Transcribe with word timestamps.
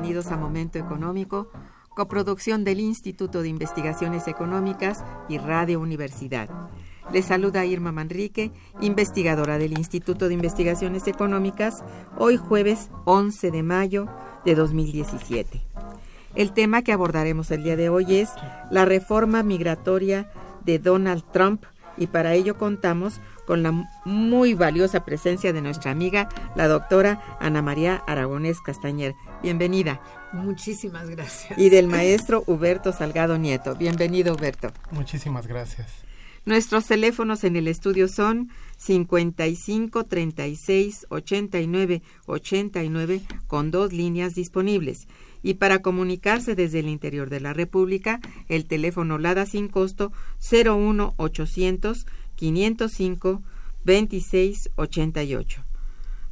Bienvenidos 0.00 0.32
a 0.32 0.38
Momento 0.38 0.78
Económico, 0.78 1.50
coproducción 1.94 2.64
del 2.64 2.80
Instituto 2.80 3.42
de 3.42 3.50
Investigaciones 3.50 4.28
Económicas 4.28 5.04
y 5.28 5.36
Radio 5.36 5.78
Universidad. 5.78 6.48
Les 7.12 7.26
saluda 7.26 7.66
Irma 7.66 7.92
Manrique, 7.92 8.50
investigadora 8.80 9.58
del 9.58 9.76
Instituto 9.76 10.28
de 10.28 10.32
Investigaciones 10.32 11.06
Económicas, 11.06 11.84
hoy 12.16 12.38
jueves 12.38 12.88
11 13.04 13.50
de 13.50 13.62
mayo 13.62 14.08
de 14.46 14.54
2017. 14.54 15.60
El 16.34 16.52
tema 16.52 16.80
que 16.80 16.92
abordaremos 16.92 17.50
el 17.50 17.62
día 17.62 17.76
de 17.76 17.90
hoy 17.90 18.20
es 18.20 18.30
la 18.70 18.86
reforma 18.86 19.42
migratoria 19.42 20.30
de 20.64 20.78
Donald 20.78 21.24
Trump 21.30 21.64
y 21.98 22.06
para 22.06 22.32
ello 22.32 22.56
contamos 22.56 23.20
con 23.50 23.64
la 23.64 23.72
muy 24.04 24.54
valiosa 24.54 25.04
presencia 25.04 25.52
de 25.52 25.60
nuestra 25.60 25.90
amiga, 25.90 26.28
la 26.54 26.68
doctora 26.68 27.36
Ana 27.40 27.62
María 27.62 27.96
Aragonés 28.06 28.60
Castañer. 28.60 29.16
Bienvenida. 29.42 30.00
Muchísimas 30.32 31.10
gracias. 31.10 31.58
Y 31.58 31.68
del 31.68 31.88
maestro 31.88 32.44
Huberto 32.46 32.92
Salgado 32.92 33.38
Nieto. 33.38 33.74
Bienvenido, 33.74 34.36
Huberto. 34.36 34.70
Muchísimas 34.92 35.48
gracias. 35.48 35.88
Nuestros 36.44 36.86
teléfonos 36.86 37.42
en 37.42 37.56
el 37.56 37.66
estudio 37.66 38.06
son 38.06 38.50
55 38.76 40.04
36 40.04 41.06
89 41.08 42.02
89 42.26 43.20
con 43.48 43.72
dos 43.72 43.92
líneas 43.92 44.36
disponibles. 44.36 45.08
Y 45.42 45.54
para 45.54 45.82
comunicarse 45.82 46.54
desde 46.54 46.78
el 46.78 46.88
interior 46.88 47.30
de 47.30 47.40
la 47.40 47.52
República, 47.52 48.20
el 48.48 48.66
teléfono 48.66 49.18
LADA 49.18 49.44
sin 49.46 49.66
costo 49.66 50.12
01 50.38 51.14
800 51.16 52.06
505 52.40 53.42
2688. 53.84 55.62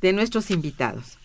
De 0.00 0.12
nuestros 0.12 0.50
invitados. 0.50 1.18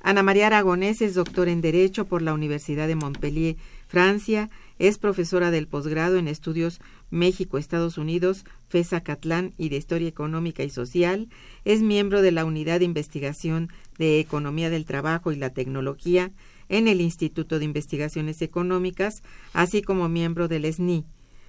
Ana 0.00 0.22
María 0.22 0.46
Aragonés 0.46 1.02
es 1.02 1.14
doctora 1.14 1.50
en 1.50 1.60
Derecho 1.60 2.06
por 2.06 2.22
la 2.22 2.32
Universidad 2.32 2.86
de 2.86 2.94
Montpellier, 2.94 3.56
Francia, 3.88 4.48
es 4.78 4.98
profesora 4.98 5.50
del 5.50 5.66
posgrado 5.66 6.16
en 6.16 6.28
estudios 6.28 6.80
México-Estados 7.10 7.98
Unidos, 7.98 8.44
FESA 8.68 9.02
Catlán 9.02 9.54
y 9.56 9.68
de 9.68 9.76
Historia 9.76 10.08
Económica 10.08 10.62
y 10.62 10.70
Social, 10.70 11.28
es 11.64 11.82
miembro 11.82 12.22
de 12.22 12.32
la 12.32 12.44
Unidad 12.44 12.78
de 12.78 12.84
Investigación 12.84 13.70
de 13.98 14.20
Economía 14.20 14.70
del 14.70 14.84
Trabajo 14.84 15.32
y 15.32 15.36
la 15.36 15.50
Tecnología 15.50 16.30
en 16.68 16.86
el 16.86 17.00
Instituto 17.00 17.58
de 17.58 17.64
Investigaciones 17.64 18.42
Económicas, 18.42 19.22
así 19.52 19.82
como 19.82 20.08
miembro 20.08 20.48
del 20.48 20.72
SNI. 20.72 21.04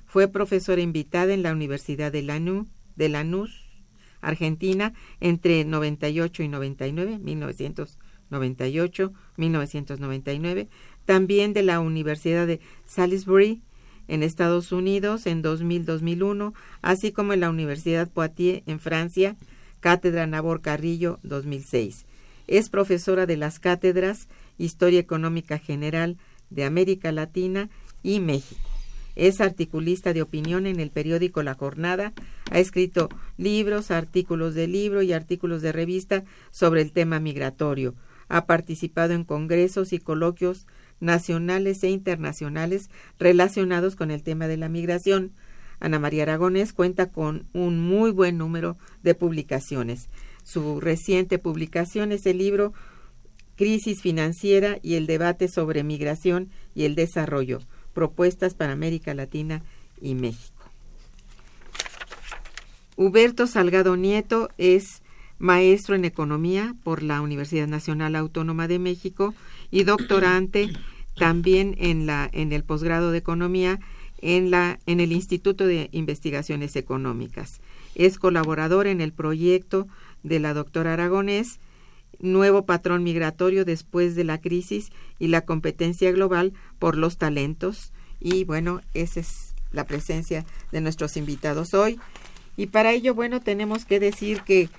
Fue 0.06 0.28
profesora 0.28 0.82
invitada 0.82 1.34
en 1.34 1.44
la 1.44 1.52
Universidad 1.52 2.12
de, 2.12 2.24
de 2.96 3.10
Lanús, 3.10 3.66
Argentina, 4.22 4.94
entre 5.20 5.64
98 5.66 6.44
y 6.44 6.48
99, 6.48 7.20
1998, 7.20 9.14
1999, 9.38 10.68
también 11.10 11.54
de 11.54 11.64
la 11.64 11.80
Universidad 11.80 12.46
de 12.46 12.60
Salisbury 12.86 13.64
en 14.08 14.22
Estados 14.22 14.72
Unidos 14.72 15.26
en 15.26 15.42
2000-2001, 15.42 16.54
así 16.84 17.12
como 17.12 17.34
en 17.34 17.40
la 17.40 17.50
Universidad 17.50 18.08
Poitiers 18.08 18.62
en 18.68 18.80
Francia, 18.80 19.36
Cátedra 19.80 20.28
Nabor 20.28 20.62
Carrillo 20.62 21.18
2006. 21.24 22.06
Es 22.46 22.70
profesora 22.70 23.26
de 23.26 23.38
las 23.38 23.58
cátedras 23.58 24.28
Historia 24.60 25.00
Económica 25.00 25.58
General 25.58 26.16
de 26.52 26.64
América 26.64 27.12
Latina 27.12 27.72
y 28.04 28.20
México. 28.20 28.62
Es 29.16 29.42
articulista 29.42 30.14
de 30.14 30.22
opinión 30.22 30.68
en 30.68 30.80
el 30.80 30.92
periódico 30.92 31.42
La 31.42 31.56
Jornada. 31.56 32.14
Ha 32.52 32.60
escrito 32.60 33.10
libros, 33.36 33.90
artículos 33.90 34.54
de 34.54 34.68
libro 34.68 35.02
y 35.02 35.14
artículos 35.14 35.64
de 35.64 35.72
revista 35.72 36.24
sobre 36.52 36.84
el 36.84 36.92
tema 36.92 37.20
migratorio. 37.20 37.96
Ha 38.28 38.46
participado 38.46 39.14
en 39.14 39.24
congresos 39.24 39.92
y 39.92 39.98
coloquios 39.98 40.68
nacionales 41.00 41.84
e 41.84 41.90
internacionales 41.90 42.90
relacionados 43.20 43.96
con 43.96 44.12
el 44.12 44.24
tema 44.24 44.48
de 44.48 44.58
la 44.58 44.70
migración. 44.70 45.32
Ana 45.80 46.00
María 46.00 46.24
Aragonés 46.24 46.74
cuenta 46.74 47.08
con 47.08 47.46
un 47.54 47.80
muy 47.80 48.12
buen 48.12 48.38
número 48.38 48.78
de 49.04 49.16
publicaciones. 49.16 50.10
Su 50.44 50.80
reciente 50.80 51.40
publicación 51.40 52.12
es 52.12 52.26
el 52.26 52.38
libro 52.38 52.74
Crisis 53.56 54.02
financiera 54.02 54.80
y 54.82 54.96
el 54.96 55.06
debate 55.06 55.48
sobre 55.48 55.84
migración 55.84 56.50
y 56.76 56.86
el 56.86 56.96
desarrollo, 56.96 57.60
propuestas 57.94 58.54
para 58.54 58.74
América 58.74 59.14
Latina 59.14 59.62
y 60.02 60.16
México. 60.16 60.64
Huberto 62.96 63.48
Salgado 63.48 63.96
Nieto 63.96 64.50
es 64.58 65.02
maestro 65.40 65.96
en 65.96 66.04
economía 66.04 66.76
por 66.84 67.02
la 67.02 67.22
Universidad 67.22 67.68
Nacional 67.68 68.16
Autónoma 68.16 68.68
de 68.68 68.80
México 68.80 69.34
y 69.72 69.84
doctorante 69.84 70.70
también 71.16 71.76
en 71.78 72.06
la 72.06 72.30
en 72.32 72.54
el 72.54 72.64
posgrado 72.64 73.12
de 73.12 73.20
economía 73.20 73.80
en 74.22 74.52
la 74.52 74.80
en 74.86 75.00
el 75.00 75.12
Instituto 75.12 75.66
de 75.66 75.90
Investigaciones 75.92 76.76
Económicas. 76.76 77.62
Es 77.96 78.18
colaborador 78.18 78.88
en 78.88 79.02
el 79.02 79.12
proyecto 79.12 79.88
de 80.24 80.40
la 80.40 80.54
doctora 80.54 80.94
Aragonés, 80.94 81.60
nuevo 82.20 82.66
patrón 82.66 83.04
migratorio 83.04 83.66
después 83.66 84.16
de 84.16 84.24
la 84.24 84.40
crisis 84.40 84.92
y 85.20 85.28
la 85.28 85.42
competencia 85.42 86.12
global 86.12 86.54
por 86.80 86.98
los 86.98 87.18
talentos. 87.18 87.92
Y 88.20 88.44
bueno, 88.44 88.82
esa 88.94 89.22
es 89.22 89.56
la 89.72 89.86
presencia 89.86 90.46
de 90.72 90.82
nuestros 90.82 91.16
invitados 91.18 91.74
hoy. 91.74 92.00
Y 92.58 92.68
para 92.68 92.92
ello, 92.92 93.14
bueno, 93.14 93.40
tenemos 93.40 93.86
que 93.86 94.00
decir 94.00 94.42
que 94.42 94.70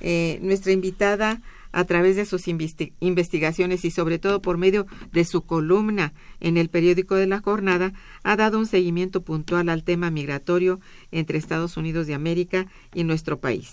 eh, 0.00 0.38
nuestra 0.42 0.72
invitada 0.72 1.40
a 1.72 1.84
través 1.84 2.16
de 2.16 2.24
sus 2.24 2.46
investigaciones 2.48 3.84
y 3.84 3.90
sobre 3.90 4.18
todo 4.18 4.40
por 4.40 4.58
medio 4.58 4.86
de 5.12 5.24
su 5.24 5.42
columna 5.42 6.12
en 6.40 6.56
el 6.56 6.68
periódico 6.68 7.14
de 7.14 7.26
la 7.26 7.40
jornada, 7.40 7.92
ha 8.22 8.36
dado 8.36 8.58
un 8.58 8.66
seguimiento 8.66 9.22
puntual 9.22 9.68
al 9.68 9.84
tema 9.84 10.10
migratorio 10.10 10.80
entre 11.12 11.38
Estados 11.38 11.76
Unidos 11.76 12.06
de 12.06 12.14
América 12.14 12.66
y 12.94 13.04
nuestro 13.04 13.38
país. 13.38 13.70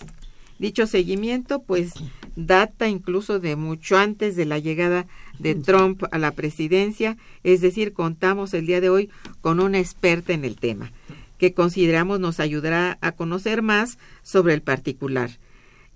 Dicho 0.58 0.86
seguimiento, 0.86 1.62
pues, 1.62 1.92
data 2.34 2.88
incluso 2.88 3.40
de 3.40 3.56
mucho 3.56 3.98
antes 3.98 4.36
de 4.36 4.46
la 4.46 4.58
llegada 4.58 5.06
de 5.38 5.54
Trump 5.54 6.04
a 6.10 6.18
la 6.18 6.30
presidencia, 6.30 7.18
es 7.42 7.60
decir, 7.60 7.92
contamos 7.92 8.54
el 8.54 8.66
día 8.66 8.80
de 8.80 8.88
hoy 8.88 9.10
con 9.42 9.60
una 9.60 9.78
experta 9.78 10.32
en 10.32 10.46
el 10.46 10.56
tema, 10.56 10.92
que 11.36 11.52
consideramos 11.52 12.20
nos 12.20 12.40
ayudará 12.40 12.96
a 13.02 13.12
conocer 13.12 13.60
más 13.60 13.98
sobre 14.22 14.54
el 14.54 14.62
particular. 14.62 15.30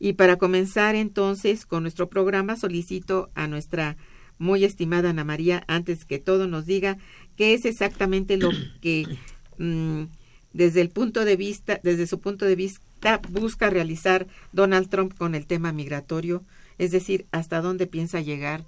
Y 0.01 0.15
para 0.15 0.37
comenzar 0.37 0.97
entonces 0.97 1.67
con 1.67 1.83
nuestro 1.83 2.09
programa, 2.09 2.57
solicito 2.57 3.29
a 3.35 3.47
nuestra 3.47 3.97
muy 4.39 4.65
estimada 4.65 5.11
Ana 5.11 5.23
María, 5.23 5.63
antes 5.69 6.07
que 6.07 6.19
todo, 6.19 6.49
nos 6.49 6.65
diga 6.65 6.97
qué 7.37 7.53
es 7.53 7.67
exactamente 7.67 8.39
lo 8.39 8.51
que 8.81 9.07
mm, 9.59 10.05
desde 10.55 10.81
el 10.81 10.89
punto 10.89 11.25
de 11.25 11.37
vista, 11.37 11.79
desde 11.85 12.07
su 12.07 12.19
punto 12.19 12.47
de 12.47 12.57
vista, 12.57 13.21
busca 13.29 13.69
realizar 13.69 14.27
Donald 14.53 14.89
Trump 14.89 15.17
con 15.17 15.35
el 15.35 15.47
tema 15.47 15.73
migratorio, 15.73 16.43
es 16.79 16.91
decir, 16.91 17.27
hasta 17.31 17.61
dónde 17.61 17.87
piensa 17.87 18.21
llegar 18.21 18.65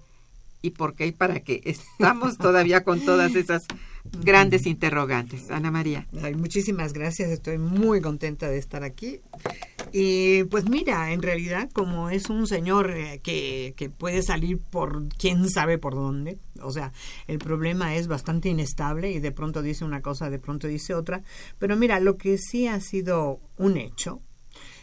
y 0.61 0.71
por 0.71 0.95
qué 0.95 1.07
y 1.07 1.13
para 1.13 1.41
qué. 1.41 1.63
Estamos 1.65 2.37
todavía 2.37 2.85
con 2.85 3.01
todas 3.01 3.35
esas 3.35 3.65
grandes 4.05 4.67
interrogantes. 4.67 5.51
Ana 5.51 5.71
María. 5.71 6.07
muchísimas 6.37 6.93
gracias, 6.93 7.31
estoy 7.31 7.59
muy 7.59 8.01
contenta 8.01 8.49
de 8.49 8.59
estar 8.59 8.83
aquí. 8.83 9.21
Y 9.93 10.45
pues 10.45 10.69
mira, 10.69 11.13
en 11.13 11.23
realidad 11.23 11.71
como 11.73 12.09
es 12.09 12.31
un 12.31 12.47
señor 12.47 12.93
eh, 12.93 13.21
que, 13.23 13.75
que 13.77 13.91
puede 13.91 14.23
salir 14.23 14.59
por 14.59 15.09
quién 15.19 15.49
sabe 15.51 15.79
por 15.79 15.95
dónde, 15.95 16.39
o 16.63 16.71
sea, 16.73 16.93
el 17.27 17.39
problema 17.39 17.95
es 17.97 18.07
bastante 18.07 18.49
inestable 18.49 19.11
y 19.11 19.21
de 19.21 19.33
pronto 19.33 19.63
dice 19.63 19.85
una 19.85 20.01
cosa, 20.01 20.31
de 20.31 20.39
pronto 20.39 20.67
dice 20.67 20.95
otra, 20.95 21.23
pero 21.59 21.77
mira, 21.77 22.01
lo 22.01 22.17
que 22.17 22.39
sí 22.39 22.67
ha 22.67 22.81
sido 22.81 23.41
un 23.57 23.77
hecho 23.77 24.21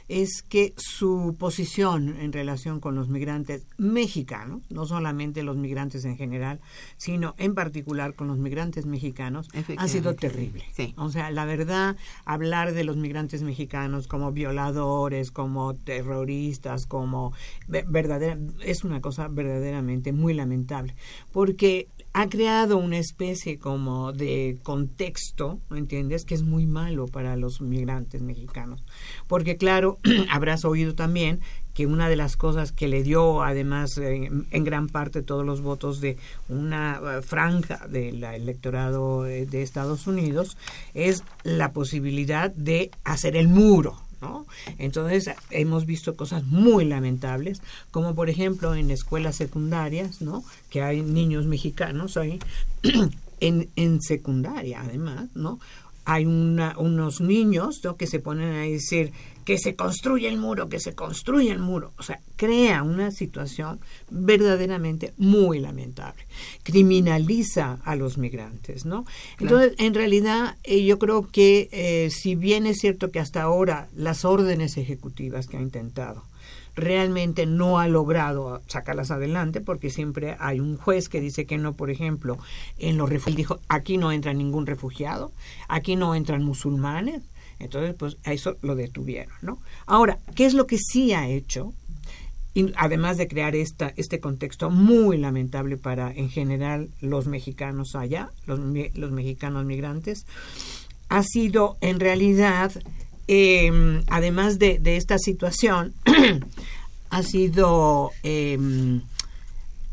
es 0.09 0.41
que 0.41 0.73
su 0.75 1.35
posición 1.37 2.17
en 2.19 2.33
relación 2.33 2.79
con 2.79 2.95
los 2.95 3.09
migrantes 3.09 3.67
mexicanos, 3.77 4.63
no 4.69 4.85
solamente 4.85 5.43
los 5.43 5.55
migrantes 5.55 6.03
en 6.03 6.17
general, 6.17 6.59
sino 6.97 7.35
en 7.37 7.53
particular 7.53 8.15
con 8.15 8.27
los 8.27 8.39
migrantes 8.39 8.87
mexicanos, 8.87 9.47
ha 9.77 9.87
sido 9.87 10.15
terrible. 10.15 10.65
O 10.97 11.09
sea, 11.09 11.29
la 11.29 11.45
verdad, 11.45 11.95
hablar 12.25 12.73
de 12.73 12.83
los 12.83 12.97
migrantes 12.97 13.43
mexicanos 13.43 14.07
como 14.07 14.31
violadores, 14.31 15.31
como 15.31 15.75
terroristas, 15.75 16.87
como 16.87 17.31
verdadera, 17.67 18.37
es 18.65 18.83
una 18.83 19.01
cosa 19.01 19.27
verdaderamente 19.27 20.11
muy 20.11 20.33
lamentable, 20.33 20.95
porque 21.31 21.87
ha 22.19 22.27
creado 22.27 22.75
una 22.75 22.97
especie 22.97 23.59
como 23.59 24.11
de 24.11 24.57
contexto, 24.63 25.61
¿entiendes? 25.71 26.25
Que 26.25 26.35
es 26.35 26.43
muy 26.43 26.65
malo 26.65 27.07
para 27.07 27.37
los 27.37 27.61
migrantes 27.61 28.21
mexicanos. 28.21 28.83
Porque 29.27 29.55
claro, 29.55 29.99
habrás 30.29 30.65
oído 30.65 30.95
también 30.95 31.39
que 31.73 31.85
una 31.85 32.09
de 32.09 32.17
las 32.17 32.35
cosas 32.35 32.73
que 32.73 32.89
le 32.89 33.03
dio 33.03 33.41
además 33.41 33.97
en, 33.97 34.47
gran 34.51 34.89
parte 34.89 35.21
todos 35.21 35.45
los 35.45 35.61
votos 35.61 36.01
de 36.01 36.17
una 36.49 36.99
eh, 37.01 37.21
franja 37.21 37.87
del 37.87 38.21
electorado 38.21 39.23
de 39.23 39.61
Estados 39.61 40.05
Unidos 40.05 40.57
es 40.93 41.23
la 41.43 41.71
posibilidad 41.71 42.51
de 42.51 42.91
hacer 43.05 43.37
el 43.37 43.47
muro, 43.47 43.97
entonces 44.77 45.31
hemos 45.49 45.85
visto 45.85 46.15
cosas 46.15 46.43
muy 46.43 46.85
lamentables, 46.85 47.61
como 47.91 48.15
por 48.15 48.29
ejemplo 48.29 48.75
en 48.75 48.91
escuelas 48.91 49.35
secundarias, 49.35 50.21
¿no? 50.21 50.43
Que 50.69 50.81
hay 50.81 51.01
niños 51.01 51.45
mexicanos 51.45 52.17
ahí, 52.17 52.39
en, 53.39 53.69
en 53.75 54.01
secundaria 54.01 54.81
además, 54.81 55.29
¿no? 55.35 55.59
Hay 56.05 56.25
una, 56.25 56.75
unos 56.77 57.21
niños 57.21 57.81
que 57.97 58.07
se 58.07 58.19
ponen 58.19 58.55
a 58.55 58.61
decir 58.61 59.11
que 59.49 59.57
se 59.57 59.75
construye 59.75 60.27
el 60.27 60.37
muro, 60.37 60.69
que 60.69 60.79
se 60.79 60.93
construye 60.93 61.49
el 61.49 61.57
muro. 61.57 61.91
O 61.97 62.03
sea, 62.03 62.19
crea 62.35 62.83
una 62.83 63.09
situación 63.09 63.79
verdaderamente 64.11 65.11
muy 65.17 65.57
lamentable. 65.57 66.23
Criminaliza 66.61 67.79
a 67.83 67.95
los 67.95 68.19
migrantes, 68.19 68.85
¿no? 68.85 69.05
Entonces, 69.39 69.73
en 69.79 69.95
realidad, 69.95 70.55
eh, 70.63 70.85
yo 70.85 70.99
creo 70.99 71.27
que 71.27 71.67
eh, 71.71 72.11
si 72.11 72.35
bien 72.35 72.67
es 72.67 72.77
cierto 72.77 73.09
que 73.09 73.19
hasta 73.19 73.41
ahora 73.41 73.89
las 73.95 74.23
órdenes 74.23 74.77
ejecutivas 74.77 75.47
que 75.47 75.57
ha 75.57 75.61
intentado 75.61 76.25
realmente 76.75 77.47
no 77.47 77.79
ha 77.79 77.87
logrado 77.87 78.61
sacarlas 78.67 79.09
adelante 79.09 79.61
porque 79.61 79.89
siempre 79.89 80.37
hay 80.39 80.59
un 80.59 80.77
juez 80.77 81.09
que 81.09 81.21
dice 81.21 81.47
que 81.47 81.57
no, 81.57 81.73
por 81.73 81.89
ejemplo, 81.89 82.37
en 82.77 82.97
los 82.97 83.09
refugiados, 83.09 83.37
dijo, 83.37 83.59
aquí 83.67 83.97
no 83.97 84.11
entra 84.11 84.31
ningún 84.31 84.67
refugiado, 84.67 85.31
aquí 85.67 85.95
no 85.95 86.13
entran 86.13 86.43
musulmanes, 86.43 87.23
entonces, 87.59 87.95
pues 87.97 88.17
a 88.23 88.33
eso 88.33 88.57
lo 88.61 88.75
detuvieron, 88.75 89.33
¿no? 89.41 89.59
Ahora, 89.85 90.19
¿qué 90.35 90.45
es 90.45 90.53
lo 90.53 90.65
que 90.65 90.77
sí 90.77 91.13
ha 91.13 91.27
hecho? 91.27 91.73
además 92.75 93.17
de 93.17 93.27
crear 93.27 93.55
esta, 93.55 93.93
este 93.95 94.19
contexto 94.19 94.69
muy 94.69 95.17
lamentable 95.17 95.77
para, 95.77 96.11
en 96.11 96.29
general, 96.29 96.89
los 96.99 97.27
mexicanos 97.27 97.95
allá, 97.95 98.31
los, 98.45 98.59
mexicanos 98.59 99.65
migrantes, 99.65 100.25
ha 101.07 101.23
sido 101.23 101.77
en 101.79 101.99
realidad, 101.99 102.71
em, 103.27 104.03
además 104.07 104.59
de, 104.59 104.79
de, 104.79 104.97
esta 104.97 105.17
situación, 105.19 105.93
ha 107.09 107.23
sido, 107.23 108.11
em, 108.23 109.01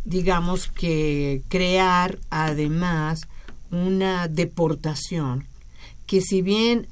digamos 0.05 0.67
que, 0.69 1.43
crear 1.49 2.19
además 2.31 3.29
una 3.71 4.29
deportación 4.29 5.45
que 6.07 6.21
si 6.21 6.41
bien 6.41 6.87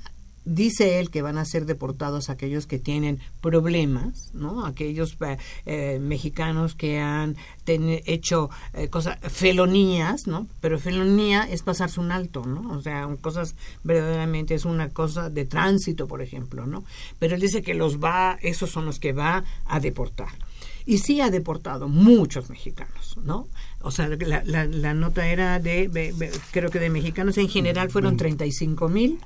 dice 0.45 1.01
él 1.01 1.11
que 1.11 1.23
van 1.23 1.39
a 1.39 1.45
ser 1.45 1.67
deportados 1.67 2.29
aquellos 2.29 2.67
que 2.67 2.79
tienen 2.79 3.21
problemas, 3.41 4.31
¿no? 4.35 4.67
Aquellos 4.67 5.17
eh, 5.21 5.39
eh, 5.67 5.99
mexicanos 6.01 6.75
que 6.75 6.99
han 6.99 7.37
hecho 7.67 8.51
eh, 8.75 8.89
cosas, 8.89 9.19
felonías, 9.33 10.27
¿no? 10.27 10.47
Pero 10.61 10.79
felonía 10.79 11.49
es 11.51 11.63
pasarse 11.63 12.01
un 12.01 12.13
alto, 12.13 12.45
¿no? 12.45 12.77
O 12.77 12.83
sea, 12.83 13.09
cosas 13.21 13.55
verdaderamente 13.83 14.55
es 14.55 14.65
una 14.65 14.91
cosa 14.91 15.31
de 15.31 15.45
tránsito, 15.47 16.07
por 16.07 16.21
ejemplo, 16.21 16.67
¿no? 16.67 16.85
Pero 17.19 17.35
él 17.35 17.41
dice 17.41 17.63
que 17.63 17.75
los 17.75 17.99
va, 17.99 18.39
esos 18.43 18.71
son 18.71 18.85
los 18.85 18.99
que 18.99 19.13
va 19.13 19.45
a 19.67 19.81
deportar. 19.81 20.29
Y 20.87 20.99
sí 20.99 21.23
ha 21.23 21.31
deportado 21.31 21.89
muchos 21.89 22.51
mexicanos, 22.51 23.17
¿no? 23.25 23.49
O 23.81 23.91
sea, 23.91 24.09
la, 24.09 24.45
la, 24.45 24.95
nota 24.95 25.27
era 25.27 25.59
de, 25.59 25.91
creo 26.51 26.71
que 26.71 26.79
de 26.79 26.91
mexicanos 26.91 27.39
en 27.39 27.49
general 27.49 27.91
fueron 27.91 28.19
35 28.19 28.89
mil 28.89 29.19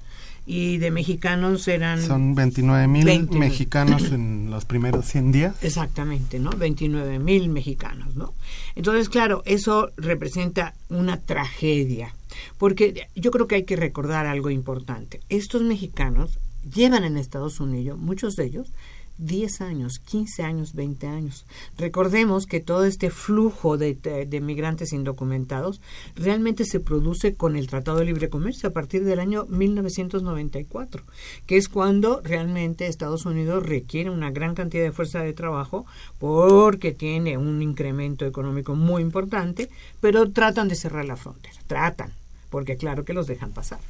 y 0.50 0.78
de 0.78 0.90
mexicanos 0.90 1.69
eran... 1.69 2.00
Son 2.00 2.35
29 2.35 2.88
mil 2.88 3.28
mexicanos 3.33 4.05
en 4.12 4.50
los 4.50 4.64
primeros 4.64 5.05
100 5.05 5.31
días. 5.31 5.57
Exactamente, 5.61 6.38
¿no? 6.38 6.49
29 6.50 7.19
mil 7.19 7.50
mexicanos, 7.50 8.17
¿no? 8.17 8.33
Entonces, 8.75 9.11
claro, 9.11 9.43
eso 9.45 9.90
representa 9.99 10.73
una 10.88 11.21
tragedia, 11.21 12.14
porque 12.57 13.09
yo 13.14 13.31
creo 13.31 13.47
que 13.47 13.57
hay 13.57 13.64
que 13.64 13.76
recordar 13.76 14.25
algo 14.25 14.49
importante. 14.49 15.21
Estos 15.28 15.61
mexicanos 15.61 16.38
llevan 16.75 17.05
en 17.05 17.19
Estados 17.19 17.61
Unidos, 17.61 17.99
muchos 17.99 18.35
de 18.35 18.47
ellos, 18.47 18.73
10 19.19 19.61
años, 19.61 19.99
15 19.99 20.43
años, 20.43 20.75
20 20.75 21.07
años. 21.07 21.45
Recordemos 21.77 22.47
que 22.47 22.61
todo 22.61 22.85
este 22.85 23.11
flujo 23.11 23.77
de, 23.77 23.95
de, 23.95 24.41
migrantes 24.41 24.93
indocumentados 24.93 25.81
realmente 26.15 26.65
se 26.65 26.81
produce 26.81 27.35
con 27.35 27.57
el 27.57 27.67
Tratado 27.67 27.99
de 27.99 28.07
Libre 28.07 28.29
Comercio 28.29 28.69
a 28.69 28.73
partir 28.73 29.05
del 29.05 29.19
año 29.19 29.47
1994, 29.47 31.03
que 31.47 31.57
es 31.57 31.69
cuando 31.69 32.21
realmente 32.23 32.87
Estados 32.87 33.27
Unidos 33.27 33.67
requiere 33.67 34.11
una 34.11 34.31
gran 34.31 34.55
cantidad 34.55 34.85
de 34.85 34.93
fuerza 34.93 35.21
de 35.21 35.33
trabajo 35.33 35.87
porque 36.19 36.93
tiene 36.93 37.37
un 37.37 37.61
incremento 37.61 38.25
económico 38.25 38.75
muy 38.75 39.03
importante, 39.03 39.69
pero 40.01 40.31
tratan 40.31 40.69
de 40.69 40.77
cerrar 40.77 41.05
la 41.05 41.17
frontera, 41.17 41.57
tratan 41.67 42.13
porque 42.50 42.76
claro 42.76 43.05
que 43.05 43.12
los 43.12 43.26
dejan 43.26 43.52
pasar. 43.52 43.81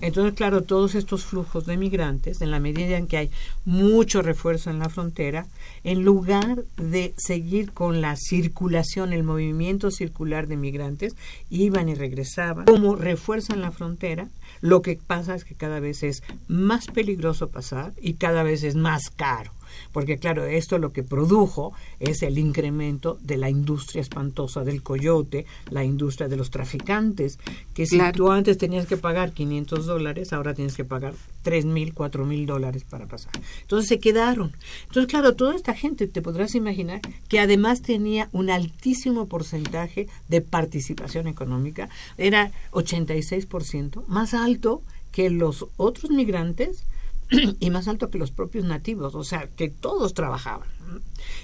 Entonces, 0.00 0.34
claro, 0.34 0.62
todos 0.62 0.94
estos 0.94 1.24
flujos 1.24 1.66
de 1.66 1.76
migrantes, 1.76 2.40
en 2.40 2.50
la 2.50 2.60
medida 2.60 2.96
en 2.96 3.06
que 3.06 3.16
hay 3.16 3.30
mucho 3.64 4.22
refuerzo 4.22 4.70
en 4.70 4.78
la 4.78 4.88
frontera, 4.88 5.46
en 5.84 6.04
lugar 6.04 6.64
de 6.76 7.14
seguir 7.16 7.72
con 7.72 8.00
la 8.00 8.16
circulación, 8.16 9.12
el 9.12 9.24
movimiento 9.24 9.90
circular 9.90 10.46
de 10.46 10.56
migrantes, 10.56 11.16
iban 11.50 11.88
y 11.88 11.94
regresaban, 11.94 12.66
como 12.66 12.96
refuerzan 12.96 13.60
la 13.60 13.70
frontera, 13.70 14.28
lo 14.60 14.82
que 14.82 14.98
pasa 15.04 15.34
es 15.34 15.44
que 15.44 15.54
cada 15.54 15.80
vez 15.80 16.02
es 16.02 16.22
más 16.48 16.86
peligroso 16.86 17.48
pasar 17.48 17.92
y 18.00 18.14
cada 18.14 18.42
vez 18.42 18.62
es 18.64 18.74
más 18.74 19.10
caro. 19.10 19.52
Porque 19.92 20.18
claro, 20.18 20.44
esto 20.44 20.78
lo 20.78 20.92
que 20.92 21.02
produjo 21.02 21.72
es 22.00 22.22
el 22.22 22.38
incremento 22.38 23.18
de 23.20 23.36
la 23.36 23.50
industria 23.50 24.00
espantosa 24.00 24.64
del 24.64 24.82
coyote, 24.82 25.46
la 25.70 25.84
industria 25.84 26.28
de 26.28 26.36
los 26.36 26.50
traficantes, 26.50 27.38
que 27.74 27.86
si 27.86 28.00
tú 28.12 28.30
antes 28.30 28.58
tenías 28.58 28.86
que 28.86 28.96
pagar 28.96 29.32
500 29.32 29.86
dólares, 29.86 30.32
ahora 30.32 30.54
tienes 30.54 30.74
que 30.74 30.84
pagar 30.84 31.14
3 31.42 31.64
mil, 31.64 31.94
4 31.94 32.24
mil 32.24 32.46
dólares 32.46 32.84
para 32.84 33.06
pasar. 33.06 33.32
Entonces 33.62 33.88
se 33.88 33.98
quedaron. 33.98 34.52
Entonces, 34.86 35.10
claro, 35.10 35.34
toda 35.34 35.54
esta 35.54 35.74
gente, 35.74 36.06
te 36.06 36.22
podrás 36.22 36.54
imaginar, 36.54 37.00
que 37.28 37.40
además 37.40 37.82
tenía 37.82 38.28
un 38.32 38.50
altísimo 38.50 39.26
porcentaje 39.26 40.08
de 40.28 40.40
participación 40.40 41.26
económica, 41.26 41.88
era 42.16 42.52
86%, 42.72 44.06
más 44.06 44.34
alto 44.34 44.82
que 45.12 45.30
los 45.30 45.66
otros 45.76 46.10
migrantes 46.10 46.84
y 47.60 47.70
más 47.70 47.88
alto 47.88 48.10
que 48.10 48.18
los 48.18 48.30
propios 48.30 48.64
nativos, 48.64 49.14
o 49.14 49.24
sea, 49.24 49.48
que 49.48 49.68
todos 49.68 50.14
trabajaban. 50.14 50.68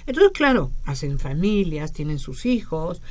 Entonces, 0.05 0.31
claro, 0.33 0.71
hacen 0.85 1.19
familias, 1.19 1.93
tienen 1.93 2.19
sus 2.19 2.45
hijos, 2.45 3.01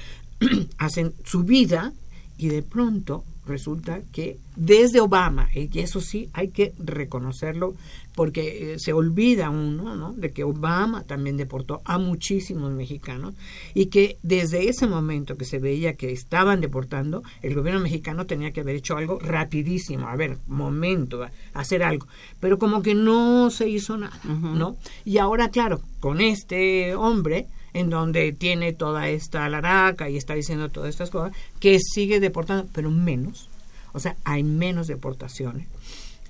hacen 0.79 1.15
su 1.25 1.45
vida 1.45 1.93
y 2.37 2.49
de 2.49 2.63
pronto 2.63 3.25
resulta 3.47 4.01
que 4.13 4.39
desde 4.57 5.01
Obama, 5.01 5.49
y 5.55 5.79
eso 5.79 6.01
sí 6.01 6.31
hay 6.33 6.49
que 6.49 6.73
reconocerlo 6.79 7.75
porque 8.15 8.75
eh, 8.75 8.79
se 8.79 8.93
olvida 8.93 9.51
uno 9.51 9.97
¿no? 9.97 10.13
de 10.13 10.31
que 10.31 10.45
Obama 10.45 11.03
también 11.03 11.37
deportó 11.37 11.83
a 11.85 11.99
muchísimos 11.99 12.71
mexicanos 12.73 13.35
y 13.75 13.87
que 13.87 14.19
desde 14.23 14.69
ese 14.69 14.87
momento 14.87 15.37
que 15.37 15.45
se 15.45 15.59
veía 15.59 15.95
que 15.95 16.13
estaban 16.13 16.61
deportando, 16.61 17.23
el 17.43 17.55
gobierno 17.55 17.81
mexicano 17.81 18.27
tenía 18.27 18.53
que 18.53 18.61
haber 18.61 18.77
hecho 18.77 18.97
algo 18.97 19.19
rapidísimo, 19.19 20.07
a 20.09 20.17
ver, 20.17 20.39
momento, 20.47 21.27
hacer 21.53 21.83
algo, 21.83 22.07
pero 22.41 22.59
como 22.59 22.83
que 22.83 22.95
no 22.95 23.51
se 23.51 23.69
hizo 23.69 23.97
nada, 23.97 24.19
¿no? 24.25 24.77
Y 25.05 25.19
ahora, 25.19 25.49
claro, 25.51 25.81
con 26.01 26.21
este 26.21 26.95
hombre, 26.95 27.49
en 27.75 27.91
donde 27.91 28.33
tiene 28.33 28.73
toda 28.73 29.09
esta 29.09 29.49
laraca 29.49 30.09
y 30.09 30.17
está 30.17 30.35
diciendo 30.35 30.71
todas 30.71 30.91
estas 30.91 31.11
cosas, 31.11 31.37
que 31.61 31.79
sigue 31.81 32.21
deportando, 32.21 32.67
pero 32.73 32.91
menos. 32.91 33.51
O 33.93 34.01
sea, 34.01 34.17
hay 34.25 34.43
menos 34.43 34.87
deportaciones. 34.87 35.67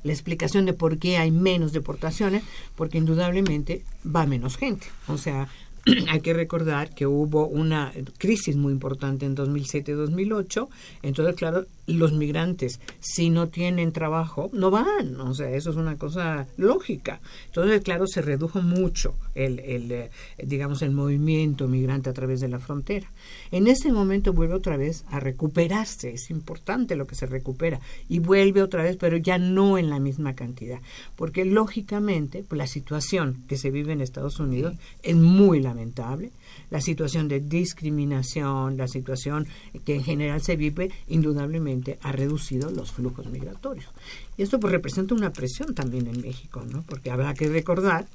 La 0.03 0.13
explicación 0.13 0.67
de 0.67 0.75
por 0.75 0.99
qué 0.99 1.17
hay 1.17 1.31
menos 1.31 1.73
deportaciones, 1.73 2.43
porque 2.77 2.99
indudablemente 2.99 3.85
va 4.05 4.27
menos 4.27 4.57
gente. 4.57 4.87
O 5.07 5.17
sea, 5.17 5.49
hay 6.09 6.21
que 6.21 6.33
recordar 6.33 6.95
que 6.95 7.07
hubo 7.07 7.47
una 7.47 7.93
crisis 8.19 8.57
muy 8.57 8.73
importante 8.73 9.27
en 9.27 9.37
2007-2008, 9.37 10.69
entonces 11.03 11.35
claro, 11.37 11.67
los 11.87 12.13
migrantes 12.13 12.81
si 13.01 13.31
no 13.31 13.49
tienen 13.49 13.93
trabajo 13.93 14.51
no 14.53 14.71
van, 14.71 15.21
o 15.21 15.35
sea, 15.35 15.51
eso 15.51 15.71
es 15.71 15.77
una 15.77 15.97
cosa 15.97 16.47
lógica. 16.57 17.21
Entonces 17.47 17.83
claro, 17.83 18.07
se 18.07 18.23
redujo 18.23 18.63
mucho 18.63 19.15
el, 19.35 19.59
el 19.61 19.93
eh, 19.93 20.11
digamos 20.43 20.83
el 20.83 20.93
movimiento 20.93 21.69
migrante 21.69 22.11
a 22.11 22.15
través 22.15 22.41
de 22.41 22.49
la 22.49 22.59
frontera. 22.59 23.11
En 23.51 23.67
ese 23.67 23.93
momento 23.93 24.33
vuelve 24.33 24.55
otra 24.55 24.77
vez 24.77 25.05
a 25.11 25.21
recuperarse, 25.21 26.13
es 26.13 26.31
importante 26.31 26.97
lo 26.97 27.07
que 27.07 27.15
se 27.15 27.27
recupera. 27.27 27.81
Y 28.09 28.19
vuelve 28.19 28.63
otra 28.63 28.83
vez, 28.83 28.97
pero 28.97 29.17
ya 29.17 29.39
no 29.39 29.79
en 29.79 29.91
la 29.91 29.99
misma 29.99 30.35
cantidad, 30.35 30.81
porque 31.17 31.45
lógicamente 31.45 32.45
pues, 32.47 32.59
la 32.59 32.67
situación 32.67 33.45
que 33.49 33.57
se 33.57 33.71
vive 33.71 33.93
en 33.93 34.01
Estados 34.01 34.41
Unidos 34.41 34.77
es 35.03 35.17
muy 35.17 35.61
lamentable, 35.61 36.31
la 36.71 36.81
situación 36.81 37.29
de 37.29 37.41
discriminación, 37.41 38.77
la 38.77 38.89
situación 38.89 39.47
que 39.85 39.97
en 39.97 40.05
general 40.05 40.41
se 40.41 40.57
vive, 40.57 40.91
indudablemente 41.09 41.74
ha 42.03 42.13
reducido 42.13 42.71
los 42.71 42.93
flujos 42.93 43.27
migratorios. 43.27 43.89
Y 44.37 44.43
esto 44.43 44.61
pues 44.61 44.73
representa 44.73 45.15
una 45.15 45.33
presión 45.33 45.75
también 45.75 46.07
en 46.07 46.21
México, 46.21 46.65
¿no? 46.71 46.83
Porque 46.83 47.11
habrá 47.11 47.35
que 47.35 47.49
recordar 47.49 48.07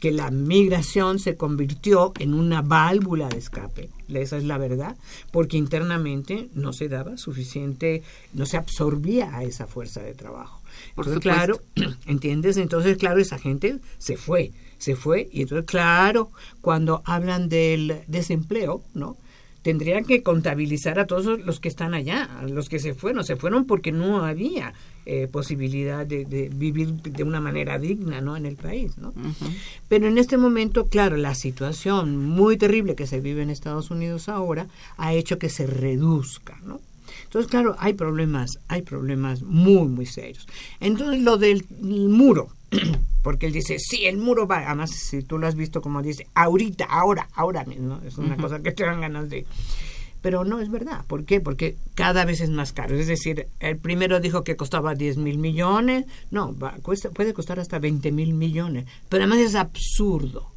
que 0.00 0.10
la 0.10 0.30
migración 0.30 1.18
se 1.18 1.36
convirtió 1.36 2.12
en 2.18 2.32
una 2.32 2.62
válvula 2.62 3.28
de 3.28 3.38
escape. 3.38 3.90
Esa 4.08 4.38
es 4.38 4.44
la 4.44 4.56
verdad, 4.56 4.96
porque 5.30 5.58
internamente 5.58 6.48
no 6.54 6.72
se 6.72 6.88
daba 6.88 7.18
suficiente, 7.18 8.02
no 8.32 8.46
se 8.46 8.56
absorbía 8.56 9.36
a 9.36 9.44
esa 9.44 9.66
fuerza 9.66 10.00
de 10.00 10.14
trabajo. 10.14 10.60
Entonces, 10.96 11.20
claro, 11.20 11.60
¿entiendes? 12.06 12.56
Entonces, 12.56 12.96
claro, 12.96 13.20
esa 13.20 13.38
gente 13.38 13.78
se 13.98 14.16
fue, 14.16 14.52
se 14.78 14.96
fue, 14.96 15.28
y 15.32 15.42
entonces, 15.42 15.66
claro, 15.66 16.30
cuando 16.62 17.02
hablan 17.04 17.50
del 17.50 18.00
desempleo, 18.06 18.82
¿no? 18.94 19.18
Tendrían 19.62 20.04
que 20.04 20.22
contabilizar 20.22 20.98
a 20.98 21.06
todos 21.06 21.40
los 21.40 21.60
que 21.60 21.68
están 21.68 21.94
allá, 21.94 22.28
los 22.48 22.68
que 22.68 22.78
se 22.78 22.94
fueron, 22.94 23.24
se 23.24 23.36
fueron 23.36 23.66
porque 23.66 23.92
no 23.92 24.24
había 24.24 24.72
eh, 25.06 25.28
posibilidad 25.30 26.06
de, 26.06 26.50
vivir 26.54 26.92
de 26.92 27.24
una 27.24 27.40
manera 27.40 27.78
digna 27.78 28.20
¿no? 28.20 28.36
en 28.36 28.46
el 28.46 28.56
país. 28.56 28.96
¿no? 28.98 29.12
Pero 29.88 30.06
en 30.06 30.18
este 30.18 30.36
momento, 30.36 30.86
claro, 30.86 31.16
la 31.16 31.34
situación 31.34 32.16
muy 32.16 32.56
terrible 32.56 32.94
que 32.94 33.06
se 33.06 33.20
vive 33.20 33.42
en 33.42 33.50
Estados 33.50 33.90
Unidos 33.90 34.28
ahora 34.28 34.66
ha 34.96 35.12
hecho 35.12 35.38
que 35.38 35.48
se 35.48 35.66
reduzca. 35.66 36.58
¿no? 36.64 36.80
Entonces, 37.24 37.50
claro, 37.50 37.76
hay 37.78 37.94
problemas, 37.94 38.58
hay 38.68 38.82
problemas 38.82 39.42
muy, 39.42 39.88
muy 39.88 40.06
serios. 40.06 40.46
Entonces, 40.80 41.22
lo 41.22 41.36
del 41.36 41.66
muro, 41.80 42.50
porque 43.22 43.46
él 43.46 43.52
dice, 43.52 43.78
sí, 43.78 44.06
el 44.06 44.16
muro 44.16 44.46
va, 44.46 44.66
además, 44.66 44.90
si 44.90 45.22
tú 45.22 45.38
lo 45.38 45.46
has 45.46 45.54
visto 45.54 45.80
como 45.80 46.02
dice, 46.02 46.26
ahorita, 46.34 46.84
ahora, 46.84 47.28
ahora 47.34 47.64
mismo, 47.64 48.00
es 48.06 48.18
una 48.18 48.36
cosa 48.36 48.60
que 48.60 48.72
te 48.72 48.84
dan 48.84 49.00
ganas 49.00 49.28
de 49.28 49.46
pero 50.22 50.44
no 50.44 50.60
es 50.60 50.70
verdad. 50.70 51.04
¿Por 51.06 51.24
qué? 51.24 51.40
Porque 51.40 51.76
cada 51.94 52.24
vez 52.24 52.40
es 52.40 52.50
más 52.50 52.72
caro. 52.72 52.96
Es 52.96 53.06
decir, 53.06 53.46
el 53.58 53.78
primero 53.78 54.20
dijo 54.20 54.44
que 54.44 54.56
costaba 54.56 54.94
10 54.94 55.16
mil 55.16 55.38
millones, 55.38 56.04
no, 56.30 56.54
cuesta, 56.82 57.10
puede 57.10 57.32
costar 57.32 57.58
hasta 57.58 57.78
20 57.78 58.12
mil 58.12 58.34
millones, 58.34 58.86
pero 59.08 59.24
además 59.24 59.40
es 59.40 59.54
absurdo 59.54 60.50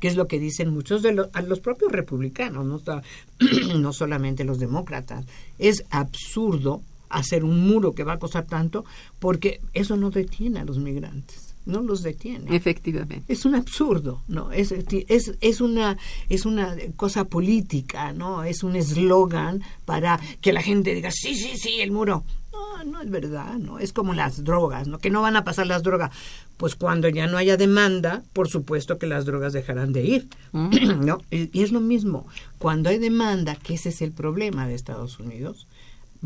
que 0.00 0.08
es 0.08 0.16
lo 0.16 0.28
que 0.28 0.38
dicen 0.38 0.72
muchos 0.72 1.02
de 1.02 1.12
los, 1.12 1.28
los 1.46 1.60
propios 1.60 1.92
republicanos, 1.92 2.64
no, 2.64 2.80
no 3.78 3.92
solamente 3.92 4.44
los 4.44 4.58
demócratas. 4.58 5.26
Es 5.58 5.84
absurdo 5.90 6.80
hacer 7.10 7.44
un 7.44 7.68
muro 7.68 7.92
que 7.92 8.04
va 8.04 8.14
a 8.14 8.18
costar 8.18 8.46
tanto 8.46 8.86
porque 9.18 9.60
eso 9.74 9.96
no 9.96 10.10
detiene 10.10 10.60
a 10.60 10.64
los 10.64 10.78
migrantes 10.78 11.49
no 11.66 11.82
los 11.82 12.02
detiene. 12.02 12.54
Efectivamente. 12.54 13.32
Es 13.32 13.44
un 13.44 13.54
absurdo, 13.54 14.22
¿no? 14.28 14.52
Es, 14.52 14.72
es, 14.72 15.34
es, 15.40 15.60
una, 15.60 15.98
es 16.28 16.46
una 16.46 16.76
cosa 16.96 17.24
política, 17.24 18.12
¿no? 18.12 18.44
Es 18.44 18.62
un 18.62 18.76
eslogan 18.76 19.62
para 19.84 20.20
que 20.40 20.52
la 20.52 20.62
gente 20.62 20.94
diga, 20.94 21.10
sí, 21.10 21.34
sí, 21.34 21.56
sí, 21.56 21.80
el 21.80 21.92
muro. 21.92 22.24
No, 22.52 22.84
no 22.84 23.00
es 23.00 23.10
verdad, 23.10 23.58
¿no? 23.58 23.78
Es 23.78 23.92
como 23.92 24.12
las 24.12 24.44
drogas, 24.44 24.88
¿no? 24.88 24.98
Que 24.98 25.10
no 25.10 25.22
van 25.22 25.36
a 25.36 25.44
pasar 25.44 25.66
las 25.66 25.82
drogas. 25.82 26.10
Pues 26.56 26.74
cuando 26.74 27.08
ya 27.08 27.26
no 27.26 27.36
haya 27.36 27.56
demanda, 27.56 28.22
por 28.32 28.48
supuesto 28.48 28.98
que 28.98 29.06
las 29.06 29.24
drogas 29.24 29.52
dejarán 29.52 29.92
de 29.92 30.04
ir, 30.04 30.28
mm. 30.52 30.70
¿no? 31.04 31.20
Y 31.30 31.62
es 31.62 31.72
lo 31.72 31.80
mismo. 31.80 32.26
Cuando 32.58 32.90
hay 32.90 32.98
demanda, 32.98 33.56
que 33.56 33.74
ese 33.74 33.90
es 33.90 34.02
el 34.02 34.12
problema 34.12 34.66
de 34.66 34.74
Estados 34.74 35.18
Unidos, 35.20 35.66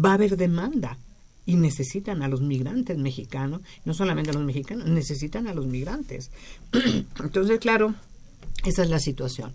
va 0.02 0.10
a 0.10 0.14
haber 0.14 0.36
demanda 0.36 0.98
y 1.46 1.56
necesitan 1.56 2.22
a 2.22 2.28
los 2.28 2.40
migrantes 2.40 2.98
mexicanos, 2.98 3.60
no 3.84 3.94
solamente 3.94 4.30
a 4.30 4.34
los 4.34 4.44
mexicanos, 4.44 4.86
necesitan 4.86 5.46
a 5.46 5.54
los 5.54 5.66
migrantes. 5.66 6.30
Entonces, 7.22 7.58
claro, 7.58 7.94
esa 8.64 8.82
es 8.82 8.90
la 8.90 8.98
situación. 8.98 9.52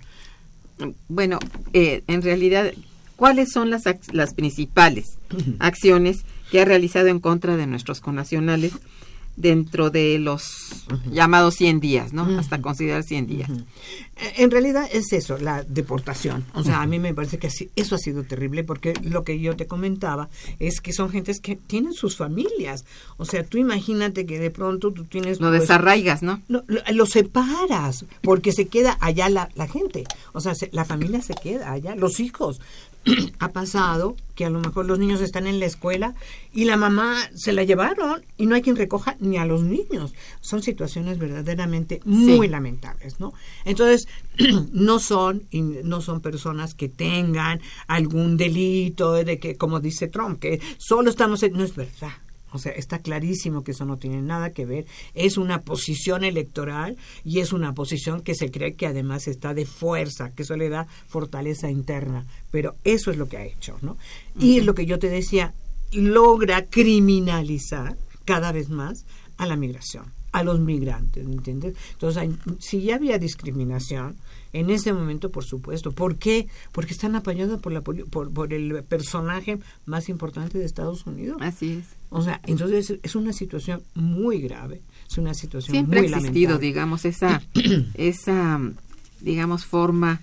Bueno, 1.08 1.40
eh, 1.74 2.04
en 2.08 2.22
realidad, 2.22 2.74
¿cuáles 3.16 3.52
son 3.52 3.70
las, 3.70 3.84
las 4.12 4.34
principales 4.34 5.18
acciones 5.60 6.26
que 6.52 6.62
ha 6.62 6.66
realizado 6.66 7.08
en 7.08 7.20
contra 7.20 7.58
de 7.58 7.68
nuestros 7.68 8.02
connacionales 8.02 8.74
dentro 9.40 9.90
de 9.90 10.20
los 10.20 10.86
llamados 11.12 11.56
100 11.56 11.80
días, 11.80 12.14
¿no? 12.14 12.24
Hasta 12.38 12.62
considerar 12.62 13.04
100 13.04 13.28
días. 13.28 13.50
En 14.38 14.52
realidad 14.52 14.88
es 14.92 15.14
eso, 15.14 15.38
la 15.38 15.64
deportación. 15.64 16.46
O 16.54 16.64
sea, 16.64 16.82
a 16.82 16.86
mí 16.86 17.00
me 17.00 17.14
parece 17.14 17.38
que 17.38 17.50
eso 17.76 17.96
ha 17.96 17.98
sido 17.98 18.24
terrible 18.24 18.66
porque 18.66 18.94
lo 19.02 19.24
que 19.24 19.40
yo 19.40 19.56
te 19.56 19.66
comentaba 19.66 20.30
es 20.60 20.82
que 20.82 20.92
son 20.92 21.10
gentes 21.10 21.40
que 21.40 21.56
tienen 21.56 21.94
sus 21.94 22.18
familias. 22.18 22.84
O 23.16 23.24
sea, 23.24 23.46
tú 23.46 23.58
imagínate 23.58 24.26
que 24.26 24.40
de 24.40 24.52
pronto 24.52 24.92
tú 24.92 25.06
tienes... 25.06 25.40
Lo 25.40 25.48
pues, 25.48 25.62
desarraigas, 25.62 26.22
¿no? 26.22 26.42
Lo, 26.48 27.06
separas 27.06 28.06
porque 28.22 28.52
se 28.52 28.68
queda 28.68 28.98
allá 29.00 29.30
la, 29.30 29.50
la 29.56 29.68
gente. 29.68 30.04
O 30.34 30.42
sea, 30.42 30.54
la 30.72 30.84
familia 30.84 31.22
se 31.22 31.34
queda 31.34 31.72
allá, 31.72 31.96
los 31.96 32.20
hijos. 32.20 32.60
ha 33.40 33.50
pasado 33.50 34.16
que 34.36 34.46
a 34.46 34.50
lo 34.50 34.60
mejor 34.60 34.86
los 34.86 35.00
niños 35.00 35.22
están 35.22 35.48
en 35.48 35.60
la 35.60 35.66
escuela 35.66 36.16
y 36.54 36.66
la 36.66 36.78
mamá 36.78 37.18
se 37.36 37.54
la 37.54 37.64
llevaron 37.64 38.24
y 38.38 38.46
no 38.46 38.56
hay 38.56 38.62
quien 38.62 38.76
recoja 38.76 39.16
ni 39.20 39.38
a 39.38 39.46
los 39.46 39.64
niños. 39.64 40.14
Son 40.42 40.62
situaciones 40.62 41.18
verdaderamente 41.18 42.02
muy 42.06 42.48
lamentables, 42.48 43.20
¿no? 43.20 43.34
Entonces, 43.66 44.08
no 44.72 45.00
son 45.00 45.44
no 45.84 46.02
son 46.02 46.22
personas 46.22 46.74
que 46.74 46.90
tengan 46.90 47.62
algún 47.88 48.38
delito 48.38 49.14
de 49.14 49.40
que 49.40 49.56
como 49.56 49.80
dice 49.80 50.08
Trump, 50.08 50.40
que 50.40 50.62
solo 50.78 51.10
estamos 51.10 51.44
en, 51.44 51.54
no 51.54 51.64
es 51.64 51.76
verdad. 51.76 52.14
O 52.52 52.60
sea, 52.60 52.72
está 52.72 53.00
clarísimo 53.00 53.64
que 53.64 53.72
eso 53.72 53.86
no 53.86 53.98
tiene 53.98 54.22
nada 54.22 54.52
que 54.52 54.66
ver. 54.66 54.86
Es 55.14 55.38
una 55.38 55.62
posición 55.62 56.24
electoral 56.24 56.98
y 57.24 57.40
es 57.40 57.54
una 57.54 57.74
posición 57.74 58.22
que 58.22 58.36
se 58.36 58.52
cree 58.52 58.76
que 58.76 58.88
además 58.88 59.28
está 59.28 59.54
de 59.54 59.66
fuerza, 59.66 60.32
que 60.32 60.44
eso 60.44 60.56
le 60.56 60.70
da 60.70 60.88
fortaleza 61.08 61.70
interna. 61.70 62.26
Pero 62.52 62.76
eso 62.84 63.12
es 63.12 63.18
lo 63.18 63.28
que 63.28 63.38
ha 63.38 63.46
hecho, 63.46 63.78
¿no? 63.82 63.98
Y 64.40 64.60
es 64.60 64.66
lo 64.66 64.74
que 64.74 64.86
yo 64.86 65.00
te 65.00 65.10
decía, 65.10 65.54
logra 65.92 66.66
criminalizar 66.66 67.98
cada 68.26 68.52
vez 68.52 68.70
más 68.70 69.06
a 69.38 69.46
la 69.46 69.56
migración. 69.56 70.06
a 70.32 70.44
los 70.44 70.60
migrantes, 70.60 71.26
¿entiendes? 71.26 71.74
Entonces, 71.94 72.30
si 72.60 72.84
ya 72.84 72.98
había 72.98 73.18
discriminación, 73.18 74.16
en 74.54 74.70
ese 74.70 74.94
momento, 74.94 75.30
por 75.30 75.44
supuesto. 75.44 75.92
¿Por 75.92 76.18
qué? 76.18 76.48
Porque 76.72 76.94
están 76.94 77.16
apañados 77.16 77.60
por, 77.62 77.72
la, 77.72 77.82
por, 77.82 78.32
por 78.32 78.54
el 78.54 78.84
personaje 78.84 79.60
más 79.86 80.10
importante 80.10 80.58
de 80.58 80.66
Estados 80.66 81.06
Unidos. 81.06 81.38
Así 81.42 81.74
es. 81.80 81.99
O 82.10 82.22
sea, 82.22 82.42
entonces 82.46 83.00
es 83.04 83.16
una 83.16 83.34
situación 83.34 83.84
muy 83.94 84.42
grave, 84.42 84.82
es 85.10 85.18
una 85.18 85.34
situación 85.34 85.74
Siempre 85.74 86.02
muy 86.02 86.14
ha 86.14 86.18
existido, 86.18 86.58
digamos, 86.58 87.06
esa, 87.06 87.42
esa, 87.94 88.60
digamos, 89.22 89.66
forma 89.66 90.20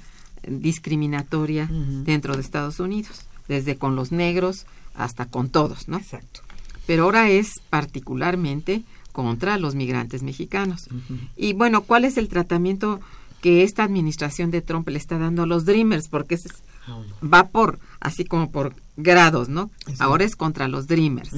discriminatoria 0.47 1.69
dentro 2.05 2.35
de 2.35 2.41
Estados 2.41 2.81
Unidos, 2.81 3.23
desde 3.49 3.77
con 3.77 3.97
los 3.97 4.13
negros 4.13 4.67
hasta 4.95 5.27
con 5.27 5.51
todos, 5.51 5.89
¿no? 5.89 5.99
Exacto. 5.99 6.41
Pero 6.87 7.05
ahora 7.05 7.31
es 7.31 7.61
particularmente 7.71 8.83
contra 9.13 9.59
los 9.59 9.75
migrantes 9.75 10.23
mexicanos. 10.23 10.89
Y 11.37 11.53
bueno, 11.53 11.83
¿cuál 11.83 12.05
es 12.05 12.17
el 12.17 12.29
tratamiento 12.29 13.01
que 13.41 13.63
esta 13.63 13.85
administración 13.85 14.51
de 14.51 14.63
Trump 14.63 14.89
le 14.89 14.99
está 14.99 15.19
dando 15.19 15.43
a 15.43 15.47
los 15.47 15.65
Dreamers? 15.65 16.09
Porque 16.09 16.39
ah, 16.87 17.01
va 17.25 17.49
por, 17.49 17.79
así 18.01 18.25
como 18.25 18.51
por 18.51 18.75
grados, 18.97 19.49
¿no? 19.49 19.71
Ahora 19.99 20.25
es 20.25 20.37
contra 20.37 20.69
los 20.69 20.87
Dreamers. 20.87 21.31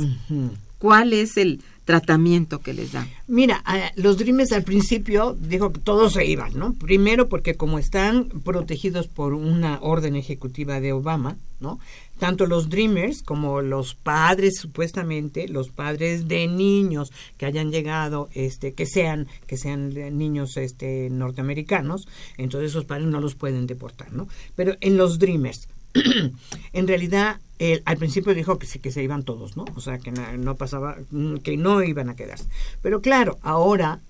¿Cuál 0.79 1.13
es 1.13 1.37
el 1.37 1.61
tratamiento 1.85 2.61
que 2.61 2.75
les 2.75 2.93
dan? 2.93 3.09
Mira, 3.27 3.65
los 3.97 4.19
Dreamers 4.19 4.53
al 4.53 4.63
principio 4.63 5.37
dijo 5.41 5.73
que 5.73 5.81
todos 5.81 6.13
se 6.13 6.25
iban, 6.27 6.57
¿no? 6.57 6.75
Primero 6.75 7.29
porque 7.29 7.55
como 7.55 7.79
están 7.79 8.29
protegidos 8.45 9.09
por 9.09 9.35
una 9.35 9.79
orden 9.81 10.15
ejecutiva 10.15 10.81
de 10.81 10.93
Obama, 10.93 11.37
¿no? 11.61 11.81
Tanto 12.19 12.47
los 12.47 12.69
Dreamers 12.69 13.23
como 13.23 13.63
los 13.63 13.95
padres, 13.95 14.59
supuestamente, 14.61 15.49
los 15.49 15.71
padres 15.71 16.29
de 16.29 16.47
niños 16.47 17.11
que 17.37 17.47
hayan 17.47 17.73
llegado, 17.73 18.29
este, 18.35 18.75
que 18.75 18.87
sean, 18.87 19.27
que 19.47 19.57
sean 19.57 19.95
niños 20.17 20.57
este, 20.57 21.09
norteamericanos, 21.11 22.07
entonces 22.37 22.71
esos 22.71 22.85
padres 22.85 23.07
no 23.07 23.21
los 23.21 23.35
pueden 23.35 23.67
deportar, 23.67 24.13
¿no? 24.13 24.29
Pero 24.55 24.77
en 24.81 24.97
los 24.97 25.19
Dreamers, 25.19 25.69
en 26.73 26.87
realidad 26.87 27.41
al 27.85 27.97
principio 27.97 28.35
dijo 28.35 28.59
que 28.59 28.67
sí 28.67 28.79
que 28.79 28.93
se 28.93 29.03
iban 29.03 29.25
todos, 29.25 29.57
¿no? 29.57 29.65
O 29.75 29.81
sea, 29.81 29.99
que 29.99 30.13
no, 30.13 30.57
pasaba, 30.57 30.97
mm, 31.11 31.39
que 31.39 31.57
no 31.57 31.83
iban 31.83 32.09
a 32.09 32.17
quedarse. 32.17 32.47
Pero 32.83 33.01
claro, 33.01 33.39
ahora 33.43 34.01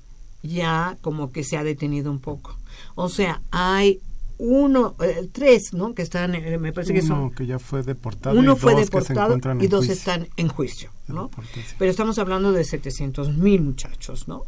ya 0.43 0.97
como 1.01 1.33
que 1.33 1.45
se 1.45 1.57
ha 1.57 1.65
detenido 1.65 2.11
un 2.11 2.21
poco. 2.21 2.57
O 2.95 3.09
sea, 3.09 3.41
hay 3.51 4.01
uno, 4.39 4.95
eh, 5.03 5.29
tres, 5.33 5.75
¿no? 5.75 5.95
Que 5.95 6.03
están, 6.03 6.35
eh, 6.35 6.59
me 6.59 6.73
parece 6.73 6.95
que 6.95 7.03
son. 7.03 7.31
que 7.33 7.47
ya 7.47 7.59
fue 7.59 7.83
deportado. 7.83 8.39
Uno 8.39 8.57
fue 8.57 8.75
deportado 8.75 9.37
y 9.61 9.67
dos 9.67 9.89
están 9.89 10.29
en 10.37 10.49
juicio, 10.49 10.91
¿no? 11.09 11.31
Pero 11.79 11.91
estamos 11.91 12.19
hablando 12.19 12.53
de 12.53 12.65
700 12.65 13.37
mil 13.37 13.63
muchachos, 13.63 14.29
¿no? 14.29 14.45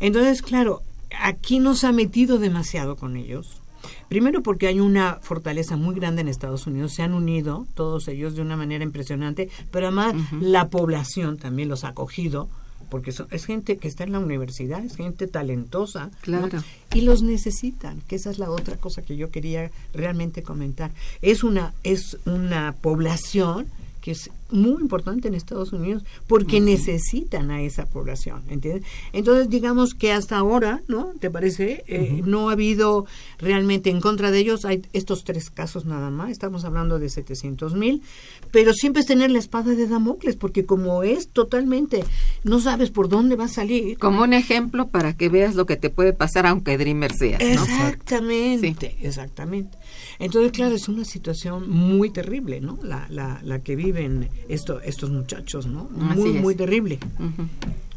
Entonces, 0.00 0.42
claro, 0.42 0.82
aquí 1.20 1.60
nos 1.60 1.84
ha 1.84 1.92
metido 1.92 2.38
demasiado 2.38 2.96
con 2.96 3.16
ellos. 3.16 3.60
Primero 4.08 4.42
porque 4.42 4.66
hay 4.66 4.80
una 4.80 5.18
fortaleza 5.20 5.76
muy 5.76 5.94
grande 5.94 6.22
en 6.22 6.28
Estados 6.28 6.66
Unidos, 6.66 6.94
se 6.94 7.02
han 7.02 7.12
unido 7.12 7.66
todos 7.74 8.08
ellos 8.08 8.34
de 8.34 8.42
una 8.42 8.56
manera 8.56 8.84
impresionante, 8.84 9.48
pero 9.70 9.86
además 9.86 10.14
la 10.40 10.68
población 10.68 11.36
también 11.36 11.68
los 11.68 11.84
ha 11.84 11.88
acogido 11.88 12.48
porque 12.88 13.12
es 13.30 13.44
gente 13.44 13.76
que 13.76 13.88
está 13.88 14.04
en 14.04 14.12
la 14.12 14.18
universidad, 14.18 14.82
es 14.84 14.96
gente 14.96 15.26
talentosa, 15.26 16.10
claro. 16.22 16.48
y 16.94 17.02
los 17.02 17.22
necesitan, 17.22 18.00
que 18.08 18.16
esa 18.16 18.30
es 18.30 18.38
la 18.38 18.50
otra 18.50 18.76
cosa 18.76 19.02
que 19.02 19.16
yo 19.16 19.30
quería 19.30 19.70
realmente 19.92 20.42
comentar. 20.42 20.90
Es 21.20 21.44
una 21.44 21.74
es 21.82 22.16
una 22.24 22.74
población 22.80 23.66
que 24.00 24.12
es 24.12 24.30
muy 24.50 24.80
importante 24.80 25.28
en 25.28 25.34
Estados 25.34 25.72
Unidos 25.72 26.04
porque 26.26 26.60
necesitan 26.60 27.50
a 27.50 27.60
esa 27.62 27.86
población, 27.86 28.42
¿entiendes? 28.48 28.84
Entonces, 29.12 29.50
digamos 29.50 29.94
que 29.94 30.12
hasta 30.12 30.38
ahora, 30.38 30.80
¿no? 30.88 31.12
¿Te 31.20 31.30
parece? 31.30 31.84
Eh, 31.86 32.22
no 32.24 32.48
ha 32.48 32.52
habido 32.52 33.06
realmente 33.38 33.90
en 33.90 34.00
contra 34.00 34.30
de 34.30 34.38
ellos, 34.38 34.64
hay 34.64 34.82
estos 34.92 35.24
tres 35.24 35.50
casos 35.50 35.84
nada 35.84 36.10
más, 36.10 36.30
estamos 36.30 36.64
hablando 36.64 36.98
de 36.98 37.08
700 37.08 37.74
mil, 37.74 38.02
pero 38.50 38.72
siempre 38.72 39.00
es 39.00 39.06
tener 39.06 39.30
la 39.30 39.38
espada 39.38 39.74
de 39.74 39.86
Damocles, 39.86 40.36
porque 40.36 40.64
como 40.64 41.02
es 41.02 41.28
totalmente, 41.28 42.04
no 42.44 42.60
sabes 42.60 42.90
por 42.90 43.08
dónde 43.08 43.36
va 43.36 43.44
a 43.44 43.48
salir. 43.48 43.98
Como 43.98 44.22
un 44.22 44.32
ejemplo 44.32 44.88
para 44.88 45.14
que 45.14 45.28
veas 45.28 45.54
lo 45.54 45.66
que 45.66 45.76
te 45.76 45.90
puede 45.90 46.12
pasar 46.12 46.46
aunque 46.46 46.78
Dreamer 46.78 47.12
seas, 47.12 47.40
¿no? 47.40 47.46
Exactamente, 47.48 48.96
exactamente. 49.02 49.76
Entonces, 50.18 50.52
claro, 50.52 50.74
es 50.74 50.88
una 50.88 51.04
situación 51.04 51.70
muy 51.70 52.10
terrible, 52.10 52.60
¿no? 52.60 52.78
La, 52.82 53.06
la, 53.10 53.40
la 53.44 53.60
que 53.60 53.76
viven 53.92 54.28
esto, 54.48 54.80
estos 54.80 55.10
muchachos, 55.10 55.66
¿no? 55.66 55.88
Muy, 55.90 56.32
muy 56.32 56.54
terrible. 56.54 56.98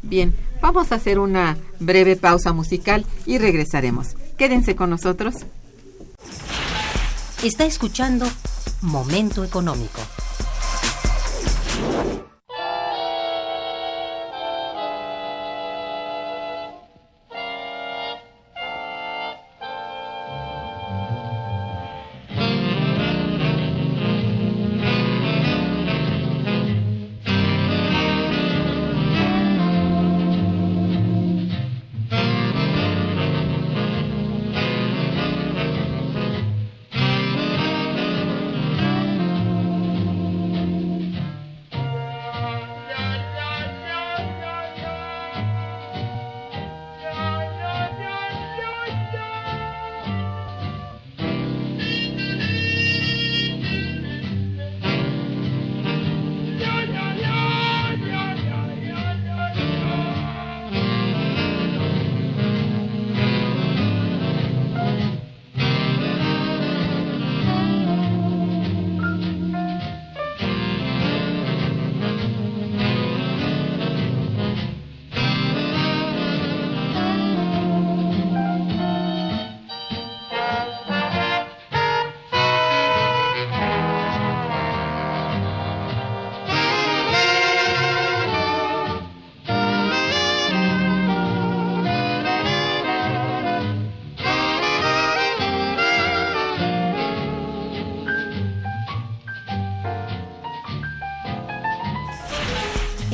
Bien, 0.02 0.34
vamos 0.60 0.90
a 0.92 0.96
hacer 0.96 1.18
una 1.18 1.56
breve 1.80 2.16
pausa 2.16 2.52
musical 2.52 3.04
y 3.26 3.38
regresaremos. 3.38 4.16
Quédense 4.36 4.74
con 4.74 4.90
nosotros. 4.90 5.34
Está 7.42 7.64
escuchando 7.64 8.26
Momento 8.80 9.44
Económico. 9.44 10.00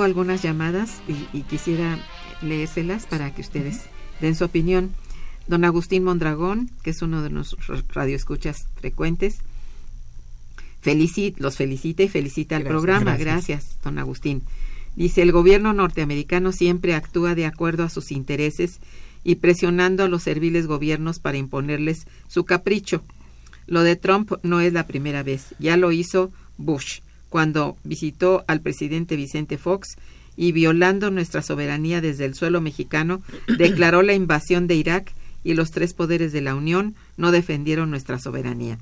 Tengo 0.00 0.08
algunas 0.08 0.40
llamadas 0.40 1.02
y, 1.34 1.42
quisiera 1.42 1.98
leérselas 2.40 3.04
para 3.04 3.34
que 3.34 3.42
ustedes 3.42 3.82
den 4.22 4.34
su 4.34 4.46
opinión. 4.46 4.94
Don 5.46 5.62
Agustín 5.62 6.04
Mondragón, 6.04 6.70
que 6.82 6.88
es 6.88 7.02
uno 7.02 7.20
de 7.20 7.28
nuestros 7.28 7.84
radioescuchas 7.92 8.66
frecuentes, 8.76 9.40
los 11.36 11.56
felicita 11.58 12.02
y 12.02 12.08
felicita 12.08 12.56
al 12.56 12.62
programa. 12.62 13.18
Gracias. 13.18 13.76
don 13.84 13.98
Agustín. 13.98 14.40
Dice, 14.96 15.20
el 15.20 15.32
gobierno 15.32 15.74
norteamericano 15.74 16.52
siempre 16.52 16.94
actúa 16.94 17.34
de 17.34 17.44
acuerdo 17.44 17.84
a 17.84 17.90
sus 17.90 18.10
intereses 18.10 18.80
y 19.22 19.34
presionando 19.34 20.02
a 20.02 20.08
los 20.08 20.22
serviles 20.22 20.66
gobiernos 20.66 21.18
para 21.18 21.36
imponerles 21.36 22.06
su 22.26 22.46
capricho. 22.46 23.02
Lo 23.66 23.82
de 23.82 23.96
Trump 23.96 24.32
no 24.42 24.62
es 24.62 24.72
la 24.72 24.86
primera 24.86 25.22
vez, 25.22 25.54
ya 25.58 25.76
lo 25.76 25.92
hizo 25.92 26.32
Bush 26.56 27.00
cuando 27.30 27.76
visitó 27.84 28.44
al 28.46 28.60
presidente 28.60 29.16
Vicente 29.16 29.56
Fox 29.56 29.96
y 30.36 30.52
violando 30.52 31.10
nuestra 31.10 31.42
soberanía 31.42 32.00
desde 32.00 32.26
el 32.26 32.34
suelo 32.34 32.60
mexicano, 32.60 33.22
declaró 33.58 34.02
la 34.02 34.12
invasión 34.12 34.66
de 34.66 34.74
Irak 34.74 35.14
y 35.42 35.54
los 35.54 35.70
tres 35.70 35.94
poderes 35.94 36.32
de 36.32 36.42
la 36.42 36.54
Unión 36.54 36.94
no 37.16 37.30
defendieron 37.30 37.90
nuestra 37.90 38.18
soberanía. 38.18 38.78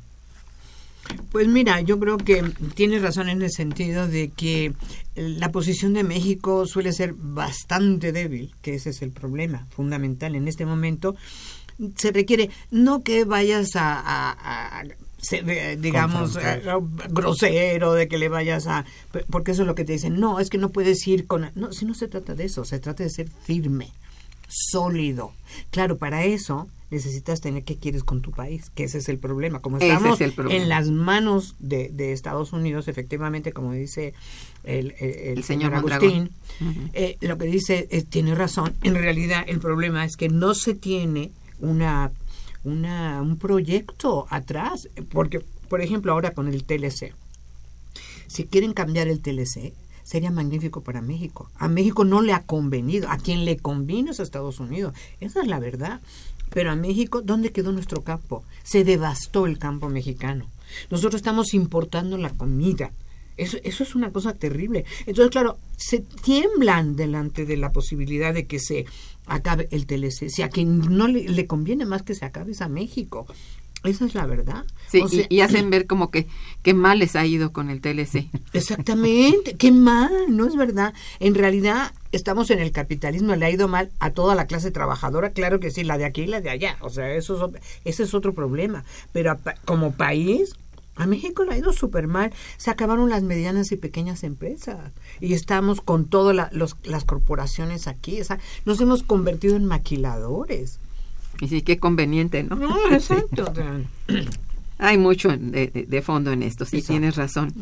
Pues 1.31 1.49
mira, 1.49 1.81
yo 1.81 1.99
creo 1.99 2.19
que 2.19 2.43
tienes 2.75 3.01
razón 3.01 3.29
en 3.29 3.41
el 3.41 3.51
sentido 3.51 4.09
de 4.09 4.29
que 4.29 4.75
la 5.15 5.51
posición 5.51 5.95
de 5.95 6.05
México 6.05 6.67
suele 6.67 6.93
ser 6.93 7.15
bastante 7.15 8.13
débil, 8.13 8.53
que 8.61 8.75
ese 8.75 8.91
es 8.91 9.01
el 9.01 9.11
problema 9.11 9.67
fundamental 9.71 10.35
en 10.35 10.49
este 10.49 10.67
momento. 10.67 11.17
Se 11.97 12.13
requiere 12.13 12.51
no 12.71 13.03
que 13.03 13.25
vayas 13.25 13.71
a 13.75 14.83
digamos, 15.79 16.37
eh, 16.37 16.63
grosero, 17.11 17.95
de 17.95 18.09
que 18.09 18.19
le 18.19 18.29
vayas 18.29 18.67
a... 18.67 18.85
Porque 19.31 19.53
eso 19.53 19.63
es 19.63 19.67
lo 19.67 19.75
que 19.75 19.85
te 19.85 19.93
dicen. 19.93 20.21
No, 20.21 20.41
es 20.41 20.51
que 20.51 20.59
no 20.59 20.71
puedes 20.71 21.07
ir 21.07 21.27
con... 21.27 21.51
No, 21.55 21.73
si 21.73 21.85
no 21.85 21.95
se 21.95 22.09
trata 22.09 22.35
de 22.35 22.45
eso, 22.45 22.65
se 22.65 22.79
trata 22.79 23.03
de 23.03 23.11
ser 23.11 23.29
firme, 23.29 23.91
sólido. 24.49 25.33
Claro, 25.71 25.99
para 25.99 26.25
eso 26.25 26.69
necesitas 26.91 27.41
tener 27.41 27.65
qué 27.65 27.77
quieres 27.77 28.03
con 28.03 28.23
tu 28.23 28.31
país, 28.31 28.71
que 28.75 28.85
ese 28.85 28.99
es 28.99 29.09
el 29.09 29.19
problema. 29.19 29.61
Como 29.61 29.79
estamos 29.79 30.21
en 30.21 30.69
las 30.69 30.89
manos 30.89 31.55
de, 31.59 32.13
Estados 32.13 32.53
Unidos, 32.53 32.89
efectivamente, 32.89 33.53
como 33.53 33.73
dice 33.73 34.15
el, 34.65 35.43
señor, 35.45 35.75
Agustín, 35.75 36.31
eh, 36.93 37.17
lo 37.21 37.37
que 37.39 37.47
dice 37.47 37.89
eh, 37.91 38.03
tiene 38.03 38.35
razón. 38.35 38.75
En 38.83 38.95
realidad, 38.95 39.45
el 39.47 39.59
problema 39.59 40.05
es 40.05 40.17
que 40.17 40.29
no 40.29 40.55
se 40.55 40.75
tiene 40.75 41.31
una 41.61 42.11
una, 42.65 43.23
un 43.23 43.37
proyecto 43.37 44.27
atrás, 44.31 44.89
porque, 45.11 45.41
por 45.69 45.81
ejemplo, 45.81 46.13
ahora 46.13 46.33
con 46.33 46.49
el 46.49 46.65
TLC, 46.65 47.15
si 48.27 48.45
quieren 48.45 48.73
cambiar 48.73 49.09
el 49.09 49.21
TLC, 49.21 49.73
sería 50.03 50.31
magnífico 50.31 50.83
para 50.83 51.03
México. 51.03 51.51
A 51.57 51.69
México 51.69 52.05
no 52.05 52.23
le 52.23 52.33
ha 52.33 52.45
convenido, 52.45 53.11
a 53.11 53.19
quien 53.19 53.45
le 53.45 53.59
convino 53.59 54.11
es 54.11 54.21
a 54.21 54.23
Estados 54.23 54.61
Unidos, 54.61 54.95
esa 55.21 55.41
es 55.41 55.47
la 55.47 55.59
verdad. 55.59 56.01
Pero 56.51 56.71
a 56.71 56.77
México, 56.77 57.21
¿dónde 57.21 57.53
quedó 57.53 57.73
nuestro 57.73 58.03
campo? 58.03 58.43
Se 58.63 58.85
devastó 58.85 59.47
el 59.47 59.59
campo 59.59 59.89
mexicano. 59.89 60.47
Nosotros 60.91 61.17
estamos 61.17 61.53
importando 61.53 62.17
la 62.17 62.31
comida. 62.31 62.91
Eso, 63.39 63.57
eso 63.63 63.83
es 63.83 63.95
una 63.95 64.13
cosa 64.13 64.35
terrible. 64.35 64.85
Entonces, 65.07 65.31
claro, 65.31 65.57
se 65.77 66.01
tiemblan 66.01 66.97
delante 66.97 67.47
de 67.47 67.57
la 67.57 67.73
posibilidad 67.73 68.35
de 68.35 68.47
que 68.47 68.59
se 68.59 68.85
acabe 69.27 69.69
el 69.71 69.87
TLC. 69.87 70.29
Si 70.29 70.43
a 70.43 70.49
quien 70.49 70.79
no 70.97 71.07
le, 71.07 71.47
conviene 71.47 71.87
más 71.87 72.03
que 72.03 72.15
se 72.15 72.25
acabe 72.25 72.53
es 72.53 72.61
a 72.61 72.69
México. 72.69 73.27
Esa 73.85 74.07
es 74.07 74.15
la 74.17 74.27
verdad. 74.27 74.65
Sí, 74.89 75.05
y, 75.29 75.41
hacen 75.41 75.71
ver 75.71 75.87
como 75.87 76.11
que 76.11 76.27
qué 76.65 76.75
mal 76.75 76.99
les 76.99 77.15
ha 77.15 77.25
ido 77.25 77.53
con 77.53 77.71
el 77.71 77.81
TLC. 77.81 78.29
Exactamente, 78.53 79.55
qué 79.55 79.71
mal, 79.71 80.11
no 80.31 80.49
es 80.49 80.57
verdad. 80.57 80.93
En 81.21 81.37
realidad 81.37 81.93
estamos 82.11 82.51
en 82.51 82.59
el 82.59 82.73
capitalismo, 82.73 83.37
le 83.37 83.47
ha 83.47 83.51
ido 83.51 83.69
mal 83.69 83.91
a 84.01 84.11
toda 84.11 84.35
la 84.35 84.49
clase 84.49 84.73
trabajadora, 84.73 85.31
claro 85.31 85.61
que 85.61 85.71
sí, 85.71 85.85
la 85.85 85.97
de 85.97 86.07
aquí 86.07 86.23
y 86.23 86.27
la 86.27 86.41
de 86.41 86.51
allá. 86.51 86.77
O 86.81 86.91
sea, 86.91 87.15
eso 87.15 87.53
ese 87.85 88.03
es 88.03 88.15
otro 88.15 88.35
problema. 88.35 88.85
Pero 89.13 89.39
como 89.65 89.93
país, 89.93 90.57
a 90.99 91.07
México 91.07 91.45
le 91.45 91.55
ha 91.55 91.59
ido 91.59 91.73
súper 91.73 92.09
mal. 92.09 92.33
Se 92.57 92.71
acabaron 92.71 93.09
las 93.09 93.23
medianas 93.23 93.73
y 93.73 93.77
pequeñas 93.77 94.25
empresas. 94.25 94.93
Y 95.21 95.33
estamos 95.33 95.81
con 95.81 96.07
todas 96.07 96.37
las 96.83 97.05
corporaciones 97.05 97.87
aquí. 97.87 98.21
O 98.21 98.25
sea, 98.25 98.39
nos 98.65 98.81
hemos 98.81 99.03
convertido 99.05 99.57
en 99.57 99.65
maquiladores. 99.65 100.81
Y 101.41 101.49
sí, 101.49 101.63
qué 101.63 101.79
conveniente, 101.79 102.43
¿no? 102.43 102.57
No, 102.57 102.77
exacto. 102.91 103.53
Hay 104.81 104.97
mucho 104.97 105.31
de, 105.37 106.03
fondo 106.03 106.31
en 106.31 106.45
esto, 106.45 106.65
sí, 106.65 106.83
tienes 106.83 107.17
razón. 107.17 107.53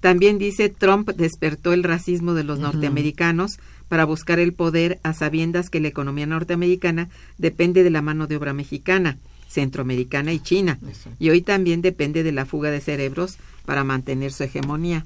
También 0.00 0.38
dice, 0.38 0.70
Trump 0.70 1.10
despertó 1.10 1.74
el 1.74 1.84
racismo 1.84 2.32
de 2.32 2.44
los 2.44 2.60
norteamericanos 2.60 3.58
para 3.90 4.06
buscar 4.06 4.38
el 4.38 4.54
poder 4.54 4.98
a 5.02 5.12
sabiendas 5.12 5.68
que 5.68 5.80
la 5.80 5.88
economía 5.88 6.24
norteamericana 6.24 7.10
depende 7.36 7.82
de 7.82 7.90
la 7.90 8.00
mano 8.00 8.26
de 8.26 8.36
obra 8.36 8.54
mexicana 8.54 9.18
centroamericana 9.52 10.32
y 10.32 10.40
China. 10.40 10.78
Y 11.18 11.30
hoy 11.30 11.42
también 11.42 11.82
depende 11.82 12.22
de 12.22 12.32
la 12.32 12.46
fuga 12.46 12.70
de 12.70 12.80
cerebros 12.80 13.36
para 13.64 13.84
mantener 13.84 14.32
su 14.32 14.44
hegemonía. 14.44 15.02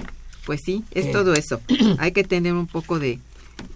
Pues 0.46 0.60
sí, 0.64 0.84
es 0.92 1.06
eh. 1.06 1.10
todo 1.12 1.34
eso. 1.34 1.60
Hay 1.98 2.12
que 2.12 2.22
tener 2.22 2.54
un 2.54 2.68
poco 2.68 3.00
de, 3.00 3.18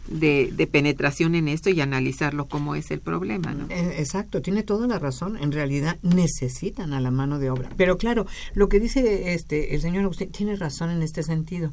de, 0.06 0.68
penetración 0.70 1.34
en 1.34 1.48
esto 1.48 1.70
y 1.70 1.80
analizarlo 1.80 2.46
como 2.46 2.76
es 2.76 2.92
el 2.92 3.00
problema. 3.00 3.52
¿no? 3.52 3.66
Eh, 3.70 3.96
exacto, 3.98 4.40
tiene 4.40 4.62
toda 4.62 4.86
la 4.86 5.00
razón. 5.00 5.36
En 5.36 5.50
realidad 5.50 5.96
necesitan 6.02 6.92
a 6.92 7.00
la 7.00 7.10
mano 7.10 7.40
de 7.40 7.50
obra. 7.50 7.68
Pero 7.76 7.98
claro, 7.98 8.26
lo 8.54 8.68
que 8.68 8.78
dice 8.78 9.34
este 9.34 9.74
el 9.74 9.80
señor 9.80 10.04
Agustín 10.04 10.30
tiene 10.30 10.54
razón 10.54 10.90
en 10.90 11.02
este 11.02 11.24
sentido. 11.24 11.72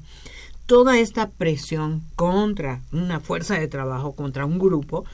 Toda 0.66 1.00
esta 1.00 1.30
presión 1.30 2.02
contra 2.16 2.82
una 2.92 3.20
fuerza 3.22 3.58
de 3.58 3.70
trabajo, 3.70 4.14
contra 4.14 4.46
un 4.46 4.60
grupo, 4.60 5.06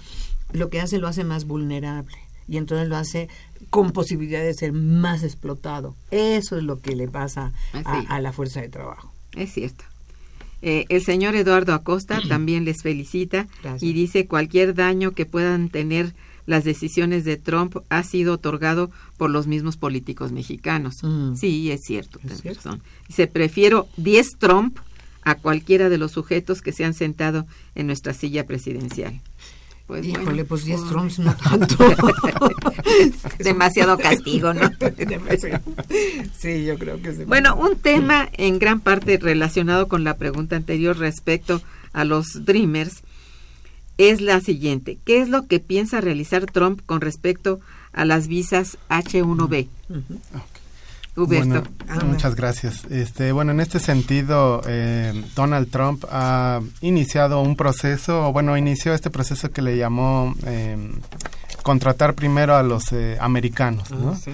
lo 0.52 0.70
que 0.70 0.80
hace 0.80 0.98
lo 0.98 1.08
hace 1.08 1.24
más 1.24 1.46
vulnerable 1.46 2.23
y 2.48 2.58
entonces 2.58 2.88
lo 2.88 2.98
hace 2.98 3.30
con 3.70 3.92
posibilidad 3.92 4.42
de 4.42 4.54
ser 4.54 4.74
más 4.74 5.24
explotado. 5.24 5.96
Eso 6.12 6.58
es 6.58 6.64
lo 6.64 6.80
que 6.80 6.96
le 6.96 7.08
pasa 7.08 7.54
a, 7.86 8.20
la 8.20 8.32
fuerza 8.32 8.62
de 8.62 8.70
trabajo. 8.70 9.12
Es 9.36 9.54
cierto. 9.54 9.84
Eh, 10.62 10.86
el 10.90 11.04
señor 11.04 11.36
Eduardo 11.36 11.74
Acosta 11.74 12.22
también 12.30 12.66
les 12.66 12.84
felicita 12.84 13.48
y 13.82 13.94
dice 13.94 14.28
cualquier 14.28 14.76
daño 14.76 15.12
que 15.12 15.26
puedan 15.26 15.70
tener 15.70 16.14
las 16.46 16.64
decisiones 16.64 17.24
de 17.24 17.38
Trump 17.38 17.78
ha 17.90 18.04
sido 18.04 18.34
otorgado 18.34 18.92
por 19.18 19.30
los 19.30 19.48
mismos 19.48 19.78
políticos 19.78 20.32
mexicanos. 20.32 20.96
Mm. 21.02 21.36
Sí, 21.36 21.72
es 21.72 21.82
cierto, 21.86 22.20
Dice, 23.08 23.28
prefiero 23.28 23.88
10 23.98 24.28
Trump 24.40 24.78
a 25.24 25.36
cualquiera 25.36 25.90
de 25.90 25.98
los 25.98 26.12
sujetos 26.12 26.62
que 26.62 26.74
se 26.74 26.84
han 26.84 26.94
sentado 26.94 27.46
en 27.76 27.88
nuestra 27.88 28.14
silla 28.14 28.46
presidencial. 28.46 29.22
Pues 29.88 30.06
Híjole, 30.06 30.46
pues 30.46 30.64
10 30.64 30.88
Trumps 30.90 31.20
no 31.20 31.36
tanto. 31.36 31.78
Demasiado 33.40 33.98
castigo, 33.98 34.54
¿no? 34.54 34.62
sí, 36.38 36.66
yo 36.66 36.78
creo 36.78 37.02
que 37.02 37.14
sí. 37.14 37.26
Bueno, 37.26 37.56
un 37.56 37.76
tema 37.78 38.30
en 38.34 38.60
gran 38.60 38.80
parte 38.80 39.18
relacionado 39.18 39.88
con 39.88 40.04
la 40.04 40.16
pregunta 40.16 40.56
anterior 40.56 40.98
respecto 40.98 41.62
a 41.92 42.06
los 42.06 42.46
Dreamers 42.46 43.04
es 43.98 44.22
la 44.22 44.40
siguiente. 44.40 44.98
¿Qué 45.06 45.22
es 45.22 45.30
lo 45.30 45.48
que 45.48 45.60
piensa 45.60 46.02
realizar 46.02 46.46
Trump 46.46 46.82
con 46.86 47.02
respecto 47.02 47.60
a 47.92 48.06
las 48.06 48.28
visas 48.28 48.78
H1B? 48.90 49.68
Bueno, 51.16 51.62
muchas 52.06 52.36
gracias. 52.36 52.86
Este, 52.86 53.32
bueno, 53.32 53.52
en 53.52 53.60
este 53.60 53.80
sentido, 53.80 54.62
eh, 54.66 55.14
Donald 55.36 55.70
Trump 55.70 56.06
ha 56.10 56.62
iniciado 56.82 57.42
un 57.42 57.56
proceso, 57.56 58.32
bueno, 58.32 58.58
inició 58.58 58.94
este 58.94 59.12
proceso 59.12 59.52
que 59.52 59.62
le 59.62 59.78
llamó 59.78 60.34
eh, 60.46 60.76
contratar 61.62 62.16
primero 62.16 62.56
a 62.56 62.64
los 62.64 62.92
eh, 62.94 63.18
americanos, 63.20 63.92
¿no? 63.92 64.14
Ah, 64.14 64.32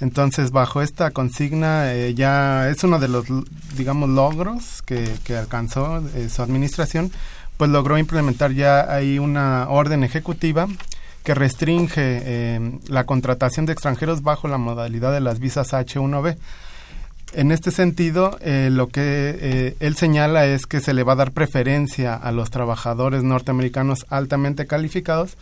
Entonces, 0.00 0.52
bajo 0.52 0.80
esta 0.80 1.10
consigna, 1.10 1.92
ya 2.14 2.70
es 2.70 2.82
uno 2.82 2.98
de 2.98 3.08
los, 3.08 3.26
digamos, 3.76 4.08
logros 4.08 4.80
que, 4.82 5.04
que 5.24 5.36
alcanzó 5.36 6.02
su 6.30 6.42
administración, 6.42 7.12
pues 7.58 7.70
logró 7.70 7.98
implementar 7.98 8.52
ya 8.52 8.90
ahí 8.92 9.18
una 9.18 9.68
orden 9.68 10.02
ejecutiva 10.02 10.66
que 11.24 11.34
restringe 11.34 12.00
eh, 12.00 12.78
la 12.88 13.04
contratación 13.04 13.66
de 13.66 13.72
extranjeros 13.72 14.22
bajo 14.22 14.48
la 14.48 14.58
modalidad 14.58 15.12
de 15.12 15.20
las 15.20 15.38
visas 15.38 15.72
H1B. 15.72 16.36
En 17.34 17.50
este 17.50 17.70
sentido, 17.70 18.36
eh, 18.42 18.68
lo 18.70 18.88
que 18.88 19.00
eh, 19.40 19.76
él 19.80 19.96
señala 19.96 20.46
es 20.46 20.66
que 20.66 20.80
se 20.80 20.92
le 20.92 21.02
va 21.02 21.14
a 21.14 21.16
dar 21.16 21.32
preferencia 21.32 22.14
a 22.14 22.30
los 22.30 22.50
trabajadores 22.50 23.22
norteamericanos 23.22 24.04
altamente 24.10 24.66
calificados 24.66 25.38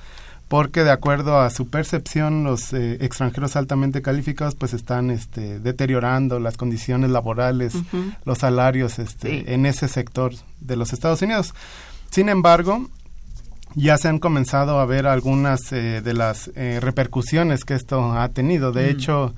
porque 0.46 0.82
de 0.82 0.90
acuerdo 0.90 1.40
a 1.40 1.50
su 1.50 1.68
percepción 1.68 2.42
los 2.42 2.72
eh, 2.72 2.98
extranjeros 3.00 3.54
altamente 3.54 4.02
calificados 4.02 4.54
pues 4.54 4.72
están 4.72 5.10
este, 5.10 5.60
deteriorando 5.60 6.40
las 6.40 6.56
condiciones 6.56 7.10
laborales, 7.10 7.74
los 8.24 8.38
salarios 8.38 8.98
este, 8.98 9.54
en 9.54 9.64
ese 9.64 9.86
sector 9.86 10.32
de 10.60 10.74
los 10.76 10.92
Estados 10.92 11.22
Unidos. 11.22 11.54
Sin 12.10 12.28
embargo, 12.28 12.88
ya 13.74 13.96
se 13.98 14.08
han 14.08 14.18
comenzado 14.18 14.80
a 14.80 14.86
ver 14.86 15.06
algunas 15.06 15.70
de 15.70 16.14
las 16.14 16.50
repercusiones 16.54 17.64
que 17.64 17.74
esto 17.74 18.12
ha 18.12 18.28
tenido. 18.28 18.72
De 18.72 18.86
mm. 18.86 18.90
hecho, 18.90 19.34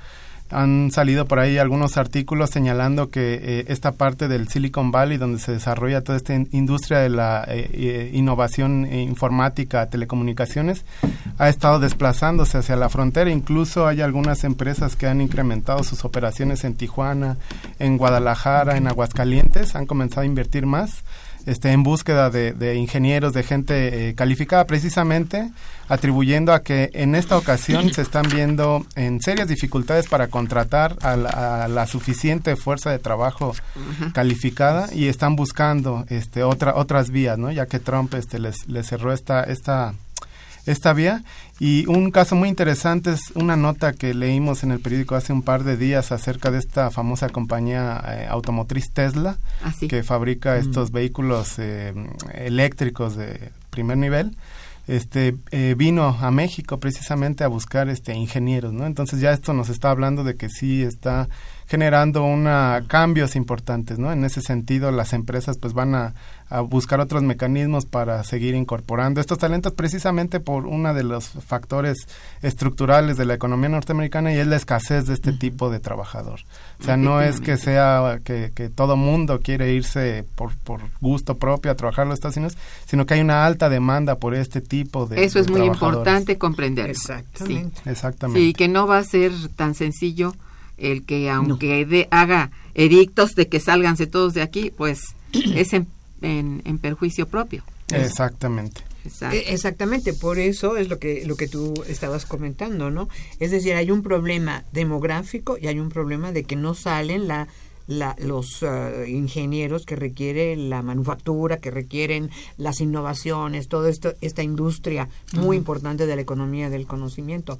han 0.52 0.90
salido 0.90 1.24
por 1.24 1.38
ahí 1.38 1.58
algunos 1.58 1.96
artículos 1.96 2.50
señalando 2.50 3.08
que 3.10 3.34
eh, 3.42 3.64
esta 3.68 3.92
parte 3.92 4.28
del 4.28 4.48
Silicon 4.48 4.90
Valley, 4.92 5.16
donde 5.16 5.38
se 5.38 5.52
desarrolla 5.52 6.02
toda 6.02 6.18
esta 6.18 6.34
industria 6.34 6.98
de 6.98 7.08
la 7.08 7.44
eh, 7.48 7.70
eh, 7.72 8.10
innovación 8.12 8.92
informática, 8.92 9.88
telecomunicaciones, 9.88 10.84
ha 11.38 11.48
estado 11.48 11.80
desplazándose 11.80 12.58
hacia 12.58 12.76
la 12.76 12.88
frontera. 12.88 13.30
Incluso 13.30 13.86
hay 13.86 14.02
algunas 14.02 14.44
empresas 14.44 14.94
que 14.94 15.06
han 15.06 15.20
incrementado 15.20 15.82
sus 15.82 16.04
operaciones 16.04 16.64
en 16.64 16.74
Tijuana, 16.74 17.38
en 17.78 17.96
Guadalajara, 17.96 18.76
en 18.76 18.86
Aguascalientes, 18.86 19.74
han 19.74 19.86
comenzado 19.86 20.22
a 20.22 20.26
invertir 20.26 20.66
más 20.66 21.02
este, 21.46 21.72
en 21.72 21.82
búsqueda 21.82 22.30
de, 22.30 22.74
ingenieros, 22.76 23.32
de 23.32 23.42
gente 23.42 24.08
eh, 24.08 24.14
calificada, 24.14 24.66
precisamente 24.66 25.50
atribuyendo 25.88 26.52
a 26.52 26.62
que 26.62 26.90
en 26.94 27.14
esta 27.14 27.36
ocasión 27.36 27.92
se 27.92 28.02
están 28.02 28.26
viendo 28.28 28.86
en 28.94 29.20
serias 29.20 29.48
dificultades 29.48 30.06
para 30.08 30.28
contratar 30.28 30.96
a 31.02 31.16
la, 31.16 31.86
suficiente 31.86 32.56
fuerza 32.56 32.90
de 32.90 32.98
trabajo 32.98 33.54
calificada 34.14 34.88
y 34.94 35.08
están 35.08 35.36
buscando 35.36 36.06
este, 36.08 36.44
otra, 36.44 36.74
otras 36.76 37.10
vías, 37.10 37.36
¿no? 37.36 37.50
ya 37.50 37.66
que 37.66 37.78
Trump 37.78 38.14
este, 38.14 38.38
les, 38.38 38.66
les 38.68 38.86
cerró 38.86 39.12
esta, 39.12 39.42
esta 39.42 39.94
esta 40.66 40.92
vía. 40.92 41.24
Y 41.58 41.86
un 41.86 42.10
caso 42.10 42.34
muy 42.34 42.48
interesante 42.48 43.12
es 43.12 43.30
una 43.34 43.56
nota 43.56 43.92
que 43.92 44.14
leímos 44.14 44.64
en 44.64 44.72
el 44.72 44.80
periódico 44.80 45.14
hace 45.14 45.32
un 45.32 45.42
par 45.42 45.64
de 45.64 45.76
días 45.76 46.12
acerca 46.12 46.50
de 46.50 46.58
esta 46.58 46.90
famosa 46.90 47.28
compañía 47.28 48.02
eh, 48.08 48.26
automotriz 48.28 48.90
Tesla, 48.92 49.38
ah, 49.62 49.72
que 49.88 50.02
fabrica 50.02 50.54
mm. 50.54 50.60
estos 50.60 50.90
vehículos 50.90 51.58
eh, 51.58 51.94
eléctricos 52.34 53.16
de 53.16 53.50
primer 53.70 53.98
nivel. 53.98 54.36
Este 54.88 55.36
eh, 55.52 55.76
vino 55.78 56.16
a 56.20 56.30
México 56.32 56.78
precisamente 56.80 57.44
a 57.44 57.48
buscar 57.48 57.88
este 57.88 58.14
ingenieros, 58.14 58.72
¿no? 58.72 58.84
Entonces 58.84 59.20
ya 59.20 59.30
esto 59.30 59.52
nos 59.52 59.68
está 59.68 59.90
hablando 59.90 60.24
de 60.24 60.34
que 60.34 60.48
sí 60.48 60.82
está 60.82 61.28
generando 61.66 62.24
una 62.24 62.84
cambios 62.88 63.36
importantes, 63.36 63.98
¿no? 63.98 64.12
En 64.12 64.24
ese 64.24 64.40
sentido, 64.40 64.90
las 64.90 65.12
empresas 65.12 65.58
pues 65.58 65.72
van 65.72 65.94
a, 65.94 66.14
a, 66.50 66.60
buscar 66.60 67.00
otros 67.00 67.22
mecanismos 67.22 67.86
para 67.86 68.22
seguir 68.24 68.54
incorporando 68.54 69.20
estos 69.20 69.38
talentos 69.38 69.72
precisamente 69.72 70.40
por 70.40 70.66
uno 70.66 70.92
de 70.92 71.02
los 71.02 71.28
factores 71.28 72.06
estructurales 72.42 73.16
de 73.16 73.24
la 73.24 73.34
economía 73.34 73.68
norteamericana 73.70 74.32
y 74.32 74.38
es 74.38 74.46
la 74.46 74.56
escasez 74.56 75.06
de 75.06 75.14
este 75.14 75.32
tipo 75.32 75.70
de 75.70 75.80
trabajador. 75.80 76.40
O 76.80 76.84
sea, 76.84 76.96
no 76.96 77.20
es 77.20 77.40
que 77.40 77.56
sea 77.56 78.20
que, 78.24 78.52
que 78.54 78.68
todo 78.68 78.96
mundo 78.96 79.40
quiere 79.40 79.72
irse 79.72 80.24
por, 80.34 80.54
por 80.56 80.80
gusto 81.00 81.38
propio 81.38 81.70
a 81.70 81.74
trabajar 81.74 82.04
en 82.04 82.10
los 82.10 82.18
Estados 82.18 82.36
Unidos, 82.36 82.58
sino 82.86 83.06
que 83.06 83.14
hay 83.14 83.20
una 83.20 83.46
alta 83.46 83.68
demanda 83.68 84.16
por 84.16 84.34
este 84.34 84.60
tipo 84.60 85.06
de 85.06 85.24
Eso 85.24 85.38
es 85.38 85.50
muy 85.50 85.62
importante 85.62 86.38
comprender. 86.38 86.90
Exactamente. 86.90 87.80
Sí. 87.82 87.90
Exactamente. 87.90 88.40
Sí, 88.40 88.52
que 88.52 88.68
no 88.68 88.86
va 88.86 88.98
a 88.98 89.04
ser 89.04 89.32
tan 89.56 89.74
sencillo 89.74 90.34
el 90.82 91.04
que 91.04 91.30
aunque 91.30 92.08
haga 92.10 92.50
edictos 92.74 93.34
de 93.34 93.48
que 93.48 93.60
sálganse 93.60 94.06
todos 94.06 94.34
de 94.34 94.42
aquí, 94.42 94.70
pues 94.76 95.00
es 95.32 95.72
en, 95.72 95.86
en, 96.20 96.78
perjuicio 96.78 97.26
propio. 97.28 97.62
Exactamente. 97.88 98.82
E, 99.32 99.52
exactamente, 99.52 100.12
por 100.12 100.38
eso 100.38 100.76
es 100.76 100.88
lo 100.88 100.98
que 100.98 101.24
lo 101.26 101.36
que 101.36 101.48
tú 101.48 101.74
estabas 101.88 102.24
comentando, 102.26 102.90
¿no? 102.90 103.08
Es 103.40 103.50
decir, 103.50 103.74
hay 103.74 103.90
un 103.90 104.02
problema 104.02 104.64
demográfico 104.72 105.56
y 105.60 105.66
hay 105.66 105.78
un 105.78 105.88
problema 105.88 106.32
de 106.32 106.44
que 106.44 106.56
no 106.56 106.74
salen 106.74 107.26
la, 107.26 107.48
la, 107.86 108.14
los 108.20 108.62
uh, 108.62 109.04
ingenieros 109.06 109.84
que 109.84 109.96
requiere 109.96 110.56
la 110.56 110.82
manufactura, 110.82 111.58
que 111.58 111.70
requieren 111.70 112.30
las 112.56 112.80
innovaciones, 112.80 113.68
toda 113.68 113.90
esto, 113.90 114.14
esta 114.20 114.42
industria 114.42 115.08
muy 115.32 115.56
importante 115.56 116.06
de 116.06 116.16
la 116.16 116.22
economía 116.22 116.70
del 116.70 116.86
conocimiento. 116.86 117.58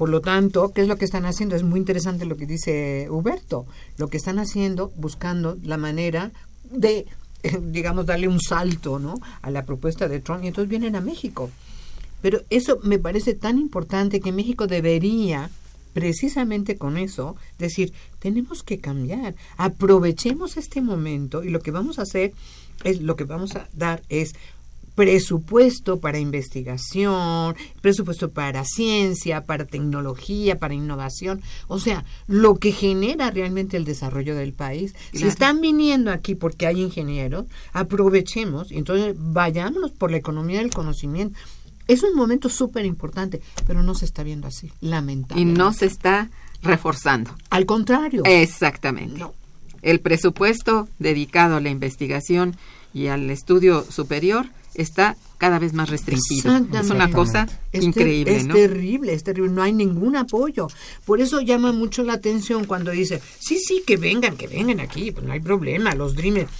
Por 0.00 0.08
lo 0.08 0.22
tanto, 0.22 0.72
¿qué 0.72 0.80
es 0.80 0.88
lo 0.88 0.96
que 0.96 1.04
están 1.04 1.26
haciendo? 1.26 1.56
Es 1.56 1.62
muy 1.62 1.78
interesante 1.78 2.24
lo 2.24 2.38
que 2.38 2.46
dice 2.46 3.08
Huberto. 3.10 3.66
Lo 3.98 4.08
que 4.08 4.16
están 4.16 4.38
haciendo, 4.38 4.90
buscando 4.96 5.58
la 5.62 5.76
manera 5.76 6.32
de, 6.70 7.04
digamos, 7.60 8.06
darle 8.06 8.26
un 8.26 8.40
salto 8.40 8.98
¿no? 8.98 9.20
a 9.42 9.50
la 9.50 9.66
propuesta 9.66 10.08
de 10.08 10.20
Trump 10.20 10.42
y 10.42 10.46
entonces 10.46 10.70
vienen 10.70 10.96
a 10.96 11.02
México. 11.02 11.50
Pero 12.22 12.40
eso 12.48 12.78
me 12.82 12.98
parece 12.98 13.34
tan 13.34 13.58
importante 13.58 14.20
que 14.20 14.32
México 14.32 14.66
debería, 14.66 15.50
precisamente 15.92 16.78
con 16.78 16.96
eso, 16.96 17.36
decir, 17.58 17.92
tenemos 18.20 18.62
que 18.62 18.80
cambiar, 18.80 19.34
aprovechemos 19.58 20.56
este 20.56 20.80
momento 20.80 21.44
y 21.44 21.50
lo 21.50 21.60
que 21.60 21.72
vamos 21.72 21.98
a 21.98 22.02
hacer 22.04 22.32
es, 22.84 23.02
lo 23.02 23.16
que 23.16 23.24
vamos 23.24 23.54
a 23.54 23.68
dar 23.74 24.02
es 24.08 24.32
presupuesto 24.94 26.00
para 26.00 26.18
investigación, 26.18 27.56
presupuesto 27.80 28.30
para 28.30 28.64
ciencia, 28.64 29.42
para 29.42 29.64
tecnología, 29.64 30.58
para 30.58 30.74
innovación, 30.74 31.40
o 31.68 31.78
sea, 31.78 32.04
lo 32.26 32.56
que 32.56 32.72
genera 32.72 33.30
realmente 33.30 33.76
el 33.76 33.84
desarrollo 33.84 34.34
del 34.34 34.52
país. 34.52 34.94
Si 35.12 35.24
están 35.24 35.60
viniendo 35.60 36.10
aquí 36.10 36.34
porque 36.34 36.66
hay 36.66 36.80
ingenieros, 36.80 37.46
aprovechemos 37.72 38.70
y 38.70 38.78
entonces 38.78 39.14
vayámonos 39.16 39.92
por 39.92 40.10
la 40.10 40.18
economía 40.18 40.58
del 40.58 40.70
conocimiento. 40.70 41.38
Es 41.88 42.02
un 42.02 42.14
momento 42.14 42.48
súper 42.48 42.84
importante, 42.84 43.40
pero 43.66 43.82
no 43.82 43.94
se 43.94 44.04
está 44.04 44.22
viendo 44.22 44.46
así, 44.46 44.70
lamentablemente. 44.80 45.40
Y 45.40 45.58
no 45.58 45.72
se 45.72 45.86
está 45.86 46.30
reforzando. 46.62 47.34
Al 47.50 47.66
contrario. 47.66 48.22
Exactamente. 48.24 49.24
El 49.82 50.00
presupuesto 50.00 50.88
dedicado 50.98 51.56
a 51.56 51.60
la 51.60 51.70
investigación 51.70 52.56
y 52.92 53.06
al 53.08 53.30
estudio 53.30 53.84
superior 53.90 54.46
está 54.74 55.16
cada 55.38 55.58
vez 55.58 55.72
más 55.72 55.88
restringido. 55.88 56.54
Es 56.78 56.90
una 56.90 57.10
cosa 57.10 57.48
increíble. 57.72 58.36
Es 58.36 58.48
terrible, 58.48 59.14
es 59.14 59.24
terrible. 59.24 59.52
No 59.52 59.62
hay 59.62 59.72
ningún 59.72 60.16
apoyo. 60.16 60.68
Por 61.04 61.20
eso 61.20 61.40
llama 61.40 61.72
mucho 61.72 62.04
la 62.04 62.14
atención 62.14 62.64
cuando 62.64 62.90
dice, 62.90 63.22
sí, 63.38 63.58
sí, 63.58 63.82
que 63.86 63.96
vengan, 63.96 64.36
que 64.36 64.46
vengan 64.46 64.80
aquí, 64.80 65.12
pues 65.12 65.24
no 65.24 65.32
hay 65.32 65.40
problema, 65.40 65.94
los 65.94 66.14
Dreamers. 66.14 66.50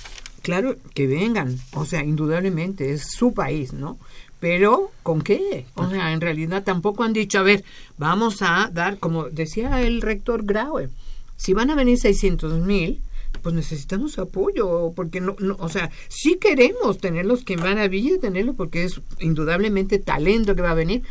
Claro, 0.42 0.76
que 0.94 1.06
vengan. 1.06 1.58
O 1.74 1.84
sea, 1.84 2.02
indudablemente 2.02 2.92
es 2.92 3.10
su 3.10 3.34
país, 3.34 3.74
¿no? 3.74 3.98
Pero, 4.40 4.90
¿con 5.02 5.20
qué? 5.20 5.66
O 5.74 5.90
sea, 5.90 6.12
en 6.12 6.22
realidad 6.22 6.64
tampoco 6.64 7.04
han 7.04 7.12
dicho, 7.12 7.38
a 7.38 7.42
ver, 7.42 7.62
vamos 7.98 8.40
a 8.40 8.70
dar, 8.72 8.98
como 8.98 9.24
decía 9.28 9.82
el 9.82 10.00
rector 10.00 10.44
Graue, 10.44 10.88
si 11.36 11.52
van 11.52 11.68
a 11.68 11.74
venir 11.74 11.98
600 11.98 12.64
mil, 12.64 13.02
pues 13.42 13.54
necesitamos 13.54 14.18
apoyo, 14.18 14.92
porque 14.94 15.20
no, 15.20 15.36
no, 15.38 15.56
o 15.58 15.68
sea, 15.68 15.90
sí 16.08 16.36
queremos 16.40 16.98
tenerlos 16.98 17.44
que 17.44 17.56
van 17.56 17.78
a 17.78 17.88
Villa, 17.88 18.18
tenerlo 18.20 18.54
porque 18.54 18.84
es 18.84 19.00
indudablemente 19.18 19.98
talento 19.98 20.54
que 20.54 20.62
va 20.62 20.72
a 20.72 20.74
venir, 20.74 21.02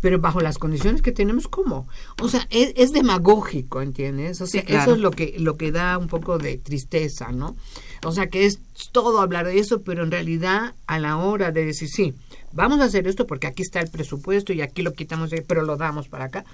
pero 0.00 0.20
bajo 0.20 0.40
las 0.40 0.58
condiciones 0.58 1.02
que 1.02 1.12
tenemos, 1.12 1.48
¿cómo? 1.48 1.88
O 2.22 2.28
sea, 2.28 2.46
es, 2.50 2.92
demagógico, 2.92 3.82
¿entiendes? 3.82 4.40
O 4.40 4.46
sea, 4.46 4.62
eso 4.62 4.92
es 4.92 4.98
lo 4.98 5.10
que, 5.10 5.34
lo 5.38 5.56
que 5.56 5.72
da 5.72 5.98
un 5.98 6.06
poco 6.06 6.38
de 6.38 6.58
tristeza, 6.58 7.32
¿no? 7.32 7.56
O 8.04 8.12
sea, 8.12 8.28
que 8.28 8.46
es 8.46 8.60
todo 8.92 9.20
hablar 9.20 9.46
de 9.46 9.58
eso, 9.58 9.82
pero 9.82 10.04
en 10.04 10.10
realidad 10.10 10.74
a 10.86 10.98
la 10.98 11.16
hora 11.16 11.50
de 11.50 11.64
decir, 11.64 11.88
sí, 11.88 12.14
vamos 12.52 12.80
a 12.80 12.84
hacer 12.84 13.06
esto 13.08 13.26
porque 13.26 13.46
aquí 13.46 13.62
está 13.62 13.80
el 13.80 13.90
presupuesto 13.90 14.52
y 14.52 14.60
aquí 14.60 14.82
lo 14.82 14.92
quitamos, 14.92 15.30
pero 15.46 15.62
lo 15.62 15.76
damos 15.76 16.08
para 16.08 16.26
acá, 16.26 16.44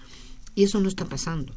y 0.54 0.64
eso 0.64 0.80
no 0.80 0.88
está 0.88 1.04
pasando. 1.04 1.52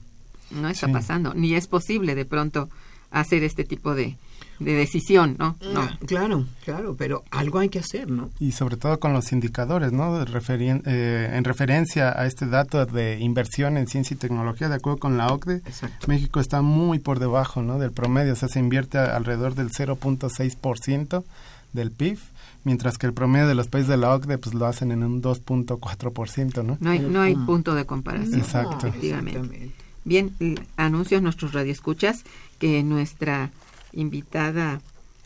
No 0.51 0.69
está 0.69 0.87
pasando, 0.89 1.33
ni 1.33 1.55
es 1.55 1.67
posible 1.67 2.13
de 2.13 2.25
pronto 2.25 2.69
hacer 3.15 3.43
este 3.43 3.63
tipo 3.63 3.95
de, 3.95 4.15
de 4.59 4.73
decisión, 4.73 5.35
¿no? 5.39 5.55
no. 5.73 5.89
Claro, 6.05 6.45
claro, 6.63 6.95
pero 6.97 7.23
algo 7.31 7.59
hay 7.59 7.69
que 7.69 7.79
hacer, 7.79 8.09
¿no? 8.09 8.29
Y 8.39 8.51
sobre 8.51 8.75
todo 8.77 8.99
con 8.99 9.13
los 9.13 9.31
indicadores, 9.31 9.91
¿no? 9.93 10.21
Eh, 10.21 11.31
en 11.33 11.43
referencia 11.43 12.19
a 12.19 12.25
este 12.25 12.45
dato 12.45 12.85
de 12.85 13.19
inversión 13.19 13.77
en 13.77 13.87
ciencia 13.87 14.15
y 14.15 14.17
tecnología, 14.17 14.67
de 14.67 14.75
acuerdo 14.75 14.99
con 14.99 15.17
la 15.17 15.27
OCDE, 15.27 15.61
México 16.07 16.39
está 16.39 16.61
muy 16.61 16.99
por 16.99 17.19
debajo, 17.19 17.61
¿no? 17.61 17.79
Del 17.79 17.91
promedio, 17.91 18.33
o 18.33 18.35
sea, 18.35 18.49
se 18.49 18.59
invierte 18.59 18.97
alrededor 18.97 19.55
del 19.55 19.71
0.6% 19.71 21.23
del 21.71 21.91
PIB, 21.91 22.19
mientras 22.63 22.97
que 22.97 23.07
el 23.07 23.13
promedio 23.13 23.47
de 23.47 23.55
los 23.55 23.67
países 23.67 23.89
de 23.89 23.97
la 23.97 24.13
OCDE 24.13 24.37
pues 24.37 24.53
lo 24.55 24.65
hacen 24.65 24.91
en 24.91 25.03
un 25.03 25.21
2.4%, 25.21 26.65
¿no? 26.65 26.77
No 26.79 26.89
hay, 26.89 26.99
no 26.99 27.21
hay 27.21 27.35
punto 27.35 27.75
de 27.75 27.85
comparación. 27.85 28.39
Exacto. 28.39 28.87
Efectivamente. 28.87 29.84
Bien, 30.05 30.31
anuncios 30.77 31.21
nuestros 31.21 31.53
radioescuchas 31.53 32.23
que 32.59 32.83
nuestra 32.83 33.51
invitada 33.91 34.81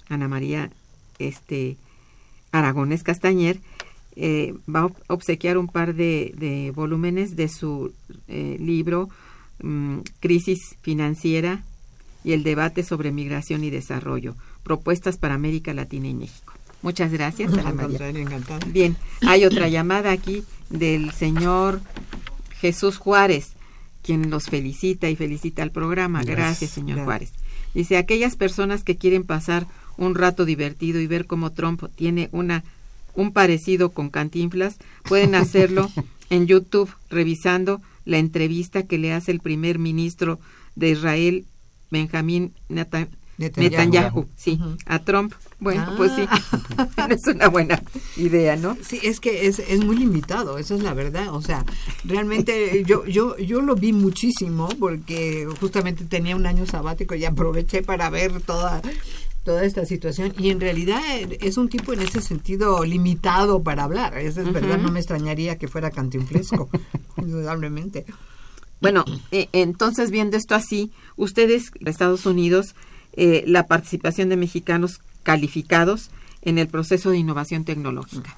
Ana 0.08 0.28
María 0.28 0.72
este 1.20 1.78
Aragones 2.52 3.04
Castañer 3.04 3.60
eh, 4.16 4.56
va 4.74 4.82
a 4.82 5.14
obsequiar 5.14 5.58
un 5.58 5.68
par 5.68 5.94
de, 5.94 6.72
volúmenes 6.76 7.36
de 7.36 7.48
su 7.48 7.94
eh, 8.28 8.58
libro 8.60 9.10
mm, 9.62 10.00
Crisis 10.20 10.78
Financiera 10.82 11.64
y 12.24 12.32
el 12.32 12.44
debate 12.44 12.84
sobre 12.84 13.12
migración 13.12 13.64
y 13.64 13.70
desarrollo, 13.70 14.36
propuestas 14.64 15.18
para 15.18 15.36
América 15.36 15.74
Latina 15.74 16.08
y 16.08 16.14
México. 16.14 16.54
Muchas 16.82 17.12
gracias, 17.12 17.54
Ana 17.54 17.74
María. 17.74 18.12
Bien, 18.68 18.96
hay 19.22 19.46
otra 19.46 19.68
llamada 19.68 20.12
aquí 20.12 20.44
del 20.70 21.12
señor 21.12 21.82
Jesús 22.60 22.98
Juárez, 22.98 23.54
quien 24.10 24.32
los 24.32 24.46
felicita 24.46 25.08
y 25.08 25.16
felicita 25.16 25.62
al 25.62 25.70
programa. 25.70 26.24
Gracias, 26.24 26.72
señor 26.72 27.04
Juárez. 27.04 27.32
Dice, 27.76 27.96
aquellas 27.96 28.36
personas 28.36 28.84
que 28.84 28.96
quieren 28.98 29.24
pasar 29.24 29.68
un 29.98 30.16
rato 30.16 30.46
divertido 30.46 31.00
y 31.00 31.06
ver 31.06 31.28
cómo 31.28 31.52
Trump 31.52 31.84
tiene 31.94 32.28
una 32.32 32.64
un 33.14 33.34
parecido 33.34 33.92
con 33.92 34.10
Cantinflas, 34.10 34.80
pueden 35.04 35.36
hacerlo 35.36 35.92
en 36.32 36.48
YouTube 36.48 36.90
revisando 37.12 37.82
la 38.04 38.18
entrevista 38.18 38.82
que 38.82 38.98
le 38.98 39.14
hace 39.14 39.32
el 39.32 39.42
primer 39.42 39.78
ministro 39.78 40.40
de 40.76 40.90
Israel, 40.90 41.46
Benjamín 41.92 42.54
Netanyahu, 42.68 43.12
sí, 44.36 44.60
a 44.86 45.00
Trump. 45.00 45.34
Bueno, 45.60 45.94
pues 45.98 46.14
sí, 46.14 46.26
ah. 46.28 47.08
es 47.10 47.26
una 47.28 47.50
buena 47.50 47.82
idea, 48.18 48.56
¿no? 48.56 48.78
Sí, 48.82 49.00
es 49.04 49.20
que 49.20 49.48
es, 49.48 49.60
es 49.60 49.84
muy 49.84 49.98
limitado, 49.98 50.58
esa 50.58 50.76
es 50.76 50.84
la 50.84 50.94
verdad. 50.94 51.34
O 51.34 51.42
sea, 51.42 51.66
realmente 52.04 52.84
yo, 52.86 53.06
yo, 53.06 53.38
yo 53.38 53.62
lo 53.62 53.76
vi 53.76 53.92
muchísimo 53.94 54.70
porque 54.80 55.48
justamente 55.60 56.06
tenía 56.06 56.36
un 56.36 56.46
año 56.46 56.66
sabático 56.66 57.16
y 57.16 57.26
aproveché 57.26 57.82
para 57.82 58.10
ver 58.10 58.42
toda 58.42 58.82
toda 59.44 59.64
esta 59.64 59.86
situación 59.86 60.34
y 60.38 60.50
en 60.50 60.60
realidad 60.60 61.02
es 61.40 61.58
un 61.58 61.70
tipo 61.70 61.94
en 61.94 62.02
ese 62.02 62.22
sentido 62.22 62.84
limitado 62.84 63.64
para 63.64 63.84
hablar. 63.84 64.18
Eso 64.18 64.42
es 64.42 64.54
verdad, 64.54 64.78
no 64.78 64.92
me 64.92 65.00
extrañaría 65.00 65.58
que 65.58 65.68
fuera 65.68 65.92
cantinflesco, 65.92 66.70
indudablemente. 67.18 68.06
Bueno, 68.82 69.04
eh, 69.32 69.50
entonces 69.52 70.12
viendo 70.12 70.38
esto 70.38 70.56
así, 70.56 70.92
ustedes, 71.16 71.72
Estados 71.84 72.26
Unidos, 72.26 72.76
eh, 73.14 73.44
la 73.48 73.68
participación 73.68 74.30
de 74.30 74.38
mexicanos 74.38 75.02
calificados 75.24 76.12
en 76.42 76.58
el 76.58 76.68
proceso 76.68 77.12
de 77.12 77.18
innovación 77.18 77.66
tecnológica. 77.66 78.36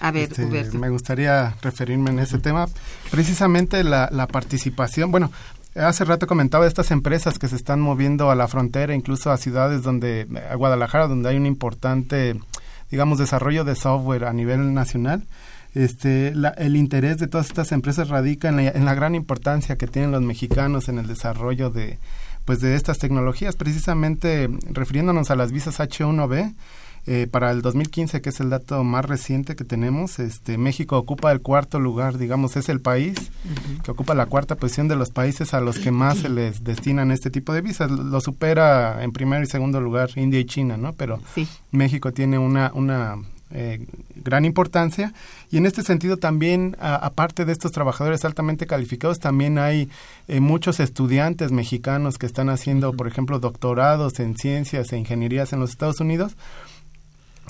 A 0.00 0.12
ver, 0.12 0.30
este, 0.30 0.78
me 0.78 0.90
gustaría 0.90 1.56
referirme 1.60 2.10
en 2.10 2.20
ese 2.20 2.38
tema. 2.38 2.68
Precisamente 3.10 3.82
la, 3.82 4.08
la 4.12 4.28
participación, 4.28 5.10
bueno, 5.10 5.32
Hace 5.74 6.04
rato 6.04 6.26
comentaba 6.26 6.64
de 6.64 6.68
estas 6.68 6.90
empresas 6.90 7.38
que 7.38 7.46
se 7.46 7.54
están 7.54 7.80
moviendo 7.80 8.30
a 8.30 8.34
la 8.34 8.48
frontera, 8.48 8.94
incluso 8.94 9.30
a 9.30 9.36
ciudades 9.36 9.82
donde, 9.82 10.26
a 10.50 10.56
Guadalajara, 10.56 11.06
donde 11.06 11.28
hay 11.28 11.36
un 11.36 11.46
importante, 11.46 12.40
digamos, 12.90 13.18
desarrollo 13.18 13.64
de 13.64 13.76
software 13.76 14.24
a 14.24 14.32
nivel 14.32 14.74
nacional. 14.74 15.24
Este, 15.74 16.32
el 16.56 16.74
interés 16.74 17.18
de 17.18 17.28
todas 17.28 17.46
estas 17.46 17.70
empresas 17.70 18.08
radica 18.08 18.48
en 18.48 18.56
la, 18.56 18.68
en 18.70 18.84
la 18.86 18.94
gran 18.94 19.14
importancia 19.14 19.76
que 19.76 19.86
tienen 19.86 20.10
los 20.10 20.22
mexicanos 20.22 20.88
en 20.88 20.98
el 20.98 21.06
desarrollo 21.06 21.70
de, 21.70 21.98
pues 22.48 22.62
de 22.62 22.76
estas 22.76 22.98
tecnologías, 22.98 23.56
precisamente 23.56 24.48
refiriéndonos 24.70 25.30
a 25.30 25.36
las 25.36 25.52
visas 25.52 25.80
H1B. 25.80 26.54
Eh, 27.06 27.26
para 27.30 27.50
el 27.50 27.60
2015, 27.60 28.22
que 28.22 28.30
es 28.30 28.40
el 28.40 28.48
dato 28.48 28.82
más 28.84 29.04
reciente 29.04 29.54
que 29.54 29.64
tenemos, 29.64 30.18
este, 30.18 30.56
México 30.56 30.96
ocupa 30.96 31.30
el 31.30 31.42
cuarto 31.42 31.78
lugar, 31.78 32.16
digamos, 32.16 32.56
es 32.56 32.70
el 32.70 32.80
país 32.80 33.30
que 33.84 33.90
ocupa 33.90 34.14
la 34.14 34.24
cuarta 34.24 34.54
posición 34.54 34.88
de 34.88 34.96
los 34.96 35.10
países 35.10 35.52
a 35.52 35.60
los 35.60 35.78
que 35.78 35.90
más 35.90 36.20
se 36.20 36.30
les 36.30 36.64
destinan 36.64 37.10
este 37.10 37.28
tipo 37.28 37.52
de 37.52 37.60
visas. 37.60 37.90
Lo 37.90 38.18
supera 38.22 39.02
en 39.04 39.12
primer 39.12 39.42
y 39.42 39.46
segundo 39.46 39.82
lugar 39.82 40.08
India 40.16 40.40
y 40.40 40.46
China, 40.46 40.78
¿no? 40.78 40.94
Pero 40.94 41.20
México 41.70 42.12
tiene 42.12 42.38
una, 42.38 42.72
una 42.74 43.18
eh, 43.50 43.86
gran 44.16 44.44
importancia. 44.44 45.12
Y 45.50 45.56
en 45.56 45.66
este 45.66 45.82
sentido 45.82 46.16
también 46.18 46.76
aparte 46.80 47.44
de 47.44 47.52
estos 47.52 47.72
trabajadores 47.72 48.24
altamente 48.24 48.66
calificados 48.66 49.18
también 49.18 49.58
hay 49.58 49.88
eh, 50.26 50.40
muchos 50.40 50.80
estudiantes 50.80 51.52
mexicanos 51.52 52.18
que 52.18 52.26
están 52.26 52.50
haciendo 52.50 52.92
por 52.92 53.08
ejemplo 53.08 53.38
doctorados 53.38 54.20
en 54.20 54.36
ciencias 54.36 54.92
e 54.92 54.98
ingenierías 54.98 55.52
en 55.52 55.60
los 55.60 55.70
Estados 55.70 56.00
Unidos 56.00 56.36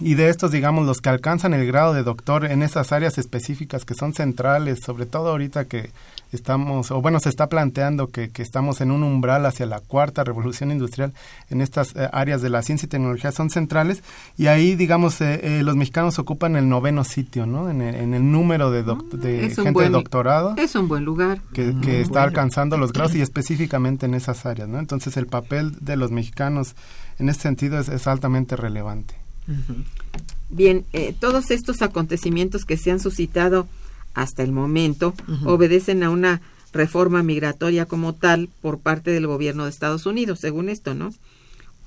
y 0.01 0.15
de 0.15 0.29
estos, 0.29 0.51
digamos, 0.51 0.87
los 0.87 1.01
que 1.01 1.09
alcanzan 1.09 1.55
el 1.55 1.67
grado 1.67 1.95
de 1.95 2.03
doctor 2.03 2.45
en 2.45 2.63
esas 2.63 2.93
áreas 2.93 3.19
específicas 3.19 3.85
que 3.85 3.95
son 3.95 4.15
centrales, 4.15 4.81
sobre 4.81 5.07
todo 5.07 5.31
ahorita 5.31 5.67
que 5.67 5.91
estamos, 6.33 6.91
o 6.91 7.01
bueno, 7.01 7.21
se 7.21 7.29
está 7.29 7.49
planteando 7.49 8.09
que, 8.09 8.31
que 8.31 8.43
estamos 8.43 8.81
en 8.81 8.91
un 8.91 9.03
umbral 9.03 9.47
hacia 9.47 9.67
la 9.67 9.81
cuarta 9.81 10.25
revolución 10.25 10.71
industrial 10.71 11.13
en 11.51 11.61
estas 11.61 11.95
eh, 11.97 12.09
áreas 12.13 12.43
de 12.43 12.51
la 12.51 12.63
ciencia 12.63 12.87
y 12.87 12.89
tecnología 12.89 13.33
son 13.33 13.51
centrales 13.51 14.03
y 14.37 14.47
ahí, 14.47 14.77
digamos, 14.77 15.21
eh, 15.21 15.41
eh, 15.43 15.63
los 15.63 15.77
mexicanos 15.77 16.19
ocupan 16.19 16.57
el 16.57 16.69
noveno 16.69 17.05
sitio, 17.05 17.47
¿no? 17.47 17.71
En 17.71 17.81
el, 17.81 18.31
número 18.31 18.71
de, 18.71 18.81
ah, 18.81 18.99
de 19.13 19.51
gente 19.51 19.83
de 19.83 19.91
doctorado. 19.91 20.55
Es 20.57 20.75
un 20.75 20.89
buen 20.89 21.05
lugar. 21.05 21.41
Que, 21.53 21.75
que 21.83 22.01
está 22.01 22.23
alcanzando 22.23 22.77
los 22.77 22.93
grados 22.93 23.15
y 23.15 23.21
específicamente 23.23 24.07
en 24.07 24.15
esas 24.15 24.45
áreas, 24.47 24.69
¿no? 24.69 24.79
Entonces 24.79 25.17
el 25.17 25.27
papel 25.27 25.77
de 25.81 25.97
los 25.97 26.11
mexicanos 26.11 26.75
en 27.19 27.29
este 27.29 27.43
sentido 27.43 27.79
es 27.79 28.07
altamente 28.07 28.57
relevante. 28.57 29.18
Bien, 30.51 30.85
eh, 30.93 31.15
todos 31.19 31.51
estos 31.51 31.83
acontecimientos 31.83 32.65
que 32.65 32.77
se 32.77 32.91
han 32.91 33.01
suscitado 33.01 33.69
hasta 34.15 34.43
el 34.43 34.53
momento 34.53 35.15
obedecen 35.45 36.03
a 36.03 36.11
una 36.11 36.41
reforma 36.73 37.23
migratoria 37.23 37.87
como 37.87 38.15
tal 38.15 38.49
por 38.61 38.79
parte 38.79 39.11
del 39.11 39.27
gobierno 39.27 39.65
de 39.65 39.71
Estados 39.71 40.07
Unidos, 40.07 40.41
según 40.41 40.69
esto, 40.69 40.95
¿no? 40.95 41.11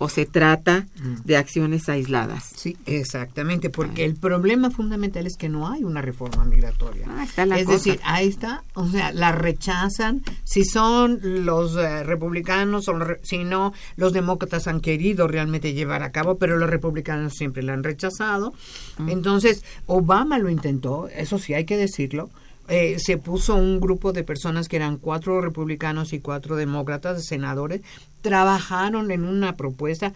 O 0.01 0.09
se 0.09 0.25
trata 0.25 0.87
mm. 0.95 1.25
de 1.25 1.37
acciones 1.37 1.87
aisladas. 1.87 2.49
Sí, 2.55 2.75
exactamente, 2.87 3.69
porque 3.69 4.03
el 4.03 4.15
problema 4.15 4.71
fundamental 4.71 5.27
es 5.27 5.37
que 5.37 5.47
no 5.47 5.69
hay 5.69 5.83
una 5.83 6.01
reforma 6.01 6.43
migratoria. 6.43 7.05
Ah, 7.07 7.23
está 7.23 7.45
la 7.45 7.59
es 7.59 7.67
decir, 7.67 7.99
ahí 8.03 8.27
está, 8.27 8.63
o 8.73 8.87
sea, 8.87 9.13
la 9.13 9.31
rechazan. 9.31 10.23
Si 10.43 10.65
son 10.65 11.45
los 11.45 11.75
eh, 11.75 12.03
republicanos 12.03 12.87
o 12.87 12.97
si 13.21 13.43
no, 13.43 13.73
los 13.95 14.11
demócratas 14.11 14.67
han 14.67 14.81
querido 14.81 15.27
realmente 15.27 15.73
llevar 15.73 16.01
a 16.01 16.11
cabo, 16.11 16.39
pero 16.39 16.57
los 16.57 16.67
republicanos 16.67 17.35
siempre 17.35 17.61
la 17.61 17.73
han 17.73 17.83
rechazado. 17.83 18.55
Mm. 18.97 19.09
Entonces, 19.09 19.63
Obama 19.85 20.39
lo 20.39 20.49
intentó, 20.49 21.09
eso 21.09 21.37
sí 21.37 21.53
hay 21.53 21.65
que 21.65 21.77
decirlo 21.77 22.31
eh, 22.71 22.99
se 22.99 23.17
puso 23.17 23.55
un 23.55 23.81
grupo 23.81 24.13
de 24.13 24.23
personas 24.23 24.69
que 24.69 24.77
eran 24.77 24.95
cuatro 24.95 25.41
republicanos 25.41 26.13
y 26.13 26.21
cuatro 26.21 26.55
demócratas, 26.55 27.25
senadores, 27.25 27.81
trabajaron 28.21 29.11
en 29.11 29.25
una 29.25 29.57
propuesta. 29.57 30.13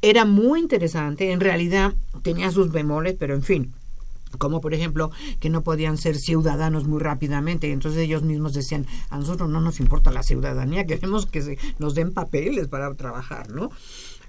Era 0.00 0.24
muy 0.24 0.60
interesante, 0.60 1.30
en 1.30 1.40
realidad 1.40 1.92
tenía 2.22 2.50
sus 2.50 2.72
bemoles, 2.72 3.16
pero 3.18 3.34
en 3.34 3.42
fin, 3.42 3.74
como 4.38 4.62
por 4.62 4.72
ejemplo 4.72 5.10
que 5.40 5.50
no 5.50 5.60
podían 5.62 5.98
ser 5.98 6.16
ciudadanos 6.16 6.86
muy 6.86 7.00
rápidamente 7.00 7.70
entonces 7.70 8.00
ellos 8.00 8.22
mismos 8.22 8.54
decían 8.54 8.86
a 9.10 9.18
nosotros 9.18 9.50
no 9.50 9.60
nos 9.60 9.80
importa 9.80 10.12
la 10.12 10.22
ciudadanía 10.22 10.86
queremos 10.86 11.26
que 11.26 11.42
se, 11.42 11.58
nos 11.78 11.94
den 11.94 12.14
papeles 12.14 12.68
para 12.68 12.94
trabajar 12.94 13.50
no 13.50 13.70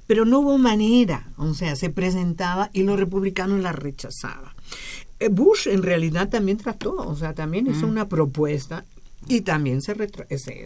pero 0.07 0.25
no 0.25 0.39
hubo 0.39 0.57
manera 0.57 1.27
o 1.37 1.53
sea 1.53 1.75
se 1.75 1.89
presentaba 1.89 2.69
y 2.73 2.83
los 2.83 2.99
republicanos 2.99 3.61
la 3.61 3.71
rechazaban 3.71 4.53
eh, 5.21 5.29
Bush 5.29 5.67
en 5.67 5.83
realidad 5.83 6.29
también 6.29 6.57
trató, 6.57 6.95
o 6.95 7.15
sea, 7.15 7.33
también 7.33 7.67
hizo 7.67 7.85
mm. 7.85 7.91
una 7.91 8.09
propuesta 8.09 8.85
y 9.27 9.41
también 9.41 9.81
se 9.81 9.95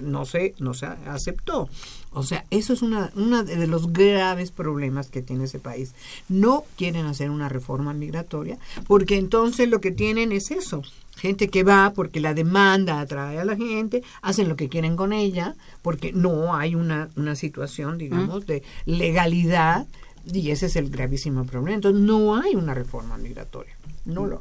no 0.02 0.26
se 0.26 0.56
no 0.60 0.74
se 0.74 0.86
aceptó. 0.86 1.70
O 2.12 2.24
sea, 2.24 2.46
eso 2.50 2.72
es 2.72 2.82
una, 2.82 3.12
una 3.16 3.44
de 3.44 3.68
los 3.68 3.92
graves 3.92 4.52
problemas 4.52 5.10
que 5.10 5.22
tiene 5.22 5.46
ese 5.46 5.60
país. 5.60 5.94
No 6.30 6.64
quieren 6.78 7.06
hacer 7.06 7.30
una 7.30 7.50
reforma 7.50 7.94
migratoria 7.94 8.58
porque 8.88 9.18
entonces 9.18 9.70
lo 9.70 9.82
que 9.82 9.92
tienen 9.92 10.32
es 10.32 10.52
eso, 10.52 10.82
gente 11.18 11.50
que 11.50 11.64
va 11.64 11.92
porque 11.94 12.22
la 12.22 12.34
demanda 12.34 13.02
atrae 13.02 13.40
a 13.40 13.46
la 13.46 13.58
gente, 13.58 14.02
hacen 14.22 14.48
lo 14.48 14.56
que 14.56 14.70
quieren 14.70 14.96
con 14.96 15.12
ella, 15.12 15.56
porque 15.82 16.14
no 16.14 16.56
hay 16.56 16.76
una, 16.76 17.10
una 17.18 17.36
situación, 17.36 17.98
digamos, 17.98 18.44
mm. 18.44 18.48
de 18.48 18.64
legalidad 18.86 19.86
y 20.32 20.50
ese 20.52 20.68
es 20.68 20.78
el 20.78 20.90
gravísimo 20.90 21.46
problema. 21.46 21.76
Entonces 21.76 22.02
no 22.02 22.36
hay 22.38 22.56
una 22.56 22.74
reforma 22.74 23.18
migratoria 23.18 23.76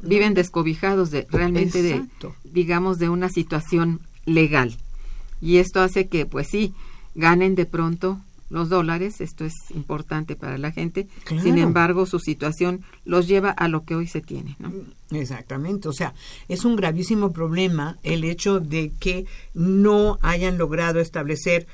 viven 0.03 0.33
descobijados 0.33 1.11
de 1.11 1.27
realmente 1.29 1.81
de 1.81 2.03
digamos 2.43 2.99
de 2.99 3.09
una 3.09 3.29
situación 3.29 3.99
legal. 4.25 4.75
Y 5.41 5.57
esto 5.57 5.81
hace 5.81 6.07
que 6.07 6.25
pues 6.25 6.47
sí 6.49 6.73
ganen 7.13 7.55
de 7.55 7.65
pronto 7.65 8.19
los 8.49 8.69
dólares, 8.69 9.21
esto 9.21 9.43
es 9.43 9.53
importante 9.73 10.35
para 10.35 10.57
la 10.57 10.71
gente, 10.71 11.07
sin 11.27 11.57
embargo 11.57 12.05
su 12.05 12.19
situación 12.19 12.81
los 13.03 13.27
lleva 13.27 13.49
a 13.49 13.67
lo 13.67 13.85
que 13.85 13.95
hoy 13.95 14.07
se 14.07 14.21
tiene. 14.21 14.55
Exactamente, 15.11 15.87
o 15.87 15.93
sea, 15.93 16.13
es 16.47 16.63
un 16.63 16.75
gravísimo 16.75 17.31
problema 17.33 17.97
el 18.03 18.23
hecho 18.23 18.59
de 18.59 18.91
que 18.99 19.25
no 19.53 20.19
hayan 20.21 20.57
logrado 20.57 20.99
establecer 20.99 21.67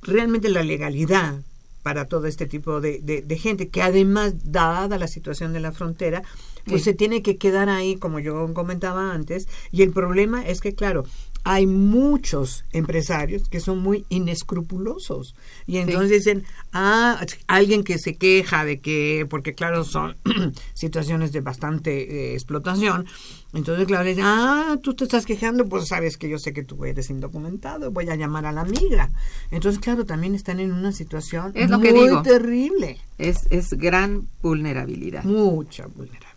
realmente 0.00 0.48
la 0.48 0.62
legalidad 0.62 1.40
para 1.82 2.04
todo 2.04 2.26
este 2.26 2.46
tipo 2.46 2.80
de, 2.80 3.00
de 3.00 3.38
gente, 3.38 3.68
que 3.68 3.82
además, 3.82 4.52
dada 4.52 4.98
la 4.98 5.08
situación 5.08 5.52
de 5.52 5.58
la 5.58 5.72
frontera, 5.72 6.22
pues 6.64 6.84
se 6.84 6.94
tiene 6.94 7.22
que 7.22 7.36
quedar 7.36 7.68
ahí, 7.68 7.96
como 7.96 8.20
yo 8.20 8.54
comentaba 8.54 9.12
antes, 9.12 9.48
y 9.72 9.82
el 9.82 9.90
problema 9.90 10.46
es 10.46 10.60
que, 10.60 10.76
claro, 10.76 11.04
hay 11.44 11.66
muchos 11.66 12.64
empresarios 12.72 13.48
que 13.48 13.60
son 13.60 13.78
muy 13.78 14.04
inescrupulosos 14.08 15.34
y 15.66 15.78
entonces 15.78 16.10
dicen, 16.10 16.44
ah, 16.72 17.24
alguien 17.48 17.82
que 17.82 17.98
se 17.98 18.16
queja 18.16 18.64
de 18.64 18.78
que, 18.78 19.26
porque 19.28 19.54
claro, 19.54 19.84
son 19.84 20.16
situaciones 20.74 21.32
de 21.32 21.40
bastante 21.40 22.30
eh, 22.30 22.32
explotación, 22.34 23.06
entonces 23.52 23.86
claro, 23.86 24.04
dicen, 24.04 24.24
ah, 24.24 24.78
tú 24.82 24.94
te 24.94 25.04
estás 25.04 25.26
quejando, 25.26 25.68
pues 25.68 25.88
sabes 25.88 26.16
que 26.16 26.28
yo 26.28 26.38
sé 26.38 26.52
que 26.52 26.62
tú 26.62 26.84
eres 26.84 27.10
indocumentado, 27.10 27.90
voy 27.90 28.08
a 28.08 28.14
llamar 28.14 28.46
a 28.46 28.52
la 28.52 28.64
migra. 28.64 29.10
Entonces 29.50 29.80
claro, 29.80 30.06
también 30.06 30.34
están 30.34 30.60
en 30.60 30.72
una 30.72 30.92
situación 30.92 31.52
muy 31.54 32.22
terrible. 32.22 32.98
Es, 33.18 33.46
es 33.50 33.70
gran 33.70 34.28
vulnerabilidad. 34.42 35.24
Mucha 35.24 35.86
vulnerabilidad. 35.86 36.32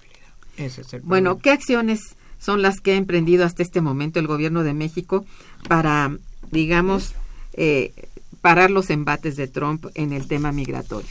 Ese 0.57 0.81
es 0.81 0.93
el 0.93 1.01
bueno, 1.01 1.37
¿qué 1.37 1.51
acciones 1.51 2.15
son 2.39 2.61
las 2.61 2.81
que 2.81 2.93
ha 2.93 2.95
emprendido 2.95 3.45
hasta 3.45 3.63
este 3.63 3.81
momento 3.81 4.19
el 4.19 4.27
gobierno 4.27 4.63
de 4.63 4.73
México 4.73 5.25
para, 5.67 6.15
digamos, 6.51 7.13
eh, 7.53 7.93
parar 8.41 8.69
los 8.69 8.89
embates 8.89 9.35
de 9.35 9.47
Trump 9.47 9.87
en 9.95 10.13
el 10.13 10.27
tema 10.27 10.51
migratorio. 10.51 11.09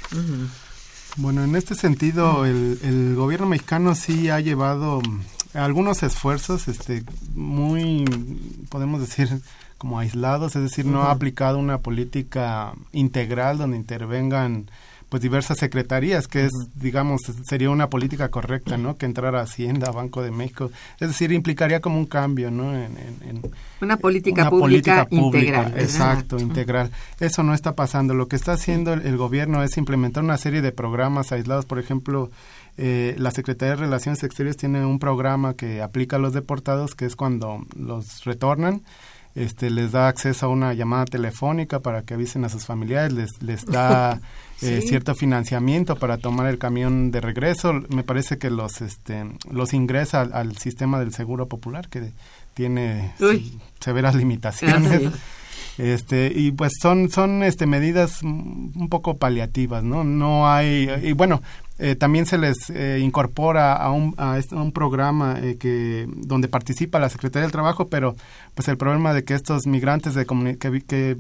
Bueno, 1.17 1.45
en 1.45 1.55
este 1.55 1.75
sentido, 1.75 2.45
el, 2.45 3.15
gobierno 3.17 3.47
mexicano 3.47 3.95
sí 3.95 4.31
ha 4.31 4.41
llevado 4.41 5.01
mm, 5.01 5.57
algunos 5.57 6.03
esfuerzos, 6.03 6.69
este, 6.69 7.05
muy, 7.35 8.05
podemos 8.69 9.01
decir, 9.01 9.41
como 9.79 9.99
aislados, 9.99 10.57
es 10.57 10.63
decir, 10.63 10.87
no 10.87 11.03
ha 11.03 11.11
aplicado 11.11 11.59
una 11.59 11.79
política 11.79 12.73
integral 12.93 13.59
donde 13.59 13.77
intervengan 13.77 14.71
pues 15.09 15.23
diversas 15.23 15.59
secretarías, 15.59 16.27
que 16.29 16.45
es, 16.47 16.53
digamos, 16.75 17.21
sería 17.49 17.71
una 17.71 17.89
política 17.89 18.31
correcta, 18.31 18.77
¿no? 18.77 18.97
Que 18.97 19.07
entrara 19.07 19.41
Hacienda, 19.41 19.91
Banco 19.91 20.23
de 20.23 20.31
México, 20.31 20.71
es 21.01 21.09
decir, 21.09 21.33
implicaría 21.33 21.81
como 21.81 21.99
un 21.99 22.07
cambio, 22.07 22.51
¿no? 22.51 22.75
En, 22.75 22.95
una 23.81 23.97
política 23.97 24.49
pública, 24.49 25.07
integral. 25.11 25.75
Exacto, 25.77 26.39
integral. 26.39 26.91
Eso 27.21 27.43
no 27.43 27.55
está 27.55 27.75
pasando. 27.75 28.15
Lo 28.15 28.29
que 28.29 28.37
está 28.37 28.53
haciendo 28.53 28.95
el, 28.95 29.17
gobierno 29.17 29.63
es 29.63 29.77
implementar 29.77 30.25
una 30.25 30.39
serie 30.39 30.63
de 30.63 30.73
programas 30.73 31.33
aislados, 31.33 31.67
por 31.67 31.79
ejemplo, 31.79 32.31
eh, 32.77 33.15
la 33.19 33.31
Secretaría 33.31 33.77
de 33.77 33.83
Relaciones 33.83 34.23
Exteriores 34.23 34.57
tiene 34.57 34.85
un 34.85 34.99
programa 34.99 35.55
que 35.55 35.83
aplica 35.83 36.17
a 36.17 36.19
los 36.19 36.33
deportados, 36.33 36.95
que 36.95 37.05
es 37.05 37.15
cuando 37.15 37.65
los 37.77 38.25
retornan 38.25 38.83
este, 39.35 39.71
les 39.71 39.93
da 39.93 40.09
acceso 40.09 40.47
a 40.47 40.49
una 40.49 40.75
llamada 40.75 41.05
telefónica 41.07 41.81
para 41.81 42.03
que 42.03 42.15
avisen 42.15 42.45
a 42.45 42.49
sus 42.49 42.65
familiares, 42.67 43.13
les, 43.13 43.43
les 43.43 43.65
da 43.67 44.21
eh, 44.65 44.83
cierto 44.83 45.15
financiamiento 45.15 45.97
para 45.97 46.19
tomar 46.19 46.47
el 46.47 46.59
camión 46.59 47.11
de 47.11 47.21
regreso. 47.21 47.73
Me 47.89 48.03
parece 48.03 48.39
que 48.39 48.51
los, 48.51 48.81
este, 48.81 49.25
los 49.51 49.75
ingresa 49.75 50.23
al, 50.23 50.57
sistema 50.57 50.99
del 50.99 51.13
Seguro 51.13 51.47
Popular, 51.47 51.89
que 51.89 52.11
tiene 52.55 53.13
severas 53.81 54.15
limitaciones. 54.15 55.03
Ah, 55.07 55.13
este 55.79 56.33
y 56.33 56.53
pues 56.53 56.75
son 56.81 57.11
son 57.11 57.43
este 57.43 57.67
medidas 57.67 58.23
un 58.23 58.87
poco 58.89 59.17
paliativas 59.17 59.83
no 59.83 60.05
no 60.05 60.49
hay 60.49 60.89
y 61.03 61.13
bueno 61.15 61.43
eh, 61.79 61.97
también 61.97 62.25
se 62.25 62.39
les 62.39 62.71
eh, 62.71 63.01
incorpora 63.03 63.75
a 63.75 63.91
un, 63.91 64.15
a, 64.17 64.39
un 64.53 64.71
programa 64.71 65.41
eh, 65.43 65.57
que 65.59 66.07
donde 66.09 66.47
participa 66.47 67.01
la 67.01 67.09
Secretaría 67.09 67.43
del 67.43 67.53
Trabajo, 67.53 67.89
pero 67.89 68.15
pues 68.55 68.69
el 68.69 68.77
problema 68.77 69.13
de 69.13 69.25
que 69.25 69.35
estos 69.35 69.67
migrantes 69.67 70.15
de 70.15 70.25
que, 70.25 70.83
que 70.87 71.17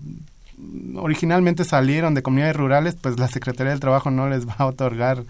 originalmente 0.96 1.64
salieron 1.64 2.14
de 2.14 2.22
comunidades 2.22 2.56
rurales, 2.56 2.96
pues 3.00 3.18
la 3.18 3.28
Secretaría 3.28 3.70
del 3.70 3.80
Trabajo 3.80 4.10
no 4.10 4.28
les 4.28 4.46
va 4.48 4.54
a 4.58 4.66
otorgar 4.66 5.24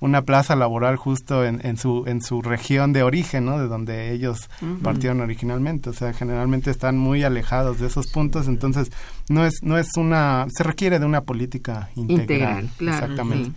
una 0.00 0.22
plaza 0.22 0.56
laboral 0.56 0.96
justo 0.96 1.44
en, 1.44 1.60
en, 1.62 1.76
su, 1.76 2.04
en 2.06 2.22
su 2.22 2.40
región 2.40 2.94
de 2.94 3.02
origen, 3.02 3.44
¿no? 3.44 3.58
De 3.58 3.68
donde 3.68 4.12
ellos 4.12 4.48
partieron 4.82 5.20
originalmente. 5.20 5.90
O 5.90 5.92
sea, 5.92 6.14
generalmente 6.14 6.70
están 6.70 6.96
muy 6.96 7.22
alejados 7.22 7.80
de 7.80 7.86
esos 7.86 8.06
puntos, 8.06 8.48
entonces 8.48 8.90
no 9.28 9.44
es, 9.44 9.52
no 9.62 9.76
es 9.76 9.88
una, 9.98 10.46
se 10.48 10.64
requiere 10.64 10.98
de 10.98 11.04
una 11.04 11.20
política 11.20 11.90
integral. 11.96 12.70
exactamente. 12.80 13.52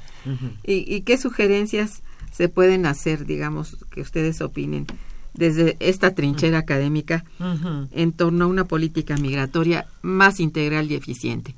¿Y, 0.65 0.93
¿Y 0.93 1.01
qué 1.01 1.17
sugerencias 1.17 2.03
se 2.31 2.49
pueden 2.49 2.85
hacer, 2.85 3.25
digamos, 3.25 3.77
que 3.89 4.01
ustedes 4.01 4.41
opinen? 4.41 4.85
Desde 5.33 5.77
esta 5.79 6.13
trinchera 6.13 6.59
académica 6.59 7.25
en 7.91 8.11
torno 8.11 8.45
a 8.45 8.47
una 8.47 8.65
política 8.65 9.17
migratoria 9.17 9.87
más 10.01 10.39
integral 10.39 10.91
y 10.91 10.95
eficiente. 10.95 11.55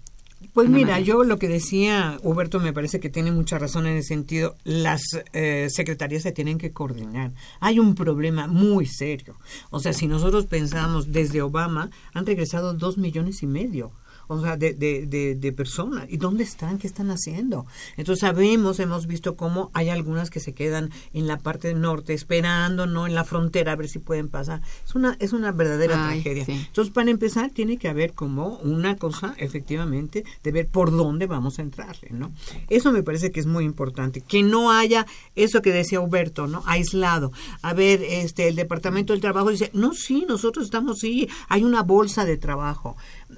Pues 0.56 0.70
mira, 0.70 1.02
yo 1.02 1.26
lo 1.26 1.38
que 1.38 1.50
decía 1.50 2.18
Huberto 2.24 2.62
me 2.62 2.72
parece 2.72 3.02
que 3.02 3.10
tiene 3.10 3.30
mucha 3.30 3.60
razón 3.60 3.88
en 3.88 3.98
el 3.98 4.06
sentido, 4.06 4.56
las 4.64 5.02
eh, 5.34 5.68
secretarías 5.70 6.24
se 6.24 6.32
tienen 6.32 6.58
que 6.58 6.72
coordinar. 6.72 7.34
Hay 7.60 7.78
un 7.78 7.94
problema 7.94 8.48
muy 8.48 8.86
serio. 8.86 9.36
O 9.70 9.82
sea, 9.82 9.92
si 9.92 10.08
nosotros 10.08 10.46
pensamos 10.46 11.12
desde 11.12 11.42
Obama, 11.42 11.90
han 12.14 12.26
regresado 12.26 12.74
dos 12.74 12.98
millones 12.98 13.44
y 13.44 13.48
medio 13.48 13.92
o 14.28 14.42
sea, 14.42 14.58
de, 14.58 14.74
de, 14.74 15.36
de, 15.36 15.52
personas. 15.54 16.06
¿Y 16.10 16.18
dónde 16.18 16.44
están? 16.44 16.78
¿Qué 16.78 16.88
están 16.88 17.12
haciendo? 17.12 17.66
Entonces 17.98 18.22
sabemos, 18.22 18.80
hemos 18.80 19.08
visto 19.08 19.36
cómo 19.36 19.72
hay 19.74 19.90
algunas 19.90 20.30
que 20.30 20.40
se 20.40 20.54
quedan 20.54 20.92
en 21.14 21.28
la 21.28 21.38
parte 21.38 21.74
norte 21.74 22.14
esperando, 22.14 22.88
¿no? 22.88 23.08
En 23.08 23.16
la 23.16 23.24
frontera 23.24 23.74
a 23.74 23.76
ver 23.76 23.88
si 23.88 24.00
pueden 24.00 24.30
pasar. 24.30 24.62
Es 24.86 24.96
una, 24.96 25.16
es 25.20 25.34
una 25.34 25.52
verdadera 25.52 25.96
tragedia. 25.96 26.46
Entonces, 26.48 26.94
para 26.94 27.12
empezar, 27.12 27.52
tiene 27.52 27.78
que 27.78 27.88
haber 27.88 28.14
como 28.14 28.58
una 28.58 28.96
cosa, 28.98 29.36
efectivamente, 29.38 30.24
de 30.44 30.52
ver 30.52 30.68
por 30.68 30.92
dónde 30.92 31.28
vamos 31.28 31.60
a 31.60 31.62
entrarle, 31.62 32.10
¿no? 32.12 32.32
Eso 32.70 32.92
me 32.92 33.04
parece 33.04 33.32
que 33.32 33.40
es 33.40 33.46
muy 33.46 33.64
importante. 33.66 34.22
Que 34.22 34.44
no 34.44 34.72
haya 34.72 35.06
eso 35.36 35.62
que 35.62 35.72
decía 35.72 36.02
Huberto, 36.02 36.48
¿no? 36.48 36.64
Aislado. 36.66 37.32
A 37.62 37.74
ver, 37.74 38.02
este, 38.04 38.48
el 38.48 38.56
Departamento 38.56 39.14
del 39.14 39.22
Trabajo 39.22 39.50
dice, 39.50 39.70
no, 39.74 39.94
sí, 39.94 40.26
nosotros 40.28 40.66
estamos, 40.66 41.00
sí, 41.00 41.30
hay 41.48 41.64
una 41.64 41.84
bolsa 41.84 42.26
de 42.26 42.38
trabajo 42.38 42.96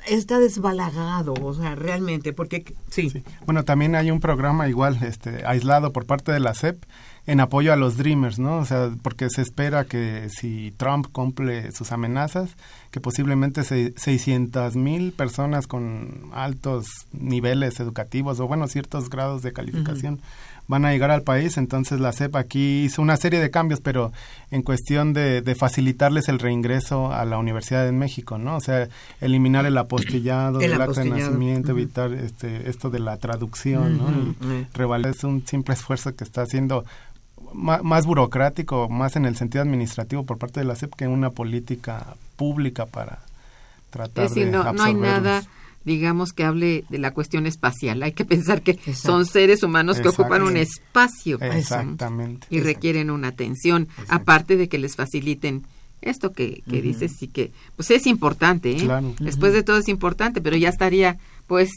está 0.08 0.40
desbalagado, 0.40 1.34
o 1.34 1.54
sea, 1.54 1.76
realmente, 1.76 2.34
porque 2.34 2.76
sí. 2.90 3.24
Bueno, 3.46 3.64
también 3.64 3.96
hay 3.96 4.12
un 4.12 4.20
programa 4.20 4.70
igual, 4.70 5.00
este, 5.04 5.46
aislado 5.46 5.92
por 5.94 6.06
parte 6.06 6.32
de 6.32 6.40
la 6.40 6.54
CEP 6.54 6.84
en 7.28 7.42
apoyo 7.42 7.74
a 7.74 7.76
los 7.76 7.98
Dreamers, 7.98 8.40
¿no? 8.40 8.58
O 8.58 8.66
sea, 8.66 8.90
porque 9.02 9.30
se 9.30 9.42
espera 9.42 9.84
que 9.84 10.30
si 10.30 10.74
Trump 10.78 11.08
cumple 11.12 11.74
sus 11.74 11.92
amenazas, 11.92 12.52
que 12.90 13.02
posiblemente 13.02 13.64
600 13.64 14.76
mil 14.78 15.12
personas 15.12 15.68
con 15.68 16.30
altos 16.34 16.88
niveles 17.12 17.82
educativos 17.82 18.40
o, 18.40 18.48
bueno, 18.48 18.68
ciertos 18.68 19.10
grados 19.10 19.42
de 19.42 19.52
calificación 19.52 20.22
van 20.68 20.86
a 20.86 20.92
llegar 20.92 21.12
al 21.12 21.24
país. 21.24 21.58
Entonces 21.58 22.00
la 22.00 22.12
CEP 22.12 22.36
aquí 22.36 22.84
hizo 22.84 23.02
una 23.02 23.18
serie 23.18 23.40
de 23.40 23.50
cambios, 23.50 23.82
pero 23.82 24.12
en 24.52 24.62
cuestión 24.62 25.14
de, 25.14 25.44
facilitarles 25.58 26.30
el 26.30 26.40
reingreso 26.40 27.12
a 27.12 27.26
la 27.26 27.38
Universidad 27.38 27.86
de 27.86 27.92
México, 27.92 28.38
¿no? 28.38 28.58
O 28.58 28.62
sea, 28.62 28.88
eliminar 29.22 29.66
el 29.66 29.78
apostillado 29.78 30.60
el 30.60 30.72
del 30.72 30.82
acta 30.82 31.02
de 31.02 31.10
nacimiento, 31.10 31.72
evitar 31.72 32.14
este, 32.14 32.70
esto 32.70 32.90
de 32.90 33.00
la 33.00 33.18
traducción, 33.18 33.98
¿no? 33.98 34.68
Y 35.06 35.08
es 35.08 35.24
un 35.24 35.46
simple 35.46 35.74
esfuerzo 35.74 36.16
que 36.16 36.24
está 36.24 36.42
haciendo 36.42 36.86
más, 37.54 38.06
burocrático, 38.06 38.90
más 38.90 39.16
en 39.16 39.26
el 39.26 39.36
sentido 39.36 39.62
administrativo 39.62 40.24
por 40.24 40.38
parte 40.38 40.60
de 40.60 40.66
la 40.66 40.76
CEP 40.76 40.94
que 40.96 41.08
una 41.08 41.30
política 41.30 42.16
pública 42.36 42.86
para 42.86 43.20
tratar 43.90 44.26
es 44.26 44.36
decir, 44.36 44.52
no, 44.52 44.72
no 44.74 44.84
hay 44.84 44.94
nada 44.94 45.44
digamos, 45.88 46.34
que 46.34 46.44
hable 46.44 46.84
de 46.90 46.98
la 46.98 47.14
cuestión 47.14 47.48
espacial. 47.48 48.04
Hay 48.04 48.12
que 48.12 48.26
pensar 48.26 48.62
que 48.62 48.78
son 48.94 49.26
seres 49.26 49.64
humanos 49.64 50.02
que 50.02 50.10
ocupan 50.10 50.44
un 50.44 50.58
espacio. 50.58 51.40
Exactamente. 51.40 52.46
Y 52.50 52.60
requieren 52.60 53.10
una 53.10 53.30
atención, 53.30 53.88
aparte 54.10 54.58
de 54.58 54.68
que 54.68 54.78
les 54.78 54.98
faciliten 54.98 55.66
esto 56.02 56.34
que, 56.34 56.62
que 56.70 56.82
dices 56.82 57.14
y 57.22 57.30
que, 57.30 57.52
pues 57.78 57.90
es 57.90 58.06
importante, 58.06 58.72
¿eh? 58.72 59.16
Después 59.20 59.54
de 59.54 59.64
todo 59.64 59.78
es 59.78 59.88
importante, 59.88 60.42
pero 60.42 60.58
ya 60.58 60.70
estaría, 60.70 61.18
pues, 61.48 61.72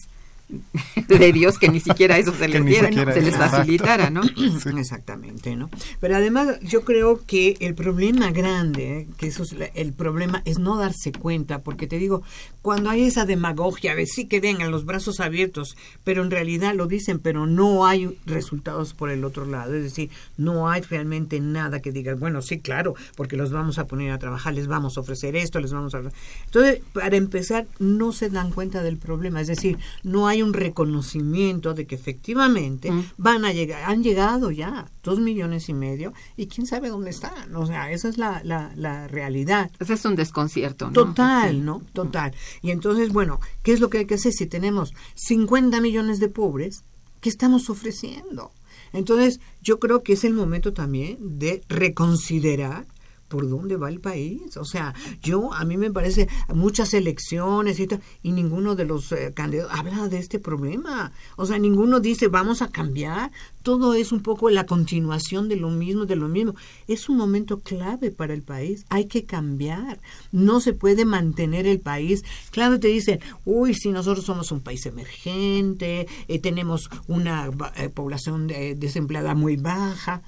de 1.09 1.33
Dios 1.33 1.59
que 1.59 1.69
ni 1.69 1.81
siquiera 1.81 2.19
eso 2.19 2.33
se 2.35 2.49
les 2.49 2.65
diera, 2.65 2.91
se 3.13 3.21
les 3.23 3.37
facilitara, 3.37 4.11
¿no? 4.11 4.23
Exactamente, 4.79 5.57
¿no? 5.57 5.71
Pero 6.01 6.17
además 6.17 6.59
yo 6.63 6.83
creo 6.85 7.21
que 7.27 7.57
el 7.61 7.75
problema 7.75 8.31
grande, 8.31 9.09
que 9.19 9.27
eso 9.27 9.43
es 9.43 9.55
el 9.75 9.93
problema 9.93 10.43
es 10.45 10.59
no 10.59 10.77
darse 10.77 11.13
cuenta, 11.13 11.61
porque 11.61 11.87
te 11.87 11.99
digo, 11.99 12.23
cuando 12.63 12.91
hay 12.91 13.05
esa 13.05 13.27
demagogia, 13.27 13.95
ver, 13.95 14.07
sí 14.07 14.27
que 14.27 14.41
vengan 14.41 14.71
los 14.71 14.85
brazos 14.85 15.21
abiertos, 15.21 15.77
pero 16.05 16.23
en 16.23 16.31
realidad 16.31 16.75
lo 16.75 16.87
dicen, 16.87 17.19
pero 17.19 17.47
no 17.47 17.87
hay 17.87 18.19
resultados 18.27 18.95
por 18.95 19.11
el 19.11 19.25
otro 19.25 19.47
lado, 19.47 19.75
es 19.75 19.83
decir, 19.83 20.11
no 20.37 20.69
hay 20.69 20.83
realmente 20.83 21.41
nada 21.41 21.81
que 21.81 21.93
diga, 21.93 22.15
bueno, 22.15 22.43
sí, 22.43 22.61
claro, 22.61 22.95
porque 23.17 23.37
los 23.37 23.51
vamos 23.51 23.79
a 23.79 23.87
poner 23.87 24.13
a 24.13 24.19
trabajar, 24.19 24.55
les 24.55 24.67
vamos 24.67 24.97
a 24.97 25.01
ofrecer 25.01 25.37
esto, 25.37 25.61
les 25.61 25.73
vamos 25.73 25.95
a... 25.95 26.03
Entonces, 26.45 26.81
para 26.93 27.17
empezar, 27.17 27.67
no 27.79 28.13
se 28.13 28.31
dan 28.31 28.51
cuenta 28.51 28.83
del 28.83 28.97
problema, 28.97 29.41
es 29.41 29.47
decir, 29.47 29.79
no 30.03 30.29
hay 30.29 30.40
un 30.45 30.53
reconocimiento 30.53 31.75
de 31.75 31.87
que 31.87 31.95
efectivamente 31.95 32.91
mm. 32.91 33.05
van 33.17 33.45
a 33.45 33.53
llegar, 33.53 33.83
han 33.85 34.03
llegado 34.03 34.51
ya 34.51 34.91
dos 35.03 35.21
millones 35.21 35.69
y 35.69 35.75
medio 35.75 36.13
y 36.37 36.47
quién 36.47 36.67
sabe 36.67 36.89
dónde 36.89 37.11
están. 37.11 37.55
O 37.57 37.67
sea, 37.67 37.91
esa 37.91 38.09
es 38.09 38.19
la, 38.19 38.43
la, 38.45 39.09
realidad. 39.09 39.71
Ese 39.79 39.95
es 39.95 40.05
un 40.05 40.17
desconcierto, 40.17 40.87
¿no? 40.87 40.93
Total, 40.93 41.65
¿no? 41.65 41.83
Total. 41.93 42.35
Y 42.63 42.71
entonces, 42.71 43.13
bueno, 43.13 43.41
¿qué 43.63 43.73
es 43.73 43.81
lo 43.81 43.91
que 43.91 43.99
hay 43.99 44.07
que 44.07 44.15
hacer 44.15 44.33
si 44.33 44.47
tenemos 44.47 44.95
50 45.15 45.81
millones 45.81 46.21
de 46.21 46.29
pobres? 46.29 46.85
¿Qué 47.21 47.29
estamos 47.29 47.71
ofreciendo? 47.71 48.53
Entonces, 48.93 49.41
yo 49.63 49.79
creo 49.79 50.03
que 50.03 50.15
es 50.15 50.25
el 50.25 50.35
momento 50.35 50.73
también 50.73 51.39
de 51.39 51.63
reconsiderar 51.69 52.87
por 53.31 53.49
dónde 53.49 53.77
va 53.77 53.89
el 53.89 54.01
país. 54.01 54.57
O 54.57 54.65
sea, 54.65 54.93
yo 55.23 55.55
a 55.55 55.65
mí 55.65 55.77
me 55.77 55.91
parece 55.91 56.29
muchas 56.53 56.93
elecciones 56.93 57.79
y, 57.79 57.89
y 58.23 58.33
ninguno 58.33 58.75
de 58.75 58.85
los 58.85 59.13
eh, 59.13 59.33
candidatos 59.35 59.79
habla 59.79 60.09
de 60.09 60.19
este 60.19 60.41
problema. 60.41 61.13
O 61.37 61.47
sea, 61.47 61.59
ninguno 61.59 62.01
dice 62.01 62.27
vamos 62.27 62.61
a 62.61 62.69
cambiar. 62.69 63.31
Todo 63.63 63.95
es 63.95 64.11
un 64.11 64.21
poco 64.21 64.51
la 64.51 64.67
continuación 64.67 65.49
de 65.49 65.57
lo 65.57 65.71
mismo, 65.71 66.07
de 66.07 66.17
lo 66.17 66.29
mismo. 66.29 66.57
Es 66.89 67.09
un 67.09 67.19
momento 67.19 67.61
clave 67.61 68.11
para 68.11 68.35
el 68.35 68.43
país. 68.43 68.85
Hay 68.89 69.07
que 69.07 69.25
cambiar. 69.25 70.01
No 70.33 70.61
se 70.61 70.73
puede 70.73 71.05
mantener 71.05 71.69
el 71.69 71.79
país. 71.79 72.25
Claro, 72.51 72.81
te 72.81 72.89
dicen, 72.89 73.21
uy, 73.45 73.75
si 73.75 73.93
nosotros 73.93 74.25
somos 74.25 74.51
un 74.51 74.61
país 74.61 74.85
emergente, 74.87 76.09
eh, 76.27 76.39
tenemos 76.41 76.91
una 77.07 77.49
eh, 77.77 77.91
población 77.91 78.49
desempleada 78.49 79.35
muy 79.37 79.57
baja 79.57 80.23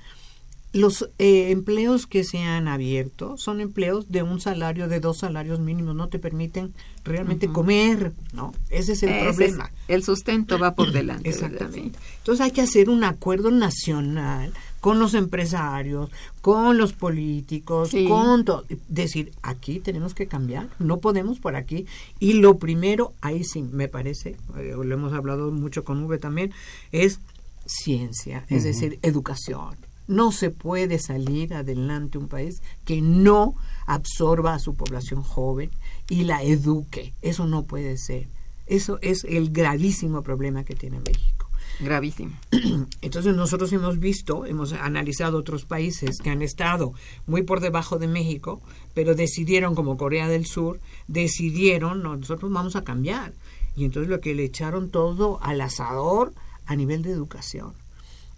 los 0.73 1.11
eh, 1.19 1.51
empleos 1.51 2.07
que 2.07 2.25
se 2.25 2.39
han 2.39 2.67
abierto 2.67 3.37
son 3.37 3.61
empleos 3.61 4.11
de 4.11 4.23
un 4.23 4.41
salario, 4.41 4.89
de 4.89 5.01
dos 5.01 5.19
salarios 5.19 5.61
mínimos, 5.61 5.95
no 5.95 6.09
te 6.09 6.19
permiten 6.19 6.73
realmente 7.05 7.49
comer, 7.49 8.13
¿no? 8.33 8.55
Ese 8.71 8.93
es 8.93 9.03
el 9.03 9.19
problema. 9.19 9.71
el 9.89 10.03
sustento 10.03 10.59
va 10.59 10.75
por 10.75 10.93
delante. 10.93 11.29
Exactamente. 11.29 11.99
Entonces 12.19 12.45
hay 12.45 12.53
que 12.53 12.63
hacer 12.63 12.89
un 12.89 13.05
acuerdo 13.05 13.51
nacional 13.51 14.55
con 14.81 14.99
los 14.99 15.13
empresarios, 15.13 16.11
con 16.41 16.79
los 16.79 16.95
políticos, 16.95 17.91
con 18.09 18.45
todo. 18.47 18.65
Decir, 18.89 19.33
aquí 19.43 19.79
tenemos 19.79 20.15
que 20.15 20.27
cambiar, 20.27 20.69
no 20.79 21.01
podemos 21.01 21.39
por 21.39 21.55
aquí. 21.55 21.87
Y 22.19 22.35
lo 22.35 22.57
primero, 22.57 23.13
ahí 23.21 23.45
sí, 23.45 23.63
me 23.63 23.89
parece, 23.89 24.37
eh, 24.57 24.75
lo 24.75 24.95
hemos 24.95 25.13
hablado 25.13 25.51
mucho 25.51 25.85
con 25.85 26.03
V 26.03 26.19
también, 26.19 26.53
es 26.93 27.21
ciencia, 27.67 28.45
es 28.49 28.65
decir, 28.65 28.99
educación 29.03 29.77
no 30.07 30.33
se 30.33 30.51
puede 30.51 30.99
salir 30.99 31.55
adelante 31.55 32.19
un 32.19 32.29
país 32.29 32.63
que 32.85 33.01
no 33.01 33.55
absorba 33.87 34.55
a 34.55 34.59
su 34.59 34.75
población 34.75 35.23
joven 35.23 35.71
y 36.09 36.25
la 36.25 36.43
eduque. 36.43 37.15
Eso 37.23 37.47
no 37.47 37.65
puede 37.65 37.97
ser. 37.97 38.29
Eso 38.67 38.99
es 39.03 39.25
el 39.25 39.51
gravísimo 39.51 40.23
problema 40.23 40.65
que 40.65 40.75
tiene 40.75 41.01
México. 41.01 41.49
Gravísimo. 41.81 42.33
Entonces 43.01 43.35
nosotros 43.35 43.73
hemos 43.73 43.99
visto, 43.99 44.47
hemos 44.47 44.73
analizado 44.73 45.39
otros 45.39 45.65
países 45.65 46.19
que 46.19 46.31
han 46.31 46.43
estado 46.43 46.93
muy 47.27 47.43
por 47.43 47.61
debajo 47.61 47.99
de 47.99 48.09
México, 48.09 48.61
pero 48.95 49.15
decidieron, 49.15 49.75
como 49.75 49.97
Corea 49.97 50.29
del 50.29 50.47
Sur, 50.47 50.81
decidieron, 51.09 52.03
nosotros 52.03 52.53
vamos 52.53 52.77
a 52.77 52.85
cambiar. 52.85 53.33
Y 53.75 53.85
entonces 53.85 54.11
lo 54.11 54.21
que 54.21 54.35
le 54.35 54.45
echaron 54.45 54.91
todo 54.91 55.39
al 55.43 55.61
asador 55.61 56.33
a 56.67 56.77
nivel 56.77 57.03
de 57.03 57.11
educación. 57.11 57.73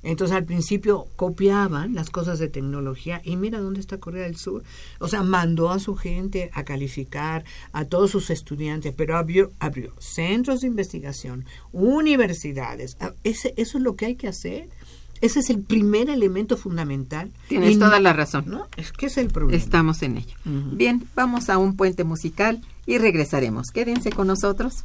Entonces 0.05 0.36
al 0.36 0.44
principio 0.44 1.07
copiaban 1.16 1.94
las 1.94 2.11
cosas 2.11 2.38
de 2.38 2.48
tecnología 2.48 3.20
y 3.24 3.36
mira 3.36 3.61
dónde 3.61 3.80
está 3.80 3.98
Corea 3.98 4.24
del 4.24 4.36
Sur. 4.36 4.62
O 5.00 5.09
sea, 5.09 5.22
mandó 5.22 5.70
a 5.70 5.78
su 5.78 5.96
gente 5.96 6.50
a 6.52 6.64
calificar 6.64 7.44
a 7.72 7.84
todos 7.86 8.11
sus 8.11 8.30
estudiantes, 8.30 8.94
pero 8.96 9.16
abrió, 9.16 9.50
abrió 9.59 9.92
centros 9.98 10.61
de 10.61 10.68
investigación, 10.68 11.46
universidades. 11.72 12.96
Ah, 13.00 13.12
ese, 13.24 13.55
eso 13.57 13.78
es 13.78 13.84
lo 13.84 13.96
que 13.96 14.07
hay 14.07 14.14
que 14.16 14.28
hacer. 14.28 14.68
Ese 15.20 15.40
es 15.40 15.48
el 15.48 15.62
primer 15.62 16.11
elemento 16.11 16.57
fundamental. 16.57 17.32
Tienes 17.48 17.78
toda 17.78 17.98
la 17.98 18.12
razón. 18.12 18.44
¿no? 18.46 18.66
Es 18.76 18.92
que 18.92 19.07
es 19.07 19.16
el 19.16 19.28
problema. 19.28 19.57
Estamos 19.57 20.02
en 20.02 20.18
ello. 20.18 20.36
Bien, 20.44 21.09
vamos 21.14 21.48
a 21.48 21.57
un 21.57 21.76
puente 21.76 22.05
musical 22.05 22.61
y 22.84 22.98
regresaremos. 22.98 23.70
Quédense 23.70 24.11
con 24.11 24.26
nosotros. 24.26 24.84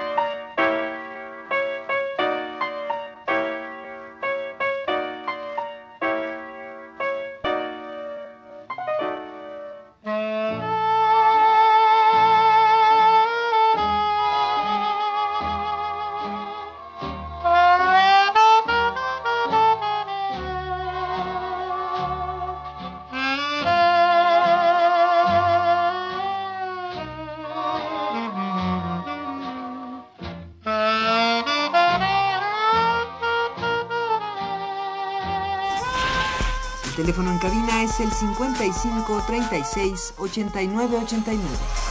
Es 37.91 37.99
el 37.99 38.11
55 38.11 39.23
36 39.27 40.13
89 40.17 40.97
89. 41.03 41.90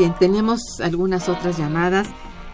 Bien, 0.00 0.14
tenemos 0.18 0.62
algunas 0.82 1.28
otras 1.28 1.58
llamadas 1.58 2.08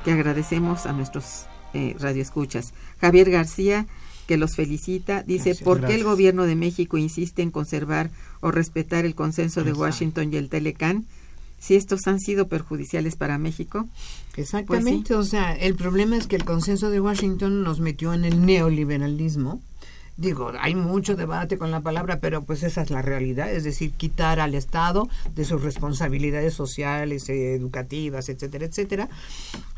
que 0.04 0.10
agradecemos 0.10 0.84
a 0.84 0.92
nuestros 0.92 1.46
eh, 1.74 1.94
radioescuchas. 2.00 2.74
Javier 3.00 3.30
García, 3.30 3.86
que 4.26 4.36
los 4.36 4.56
felicita, 4.56 5.22
dice, 5.22 5.54
¿por 5.54 5.86
qué 5.86 5.94
el 5.94 6.02
gobierno 6.02 6.42
de 6.42 6.56
México 6.56 6.96
insiste 6.96 7.42
en 7.42 7.52
conservar 7.52 8.10
o 8.40 8.50
respetar 8.50 9.04
el 9.04 9.14
consenso 9.14 9.62
de 9.62 9.72
Washington 9.72 10.32
y 10.32 10.36
el 10.38 10.48
Telecán? 10.48 11.06
si 11.58 11.74
estos 11.74 12.06
han 12.06 12.20
sido 12.20 12.48
perjudiciales 12.48 13.16
para 13.16 13.38
México. 13.38 13.88
Exactamente, 14.36 15.14
pues 15.14 15.26
o 15.26 15.28
sea, 15.28 15.54
el 15.54 15.74
problema 15.74 16.16
es 16.16 16.26
que 16.26 16.36
el 16.36 16.44
consenso 16.44 16.90
de 16.90 17.00
Washington 17.00 17.62
nos 17.62 17.80
metió 17.80 18.12
en 18.12 18.26
el 18.26 18.44
neoliberalismo. 18.44 19.62
Digo, 20.16 20.52
hay 20.58 20.74
mucho 20.74 21.14
debate 21.14 21.58
con 21.58 21.70
la 21.70 21.80
palabra, 21.80 22.20
pero 22.20 22.42
pues 22.42 22.62
esa 22.62 22.80
es 22.80 22.90
la 22.90 23.02
realidad, 23.02 23.52
es 23.52 23.64
decir, 23.64 23.92
quitar 23.92 24.40
al 24.40 24.54
Estado 24.54 25.08
de 25.34 25.44
sus 25.44 25.62
responsabilidades 25.62 26.54
sociales, 26.54 27.28
educativas, 27.28 28.30
etcétera, 28.30 28.64
etcétera, 28.64 29.08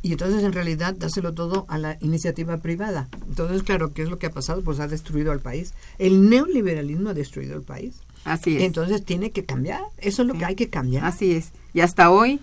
y 0.00 0.12
entonces 0.12 0.44
en 0.44 0.52
realidad 0.52 0.94
dáselo 0.94 1.34
todo 1.34 1.66
a 1.68 1.76
la 1.76 1.98
iniciativa 2.00 2.58
privada. 2.58 3.08
Entonces, 3.28 3.64
claro, 3.64 3.92
¿qué 3.92 4.02
es 4.02 4.10
lo 4.10 4.18
que 4.18 4.26
ha 4.26 4.30
pasado? 4.30 4.62
Pues 4.62 4.78
ha 4.78 4.86
destruido 4.86 5.32
al 5.32 5.40
país. 5.40 5.74
El 5.98 6.30
neoliberalismo 6.30 7.10
ha 7.10 7.14
destruido 7.14 7.56
el 7.56 7.62
país. 7.62 7.96
Así 8.24 8.56
es. 8.56 8.62
Entonces 8.62 9.04
tiene 9.04 9.32
que 9.32 9.44
cambiar. 9.44 9.82
Eso 9.98 10.22
es 10.22 10.28
lo 10.28 10.34
que 10.34 10.44
hay 10.44 10.54
que 10.54 10.68
cambiar. 10.68 11.04
Así 11.04 11.32
es. 11.32 11.50
Y 11.74 11.80
hasta 11.80 12.10
hoy 12.10 12.40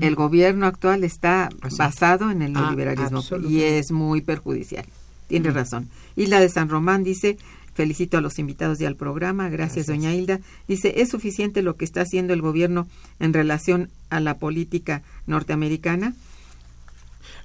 el 0.00 0.14
gobierno 0.14 0.66
actual 0.66 1.04
está 1.04 1.50
basado 1.78 2.30
en 2.30 2.42
el 2.42 2.56
ah, 2.56 2.60
neoliberalismo 2.60 3.22
y 3.48 3.62
es 3.62 3.92
muy 3.92 4.22
perjudicial. 4.22 4.86
Tiene 5.34 5.50
razón. 5.50 5.88
La 6.14 6.38
de 6.38 6.48
San 6.48 6.68
Román 6.68 7.02
dice, 7.02 7.36
felicito 7.74 8.16
a 8.16 8.20
los 8.20 8.38
invitados 8.38 8.80
y 8.80 8.84
al 8.84 8.94
programa, 8.94 9.48
gracias, 9.48 9.88
doña 9.88 10.14
Hilda. 10.14 10.38
Dice, 10.68 11.00
¿es 11.00 11.08
suficiente 11.08 11.60
lo 11.60 11.74
que 11.74 11.84
está 11.84 12.02
haciendo 12.02 12.34
el 12.34 12.40
gobierno 12.40 12.86
en 13.18 13.32
relación 13.32 13.90
a 14.10 14.20
la 14.20 14.38
política 14.38 15.02
norteamericana? 15.26 16.14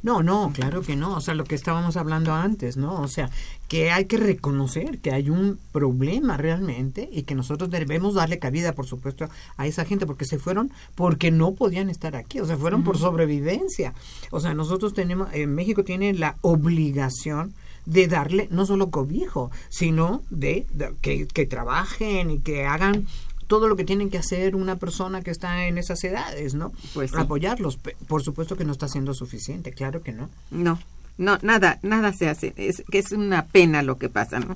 No, 0.04 0.22
no, 0.22 0.52
claro 0.54 0.84
que 0.84 0.96
no. 0.96 1.16
O 1.16 1.20
sea, 1.20 1.34
lo 1.34 1.46
que 1.46 1.56
estábamos 1.56 1.98
hablando 1.98 2.32
antes, 2.32 2.78
¿no? 2.78 3.02
O 3.02 3.08
sea, 3.08 3.32
que 3.68 3.90
hay 3.90 4.06
que 4.06 4.18
reconocer 4.18 5.00
que 5.00 5.12
hay 5.12 5.32
un 5.32 5.58
problema 5.72 6.38
realmente 6.38 7.10
y 7.12 7.24
que 7.24 7.34
nosotros 7.34 7.72
debemos 7.72 8.14
darle 8.14 8.38
cabida, 8.38 8.74
por 8.74 8.86
supuesto, 8.86 9.28
a 9.58 9.66
esa 9.66 9.84
gente 9.84 10.06
porque 10.06 10.26
se 10.26 10.38
fueron 10.38 10.72
porque 10.94 11.32
no 11.32 11.56
podían 11.56 11.90
estar 11.90 12.16
aquí, 12.16 12.40
o 12.40 12.46
sea, 12.46 12.56
fueron 12.56 12.84
por 12.84 13.00
sobrevivencia. 13.00 13.96
O 14.30 14.40
sea, 14.40 14.54
nosotros 14.54 14.94
tenemos, 14.94 15.34
en 15.34 15.56
México 15.56 15.84
tiene 15.84 16.14
la 16.14 16.38
obligación 16.42 17.56
de 17.90 18.08
darle 18.08 18.48
no 18.52 18.66
solo 18.68 18.92
cobijo, 18.92 19.50
sino 19.70 20.22
de, 20.30 20.68
que, 21.02 21.28
que, 21.28 21.46
trabajen 21.48 22.30
y 22.30 22.40
que 22.40 22.66
hagan 22.66 23.08
todo 23.48 23.68
lo 23.68 23.76
que 23.76 23.84
tienen 23.84 24.12
que 24.12 24.20
hacer 24.20 24.56
una 24.56 24.76
persona 24.76 25.24
que 25.24 25.32
está 25.32 25.66
en 25.66 25.80
esas 25.80 26.04
edades, 26.04 26.54
¿no? 26.54 26.72
Pues 26.94 27.16
apoyarlos. 27.16 27.80
Por 28.08 28.22
supuesto 28.22 28.56
que 28.56 28.64
no 28.64 28.72
está 28.72 28.88
siendo 28.88 29.16
suficiente, 29.16 29.72
claro 29.72 30.04
que 30.04 30.12
no. 30.12 30.30
No, 30.52 30.80
no, 31.18 31.40
nada, 31.42 31.80
nada 31.82 32.14
se 32.14 32.30
hace. 32.30 32.54
Es 32.58 32.84
que 32.92 33.00
es 33.00 33.12
una 33.12 33.48
pena 33.48 33.82
lo 33.82 33.98
que 33.98 34.08
pasa, 34.08 34.40
¿no? 34.40 34.56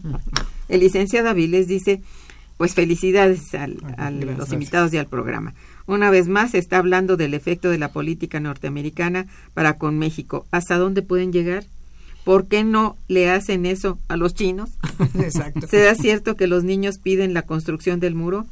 El 0.69 0.81
licenciado 0.81 1.29
Aviles 1.29 1.67
dice, 1.67 2.03
pues 2.57 2.75
felicidades 2.75 3.55
a 3.55 3.67
los 4.11 4.53
invitados 4.53 4.93
y 4.93 4.97
al 4.97 5.07
programa. 5.07 5.55
Una 5.87 6.11
vez 6.11 6.27
más 6.27 6.51
se 6.51 6.59
está 6.59 6.77
hablando 6.77 7.17
del 7.17 7.33
efecto 7.33 7.71
de 7.71 7.79
la 7.79 7.91
política 7.91 8.39
norteamericana 8.39 9.25
para 9.55 9.79
con 9.79 9.97
México. 9.97 10.45
¿Hasta 10.51 10.77
dónde 10.77 11.01
pueden 11.01 11.33
llegar? 11.33 11.65
¿Por 12.23 12.47
qué 12.47 12.63
no 12.63 12.97
le 13.07 13.29
hacen 13.29 13.65
eso 13.65 13.97
a 14.07 14.17
los 14.17 14.33
chinos? 14.33 14.71
Exacto. 15.15 15.67
¿Será 15.67 15.95
cierto 15.95 16.35
que 16.35 16.47
los 16.47 16.63
niños 16.63 16.97
piden 16.97 17.33
la 17.33 17.43
construcción 17.43 17.99
del 17.99 18.15
muro? 18.15 18.45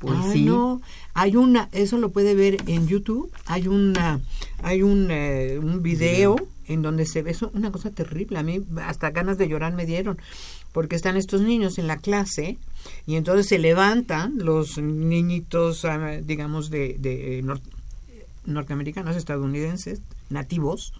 Pues 0.00 0.36
no, 0.36 0.82
hay 1.14 1.36
una, 1.36 1.70
eso 1.72 1.96
lo 1.96 2.10
puede 2.10 2.34
ver 2.34 2.58
en 2.66 2.86
YouTube, 2.86 3.32
hay 3.46 3.68
una, 3.68 4.20
hay 4.62 4.82
un, 4.82 5.08
eh, 5.10 5.58
un 5.58 5.82
video 5.82 6.36
en 6.66 6.82
donde 6.82 7.06
se 7.06 7.22
ve 7.22 7.30
eso, 7.30 7.50
una 7.54 7.72
cosa 7.72 7.90
terrible, 7.90 8.38
a 8.38 8.42
mí 8.42 8.62
hasta 8.82 9.10
ganas 9.12 9.38
de 9.38 9.48
llorar 9.48 9.72
me 9.72 9.86
dieron, 9.86 10.18
porque 10.72 10.96
están 10.96 11.16
estos 11.16 11.40
niños 11.40 11.78
en 11.78 11.86
la 11.86 11.96
clase 11.98 12.58
y 13.06 13.16
entonces 13.16 13.46
se 13.46 13.58
levantan 13.58 14.36
los 14.38 14.76
niñitos, 14.76 15.84
ah, 15.86 16.18
digamos, 16.22 16.68
de, 16.68 16.96
de 16.98 17.42
norteamericanos, 18.44 19.16
estadounidenses, 19.16 20.02
nativos, 20.28 20.92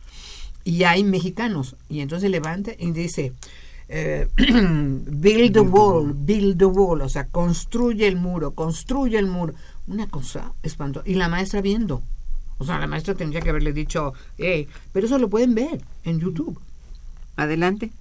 y 0.65 0.85
hay 0.85 1.05
mexicanos, 1.05 1.77
y 1.89 2.01
entonces 2.01 2.31
levanta 2.31 2.73
y 2.79 2.91
dice, 2.91 3.33
eh, 3.89 4.29
build 4.37 5.53
the 5.53 5.61
wall, 5.61 6.15
build 6.15 6.59
the 6.59 6.65
wall, 6.65 7.03
o 7.03 7.09
sea, 7.09 7.29
construye 7.29 8.09
el 8.09 8.17
muro, 8.17 8.53
construye 8.53 9.19
el 9.19 9.27
muro. 9.27 9.55
Una 9.87 10.09
cosa 10.09 10.53
espantosa. 10.62 11.09
Y 11.09 11.15
la 11.15 11.29
maestra 11.29 11.61
viendo. 11.61 12.03
O 12.59 12.65
sea, 12.65 12.79
la 12.79 12.87
maestra 12.87 13.15
tendría 13.15 13.43
que 13.43 13.51
haberle 13.51 13.73
dicho, 13.73 14.15
hey, 14.39 14.67
pero 14.93 15.07
eso 15.07 15.19
lo 15.19 15.29
pueden 15.29 15.55
ver 15.55 15.83
en 16.05 16.21
YouTube. 16.21 16.59
Adelante. 17.37 17.93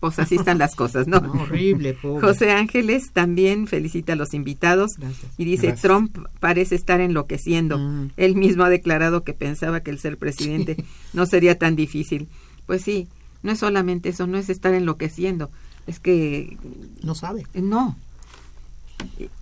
Pues 0.00 0.18
así 0.18 0.36
están 0.36 0.56
las 0.56 0.74
cosas, 0.74 1.06
¿no? 1.06 1.18
horrible, 1.42 1.94
José 1.94 2.52
Ángeles 2.52 3.12
también 3.12 3.66
felicita 3.66 4.14
a 4.14 4.16
los 4.16 4.32
invitados 4.32 4.92
y 5.36 5.44
dice, 5.44 5.74
Trump 5.74 6.16
parece 6.40 6.74
estar 6.74 7.00
enloqueciendo. 7.02 7.78
Mm. 7.78 8.12
Él 8.16 8.34
mismo 8.34 8.64
ha 8.64 8.70
declarado 8.70 9.24
que 9.24 9.34
pensaba 9.34 9.80
que 9.80 9.90
el 9.90 9.98
ser 9.98 10.16
presidente 10.16 10.82
no 11.12 11.26
sería 11.26 11.58
tan 11.58 11.76
difícil. 11.76 12.28
Pues 12.64 12.82
sí, 12.82 13.08
no 13.42 13.52
es 13.52 13.58
solamente 13.58 14.08
eso, 14.08 14.26
no 14.26 14.38
es 14.38 14.48
estar 14.48 14.72
enloqueciendo, 14.72 15.50
es 15.86 16.00
que... 16.00 16.56
No 17.02 17.14
sabe. 17.14 17.44
No. 17.52 17.96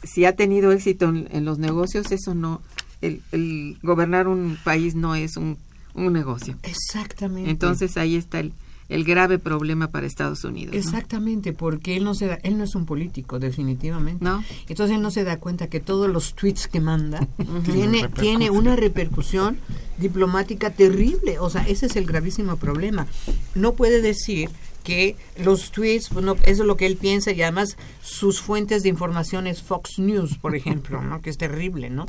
Si 0.02 0.24
ha 0.24 0.34
tenido 0.34 0.72
éxito 0.72 1.08
en, 1.08 1.44
los 1.44 1.58
negocios, 1.58 2.10
eso 2.10 2.34
no... 2.34 2.62
El, 3.00 3.78
gobernar 3.82 4.26
un 4.26 4.58
país 4.64 4.96
no 4.96 5.14
es 5.14 5.36
un, 5.36 5.56
un 5.94 6.12
negocio. 6.12 6.56
Exactamente. 6.64 7.48
Entonces 7.48 7.96
ahí 7.96 8.16
está 8.16 8.40
el, 8.40 8.52
el 8.88 9.04
grave 9.04 9.38
problema 9.38 9.88
para 9.88 10.06
Estados 10.06 10.44
Unidos. 10.44 10.74
Exactamente, 10.74 11.52
porque 11.52 11.96
él 11.96 12.04
no 12.04 12.14
se 12.14 12.26
da, 12.26 12.34
él 12.42 12.56
no 12.56 12.64
es 12.64 12.74
un 12.74 12.86
político, 12.86 13.38
definitivamente. 13.38 14.24
¿No? 14.24 14.42
Entonces 14.68 14.96
él 14.96 15.02
no 15.02 15.10
se 15.10 15.24
da 15.24 15.38
cuenta 15.38 15.68
que 15.68 15.80
todos 15.80 16.08
los 16.08 16.34
tweets 16.34 16.68
que 16.68 16.80
manda 16.80 17.26
tiene, 17.64 18.08
tiene 18.08 18.50
una 18.50 18.76
repercusión 18.76 19.58
diplomática 19.98 20.70
terrible. 20.70 21.38
O 21.38 21.50
sea, 21.50 21.62
ese 21.62 21.86
es 21.86 21.96
el 21.96 22.06
gravísimo 22.06 22.56
problema. 22.56 23.06
No 23.54 23.74
puede 23.74 24.00
decir 24.00 24.48
que 24.84 25.16
los 25.36 25.70
tweets, 25.70 26.08
pues 26.08 26.24
no, 26.24 26.32
eso 26.44 26.62
es 26.62 26.66
lo 26.66 26.76
que 26.76 26.86
él 26.86 26.96
piensa 26.96 27.32
y 27.32 27.42
además 27.42 27.76
sus 28.02 28.40
fuentes 28.40 28.82
de 28.82 28.88
información 28.88 29.46
es 29.46 29.62
Fox 29.62 29.98
News, 29.98 30.38
por 30.38 30.56
ejemplo, 30.56 31.02
¿no? 31.02 31.20
que 31.20 31.28
es 31.28 31.36
terrible, 31.36 31.90
¿no? 31.90 32.06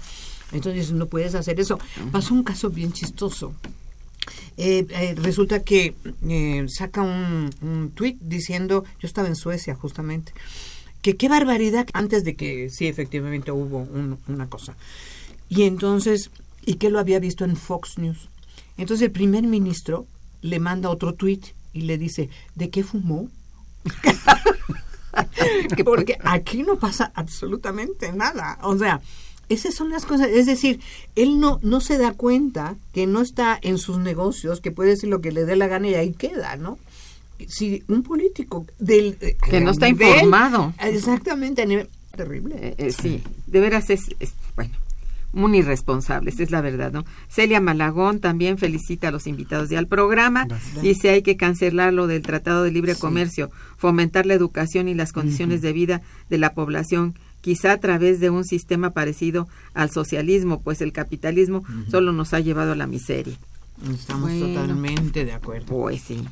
Entonces 0.54 0.92
no 0.94 1.08
puedes 1.08 1.36
hacer 1.36 1.60
eso. 1.60 1.78
Pasó 2.12 2.34
un 2.34 2.44
caso 2.44 2.70
bien 2.70 2.94
chistoso 2.94 3.54
eh, 4.58 4.86
eh, 4.90 5.16
resulta 5.16 5.64
que 5.64 5.96
eh, 6.28 6.66
saca 6.68 7.02
un, 7.02 7.50
un 7.62 7.92
tuit 7.92 8.20
diciendo, 8.20 8.84
yo 9.00 9.08
estaba 9.08 9.28
en 9.28 9.36
Suecia 9.36 9.76
justamente, 9.76 10.34
que 11.02 11.16
qué 11.16 11.30
barbaridad 11.30 11.88
antes 11.94 12.24
de 12.24 12.36
que 12.36 12.70
sí 12.70 12.88
efectivamente 12.88 13.52
hubo 13.52 13.88
una 14.28 14.50
cosa. 14.50 14.76
Y 15.48 15.64
entonces, 15.64 16.30
y 16.66 16.76
que 16.76 16.90
lo 16.90 17.00
había 17.00 17.20
visto 17.20 17.46
en 17.46 17.56
Fox 17.56 17.98
News. 17.98 18.30
Entonces 18.78 19.06
el 19.06 19.12
primer 19.12 19.44
ministro 19.44 20.06
le 20.42 20.60
manda 20.60 20.90
otro 20.90 21.14
tuit 21.14 21.48
y 21.74 21.82
le 21.82 21.98
dice, 21.98 22.30
¿de 22.56 22.70
qué 22.70 22.84
fumó? 22.84 23.30
Porque 25.86 26.18
aquí 26.24 26.64
no 26.64 26.78
pasa 26.78 27.12
absolutamente 27.16 28.12
nada. 28.12 28.60
O 28.62 28.78
sea, 28.78 29.02
esas 29.50 29.74
son 29.74 29.90
las 29.90 30.06
cosas, 30.06 30.30
es 30.30 30.46
decir, 30.46 30.80
él 31.16 31.40
no, 31.40 31.60
no 31.62 31.82
se 31.82 31.98
da 31.98 32.14
cuenta 32.14 32.76
que 32.94 33.08
no 33.08 33.22
está 33.22 33.60
en 33.62 33.78
sus 33.78 33.98
negocios, 33.98 34.62
que 34.62 34.72
puede 34.72 34.92
decir 34.92 35.10
lo 35.10 35.22
que 35.22 35.32
le 35.32 35.46
dé 35.46 35.56
la 35.56 35.68
gana 35.68 35.88
y 35.88 35.96
ahí 35.96 36.14
queda, 36.14 36.56
¿no? 36.56 36.78
Si 37.48 37.84
un 37.88 38.04
político 38.04 38.66
del... 38.80 39.18
Eh, 39.22 39.38
que 39.50 39.62
no 39.62 39.72
está 39.72 39.88
informado. 39.88 40.74
Exactamente, 40.80 41.62
a 41.64 41.66
nivel 41.66 41.90
terrible. 42.16 42.56
Eh, 42.60 42.76
eh, 42.78 42.92
sí, 42.92 43.24
de 43.48 43.60
veras 43.60 43.90
es, 43.90 44.02
bueno, 44.56 44.74
muy 45.32 45.60
irresponsable, 45.60 46.32
esa 46.32 46.44
es 46.44 46.52
la 46.52 46.60
verdad, 46.60 46.92
¿no? 46.92 47.06
Celia 47.30 47.62
Malagón 47.62 48.20
también 48.20 48.58
felicita 48.58 49.08
a 49.08 49.12
los 49.12 49.26
invitados 49.26 49.72
y 49.72 49.76
al 49.76 49.88
programa. 49.88 50.48
Dice 50.82 51.12
hay 51.12 51.22
que 51.22 51.38
cancelar 51.38 51.94
lo 51.94 52.08
del 52.08 52.24
Tratado 52.24 52.64
de 52.64 52.72
Libre 52.72 52.96
Comercio, 52.96 53.52
fomentar 53.78 54.26
la 54.26 54.34
educación 54.34 54.90
y 54.90 54.96
las 54.96 55.14
condiciones 55.14 55.62
de 55.62 55.72
vida 55.72 56.02
de 56.30 56.40
la 56.40 56.54
población 56.54 57.16
quizá 57.42 57.74
a 57.74 57.80
través 57.80 58.20
de 58.20 58.30
un 58.30 58.44
sistema 58.44 58.92
parecido 58.92 59.48
al 59.74 59.92
socialismo, 59.92 60.62
pues 60.62 60.82
el 60.82 60.92
capitalismo 60.92 61.64
solo 61.90 62.12
nos 62.12 62.34
ha 62.34 62.40
llevado 62.40 62.74
a 62.74 62.76
la 62.76 62.88
miseria. 62.88 63.38
Estamos 63.92 64.32
totalmente 64.38 65.26
de 65.26 65.32
acuerdo. 65.32 65.66
Pues 65.68 66.02
sí. 66.02 66.26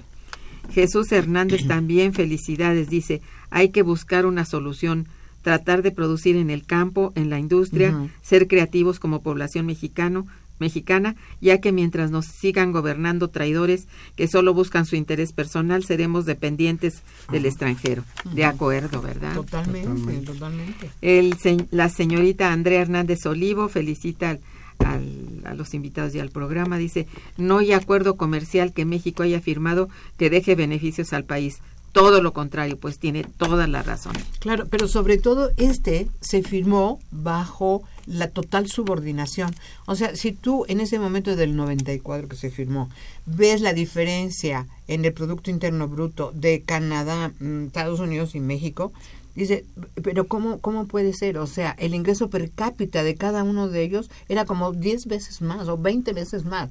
Jesús 0.72 1.12
Hernández 1.12 1.66
también, 1.68 2.14
felicidades, 2.14 2.90
dice, 2.90 3.22
hay 3.50 3.70
que 3.70 3.84
buscar 3.84 4.26
una 4.26 4.46
solución, 4.46 5.08
tratar 5.42 5.82
de 5.82 5.92
producir 5.92 6.36
en 6.36 6.50
el 6.50 6.66
campo, 6.66 7.14
en 7.16 7.30
la 7.30 7.40
industria, 7.40 8.10
ser 8.22 8.48
creativos 8.48 9.00
como 9.00 9.22
población 9.22 9.66
mexicano, 9.66 10.28
mexicana, 10.60 11.16
ya 11.42 11.60
que 11.60 11.72
mientras 11.72 12.12
nos 12.12 12.26
sigan 12.26 12.72
gobernando 12.72 13.30
traidores 13.30 13.88
que 14.16 14.28
solo 14.28 14.54
buscan 14.54 14.86
su 14.86 14.96
interés 14.96 15.34
personal, 15.34 15.84
seremos 15.84 16.26
dependientes 16.26 17.02
del 17.32 17.46
extranjero. 17.46 18.04
De 18.34 18.46
acuerdo, 18.46 19.02
¿verdad? 19.02 19.34
Totalmente, 19.34 20.18
totalmente. 20.26 20.90
El, 21.02 21.36
la 21.72 21.90
señorita 21.90 22.52
Andrea 22.52 22.82
Hernández 22.82 23.26
Olivo 23.26 23.70
felicita 23.70 24.38
a 24.80 25.54
los 25.54 25.74
invitados 25.74 26.14
y 26.16 26.20
al 26.20 26.30
programa. 26.30 26.78
Dice, 26.78 27.08
no 27.38 27.60
hay 27.60 27.74
acuerdo 27.74 28.16
comercial 28.16 28.74
que 28.74 28.86
México 28.86 29.24
haya 29.24 29.42
firmado 29.42 29.90
que 30.18 30.30
deje 30.30 30.56
beneficios 30.56 31.14
al 31.14 31.24
país 31.24 31.62
todo 31.98 32.22
lo 32.22 32.32
contrario, 32.32 32.78
pues 32.78 33.00
tiene 33.00 33.24
toda 33.24 33.66
la 33.66 33.82
razón. 33.82 34.14
Claro, 34.40 34.68
pero 34.70 34.88
sobre 34.88 35.18
todo 35.18 35.50
este 35.58 36.08
se 36.22 36.44
firmó 36.44 37.00
bajo 37.10 37.82
la 38.08 38.30
total 38.30 38.68
subordinación. 38.68 39.54
O 39.86 39.96
sea, 39.96 40.16
si 40.16 40.32
tú 40.32 40.66
en 40.68 40.80
ese 40.80 40.98
momento 40.98 41.36
del 41.36 41.56
94 41.56 42.30
que 42.30 42.36
se 42.36 42.50
firmó 42.50 42.90
ves 43.26 43.62
la 43.62 43.74
diferencia 43.74 44.66
en 44.88 45.06
el 45.06 45.14
Producto 45.14 45.52
Interno 45.52 45.88
Bruto 45.88 46.32
de 46.34 46.62
Canadá, 46.62 47.32
mm, 47.40 47.68
Estados 47.68 48.00
Unidos 48.00 48.34
y 48.34 48.40
México, 48.40 48.92
dice, 49.36 49.66
pero 50.02 50.28
¿cómo, 50.28 50.60
¿cómo 50.60 50.88
puede 50.88 51.14
ser? 51.14 51.38
O 51.38 51.48
sea, 51.48 51.76
el 51.78 51.94
ingreso 51.94 52.30
per 52.30 52.50
cápita 52.50 53.04
de 53.04 53.16
cada 53.16 53.44
uno 53.44 53.68
de 53.68 53.84
ellos 53.84 54.10
era 54.30 54.46
como 54.46 54.72
10 54.72 55.06
veces 55.06 55.42
más 55.42 55.68
o 55.68 55.78
20 55.78 56.14
veces 56.14 56.46
más. 56.46 56.70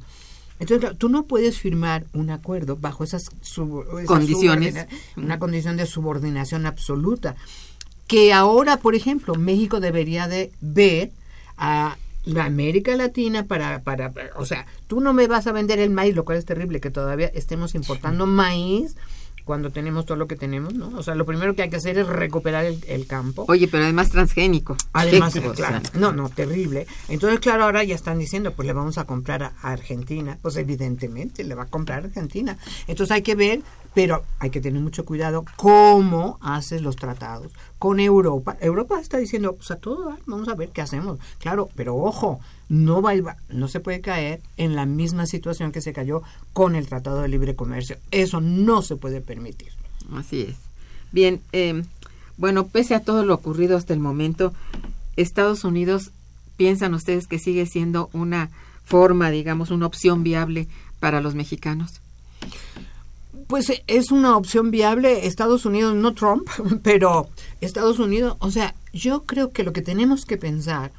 Entonces, 0.58 0.96
tú 0.96 1.08
no 1.08 1.24
puedes 1.24 1.58
firmar 1.58 2.06
un 2.14 2.30
acuerdo 2.30 2.76
bajo 2.76 3.04
esas, 3.04 3.30
condiciones, 4.06 4.86
una 5.16 5.38
condición 5.38 5.76
de 5.76 5.84
subordinación 5.84 6.64
absoluta, 6.64 7.36
que 8.06 8.32
ahora, 8.32 8.78
por 8.78 8.94
ejemplo, 8.94 9.34
México 9.34 9.80
debería 9.80 10.28
de 10.28 10.52
ver 10.60 11.10
a 11.56 11.96
la 12.24 12.44
América 12.44 12.96
Latina 12.96 13.44
para, 13.44 13.82
para, 13.82 14.12
o 14.36 14.44
sea, 14.44 14.66
tú 14.88 15.00
no 15.00 15.12
me 15.12 15.28
vas 15.28 15.46
a 15.46 15.52
vender 15.52 15.78
el 15.78 15.90
maíz, 15.90 16.14
lo 16.14 16.24
cual 16.24 16.38
es 16.38 16.44
terrible 16.44 16.80
que 16.80 16.90
todavía 16.90 17.28
estemos 17.28 17.74
importando 17.74 18.26
maíz 18.26 18.96
cuando 19.46 19.70
tenemos 19.70 20.04
todo 20.04 20.18
lo 20.18 20.26
que 20.26 20.34
tenemos, 20.34 20.74
¿no? 20.74 20.90
O 20.98 21.04
sea, 21.04 21.14
lo 21.14 21.24
primero 21.24 21.54
que 21.54 21.62
hay 21.62 21.70
que 21.70 21.76
hacer 21.76 21.96
es 21.96 22.08
recuperar 22.08 22.64
el, 22.64 23.06
campo. 23.06 23.44
Oye, 23.46 23.68
pero 23.68 23.84
además 23.84 24.10
transgénico. 24.10 24.76
Además, 24.92 25.34
claro, 25.54 25.80
no, 25.94 26.10
no, 26.10 26.28
terrible. 26.30 26.88
Entonces, 27.08 27.38
claro, 27.38 27.62
ahora 27.62 27.84
ya 27.84 27.94
están 27.94 28.18
diciendo, 28.18 28.52
pues 28.54 28.66
le 28.66 28.72
vamos 28.72 28.98
a 28.98 29.04
comprar 29.04 29.44
a, 29.44 29.52
Argentina. 29.62 30.36
Pues 30.42 30.56
evidentemente 30.56 31.44
le 31.44 31.54
va 31.54 31.62
a 31.62 31.66
comprar 31.66 32.02
a 32.02 32.06
Argentina. 32.06 32.58
Entonces 32.88 33.14
hay 33.14 33.22
que 33.22 33.36
ver, 33.36 33.60
pero 33.94 34.24
hay 34.40 34.50
que 34.50 34.60
tener 34.60 34.82
mucho 34.82 35.04
cuidado 35.04 35.44
cómo 35.54 36.38
haces 36.42 36.82
los 36.82 36.96
tratados 36.96 37.52
con 37.78 38.00
Europa. 38.00 38.56
Europa 38.60 38.98
está 39.00 39.18
diciendo, 39.18 39.54
pues 39.54 39.70
a 39.70 39.76
todo, 39.76 40.18
vamos 40.26 40.48
a 40.48 40.56
ver 40.56 40.70
qué 40.70 40.82
hacemos. 40.82 41.20
Claro, 41.38 41.68
pero 41.76 41.94
ojo, 41.94 42.40
no 42.68 43.00
va, 43.02 43.14
no 43.48 43.68
se 43.68 43.80
puede 43.80 44.00
caer 44.00 44.40
en 44.56 44.74
la 44.74 44.86
misma 44.86 45.26
situación 45.26 45.72
que 45.72 45.80
se 45.80 45.92
cayó 45.92 46.22
con 46.52 46.74
el 46.74 46.86
Tratado 46.86 47.22
de 47.22 47.28
Libre 47.28 47.54
Comercio. 47.54 47.96
Eso 48.10 48.40
no 48.40 48.82
se 48.82 48.96
puede 48.96 49.20
permitir. 49.20 49.68
Así 50.12 50.42
es. 50.42 50.56
Bien, 51.12 51.40
eh, 51.52 51.84
bueno, 52.36 52.66
pese 52.66 52.94
a 52.94 53.00
todo 53.00 53.24
lo 53.24 53.34
ocurrido 53.34 53.76
hasta 53.76 53.94
el 53.94 54.00
momento, 54.00 54.52
Estados 55.16 55.64
Unidos, 55.64 56.10
¿piensan 56.56 56.94
ustedes 56.94 57.26
que 57.26 57.38
sigue 57.38 57.66
siendo 57.66 58.10
una 58.12 58.50
forma, 58.84 59.30
digamos, 59.30 59.70
una 59.70 59.86
opción 59.86 60.22
viable 60.22 60.68
para 61.00 61.20
los 61.20 61.34
mexicanos? 61.34 62.00
Pues 63.46 63.72
es 63.86 64.10
una 64.10 64.36
opción 64.36 64.70
viable 64.70 65.26
Estados 65.26 65.64
Unidos, 65.64 65.94
no 65.94 66.14
Trump, 66.14 66.48
pero 66.82 67.28
Estados 67.60 67.98
Unidos, 67.98 68.36
o 68.40 68.50
sea, 68.50 68.74
yo 68.92 69.22
creo 69.22 69.52
que 69.52 69.62
lo 69.62 69.72
que 69.72 69.82
tenemos 69.82 70.26
que 70.26 70.36
pensar 70.36 70.92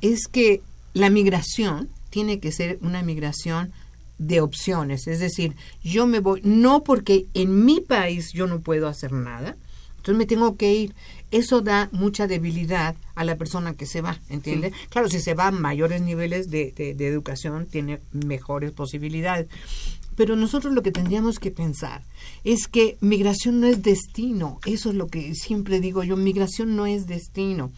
es 0.00 0.26
que 0.26 0.62
la 0.94 1.10
migración 1.10 1.88
tiene 2.10 2.40
que 2.40 2.52
ser 2.52 2.78
una 2.82 3.02
migración 3.02 3.72
de 4.18 4.40
opciones, 4.40 5.06
es 5.06 5.18
decir, 5.18 5.54
yo 5.82 6.06
me 6.06 6.20
voy, 6.20 6.42
no 6.44 6.84
porque 6.84 7.26
en 7.32 7.64
mi 7.64 7.80
país 7.80 8.32
yo 8.32 8.46
no 8.46 8.60
puedo 8.60 8.86
hacer 8.86 9.12
nada, 9.12 9.56
entonces 10.00 10.16
me 10.16 10.26
tengo 10.26 10.56
que 10.56 10.72
ir. 10.72 10.94
Eso 11.30 11.60
da 11.60 11.90
mucha 11.92 12.26
debilidad 12.26 12.96
a 13.14 13.22
la 13.22 13.36
persona 13.36 13.74
que 13.74 13.84
se 13.84 14.00
va, 14.00 14.18
¿entiende? 14.30 14.72
Claro, 14.88 15.10
si 15.10 15.20
se 15.20 15.34
va 15.34 15.48
a 15.48 15.50
mayores 15.50 16.00
niveles 16.00 16.50
de, 16.50 16.72
de, 16.72 17.06
educación, 17.06 17.66
tiene 17.66 18.00
mejores 18.12 18.72
posibilidades. 18.72 19.46
Pero 20.16 20.36
nosotros 20.36 20.72
lo 20.72 20.82
que 20.82 20.90
tendríamos 20.90 21.38
que 21.38 21.50
pensar 21.50 22.02
es 22.44 22.66
que 22.66 22.96
migración 23.00 23.60
no 23.60 23.66
es 23.66 23.82
destino. 23.82 24.58
Eso 24.64 24.88
es 24.88 24.96
lo 24.96 25.06
que 25.06 25.34
siempre 25.34 25.80
digo 25.80 26.02
yo, 26.02 26.16
migración 26.16 26.76
no 26.76 26.86
es 26.86 27.06
destino. 27.06 27.70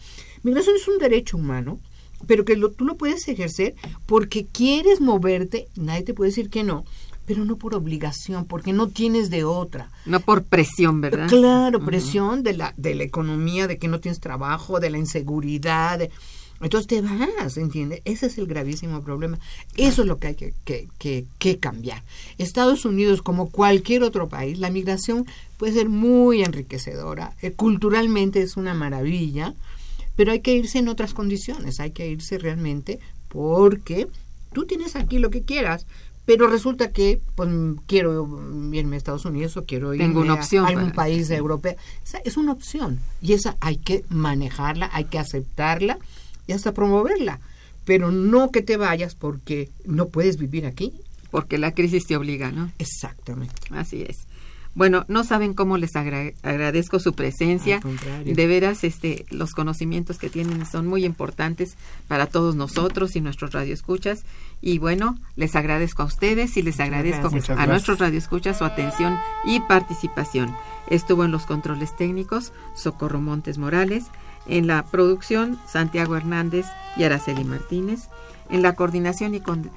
Migración 0.43 0.77
es 0.77 0.87
un 0.87 0.99
derecho 0.99 1.37
humano 1.37 1.79
pero 2.27 2.45
que 2.45 2.55
tú 2.77 2.85
lo 2.85 2.95
puedes 2.95 3.27
ejercer 3.27 3.75
porque 4.05 4.45
quieres 4.45 5.01
moverte, 5.01 5.67
nadie 5.75 6.03
te 6.03 6.13
puede 6.13 6.31
decir 6.31 6.49
que 6.49 6.63
no, 6.63 6.85
pero 7.25 7.45
no 7.45 7.57
por 7.57 7.75
obligación, 7.75 8.45
porque 8.45 8.73
no 8.73 8.87
tienes 8.89 9.29
de 9.29 9.43
otra. 9.43 9.89
No 10.05 10.19
por 10.19 10.43
presión, 10.43 11.01
¿verdad? 11.01 11.27
Claro, 11.27 11.83
presión 11.83 12.43
de 12.43 12.53
la, 12.53 12.73
de 12.77 12.95
la 12.95 13.03
economía, 13.03 13.67
de 13.67 13.77
que 13.77 13.87
no 13.87 13.99
tienes 13.99 14.19
trabajo, 14.19 14.79
de 14.79 14.89
la 14.89 14.97
inseguridad. 14.97 16.01
entonces 16.61 16.87
te 16.87 17.01
vas, 17.01 17.57
¿entiendes? 17.57 18.01
Ese 18.03 18.25
es 18.25 18.37
el 18.37 18.47
gravísimo 18.47 19.01
problema. 19.01 19.39
Eso 19.77 20.01
es 20.01 20.07
lo 20.07 20.17
que 20.17 20.27
hay 20.27 20.35
que, 20.35 20.53
que, 20.65 20.89
que, 20.97 21.25
que, 21.39 21.59
cambiar. 21.59 22.03
Estados 22.37 22.83
Unidos, 22.83 23.21
como 23.21 23.49
cualquier 23.49 24.03
otro 24.03 24.27
país, 24.27 24.59
la 24.59 24.69
migración 24.69 25.25
puede 25.57 25.73
ser 25.73 25.87
muy 25.87 26.43
enriquecedora. 26.43 27.33
Eh, 27.41 27.51
culturalmente 27.51 28.41
es 28.41 28.57
una 28.57 28.73
maravilla 28.73 29.53
pero 30.15 30.31
hay 30.31 30.41
que 30.41 30.53
irse 30.53 30.79
en 30.79 30.87
otras 30.87 31.13
condiciones, 31.13 31.79
hay 31.79 31.91
que 31.91 32.07
irse 32.07 32.37
realmente 32.37 32.99
porque 33.27 34.07
tú 34.53 34.65
tienes 34.65 34.95
aquí 34.95 35.19
lo 35.19 35.29
que 35.29 35.41
quieras, 35.41 35.85
pero 36.25 36.47
resulta 36.47 36.91
que 36.91 37.19
pues 37.35 37.49
quiero 37.87 38.27
irme 38.71 38.95
a 38.95 38.97
Estados 38.97 39.25
Unidos 39.25 39.57
o 39.57 39.65
quiero 39.65 39.93
irme 39.93 40.15
una 40.17 40.35
opción 40.35 40.65
a 40.65 40.69
algún 40.69 40.91
país 40.91 41.29
europeo. 41.29 41.75
es 42.23 42.37
una 42.37 42.53
opción 42.53 42.99
y 43.21 43.33
esa 43.33 43.57
hay 43.59 43.77
que 43.77 44.05
manejarla, 44.09 44.89
hay 44.93 45.05
que 45.05 45.19
aceptarla 45.19 45.97
y 46.47 46.53
hasta 46.53 46.73
promoverla, 46.73 47.39
pero 47.85 48.11
no 48.11 48.51
que 48.51 48.61
te 48.61 48.77
vayas 48.77 49.15
porque 49.15 49.69
no 49.85 50.07
puedes 50.07 50.37
vivir 50.37 50.65
aquí. 50.65 50.93
Porque 51.31 51.57
la 51.57 51.73
crisis 51.73 52.05
te 52.05 52.15
obliga, 52.15 52.51
¿no? 52.51 52.71
Exactamente. 52.77 53.55
Así 53.71 54.03
es. 54.03 54.27
Bueno, 54.75 55.05
no 55.07 55.23
saben 55.23 55.53
cómo 55.53 55.77
les 55.77 55.95
agradezco 55.95 56.99
su 56.99 57.13
presencia. 57.13 57.79
De 58.25 58.47
veras, 58.47 58.83
este, 58.83 59.25
los 59.29 59.51
conocimientos 59.51 60.17
que 60.17 60.29
tienen 60.29 60.65
son 60.65 60.87
muy 60.87 61.05
importantes 61.05 61.75
para 62.07 62.25
todos 62.25 62.55
nosotros 62.55 63.15
y 63.15 63.21
nuestros 63.21 63.51
radioescuchas. 63.51 64.23
Y 64.61 64.79
bueno, 64.79 65.17
les 65.35 65.55
agradezco 65.55 66.01
a 66.01 66.05
ustedes 66.05 66.57
y 66.57 66.63
les 66.63 66.79
agradezco 66.79 67.29
a 67.55 67.67
nuestros 67.67 67.99
radioescuchas 67.99 68.57
su 68.57 68.65
atención 68.65 69.17
y 69.45 69.59
participación. 69.59 70.55
Estuvo 70.89 71.23
en 71.23 71.31
los 71.31 71.45
controles 71.45 71.95
técnicos 71.95 72.51
Socorro 72.75 73.21
Montes 73.21 73.57
Morales, 73.57 74.05
en 74.47 74.67
la 74.67 74.83
producción 74.83 75.59
Santiago 75.67 76.15
Hernández 76.15 76.65
y 76.97 77.03
Araceli 77.03 77.43
Martínez, 77.43 78.09
en 78.49 78.61
la 78.61 78.73
coordinación 78.73 79.35
y 79.35 79.39
con 79.39 79.69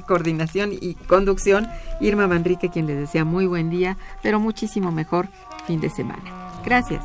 coordinación 0.00 0.72
y 0.72 0.94
conducción, 0.94 1.68
Irma 2.00 2.26
Manrique, 2.26 2.70
quien 2.70 2.86
les 2.86 2.98
desea 2.98 3.24
muy 3.24 3.46
buen 3.46 3.70
día, 3.70 3.96
pero 4.22 4.40
muchísimo 4.40 4.92
mejor 4.92 5.28
fin 5.66 5.80
de 5.80 5.90
semana. 5.90 6.22
Gracias. 6.64 7.02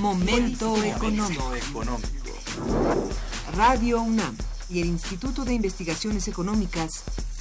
Momento 0.00 0.82
económico. 0.84 1.52
Radio 3.56 4.02
UNAM 4.02 4.36
y 4.70 4.80
el 4.80 4.88
Instituto 4.88 5.44
de 5.44 5.54
Investigaciones 5.54 6.28
Económicas 6.28 7.04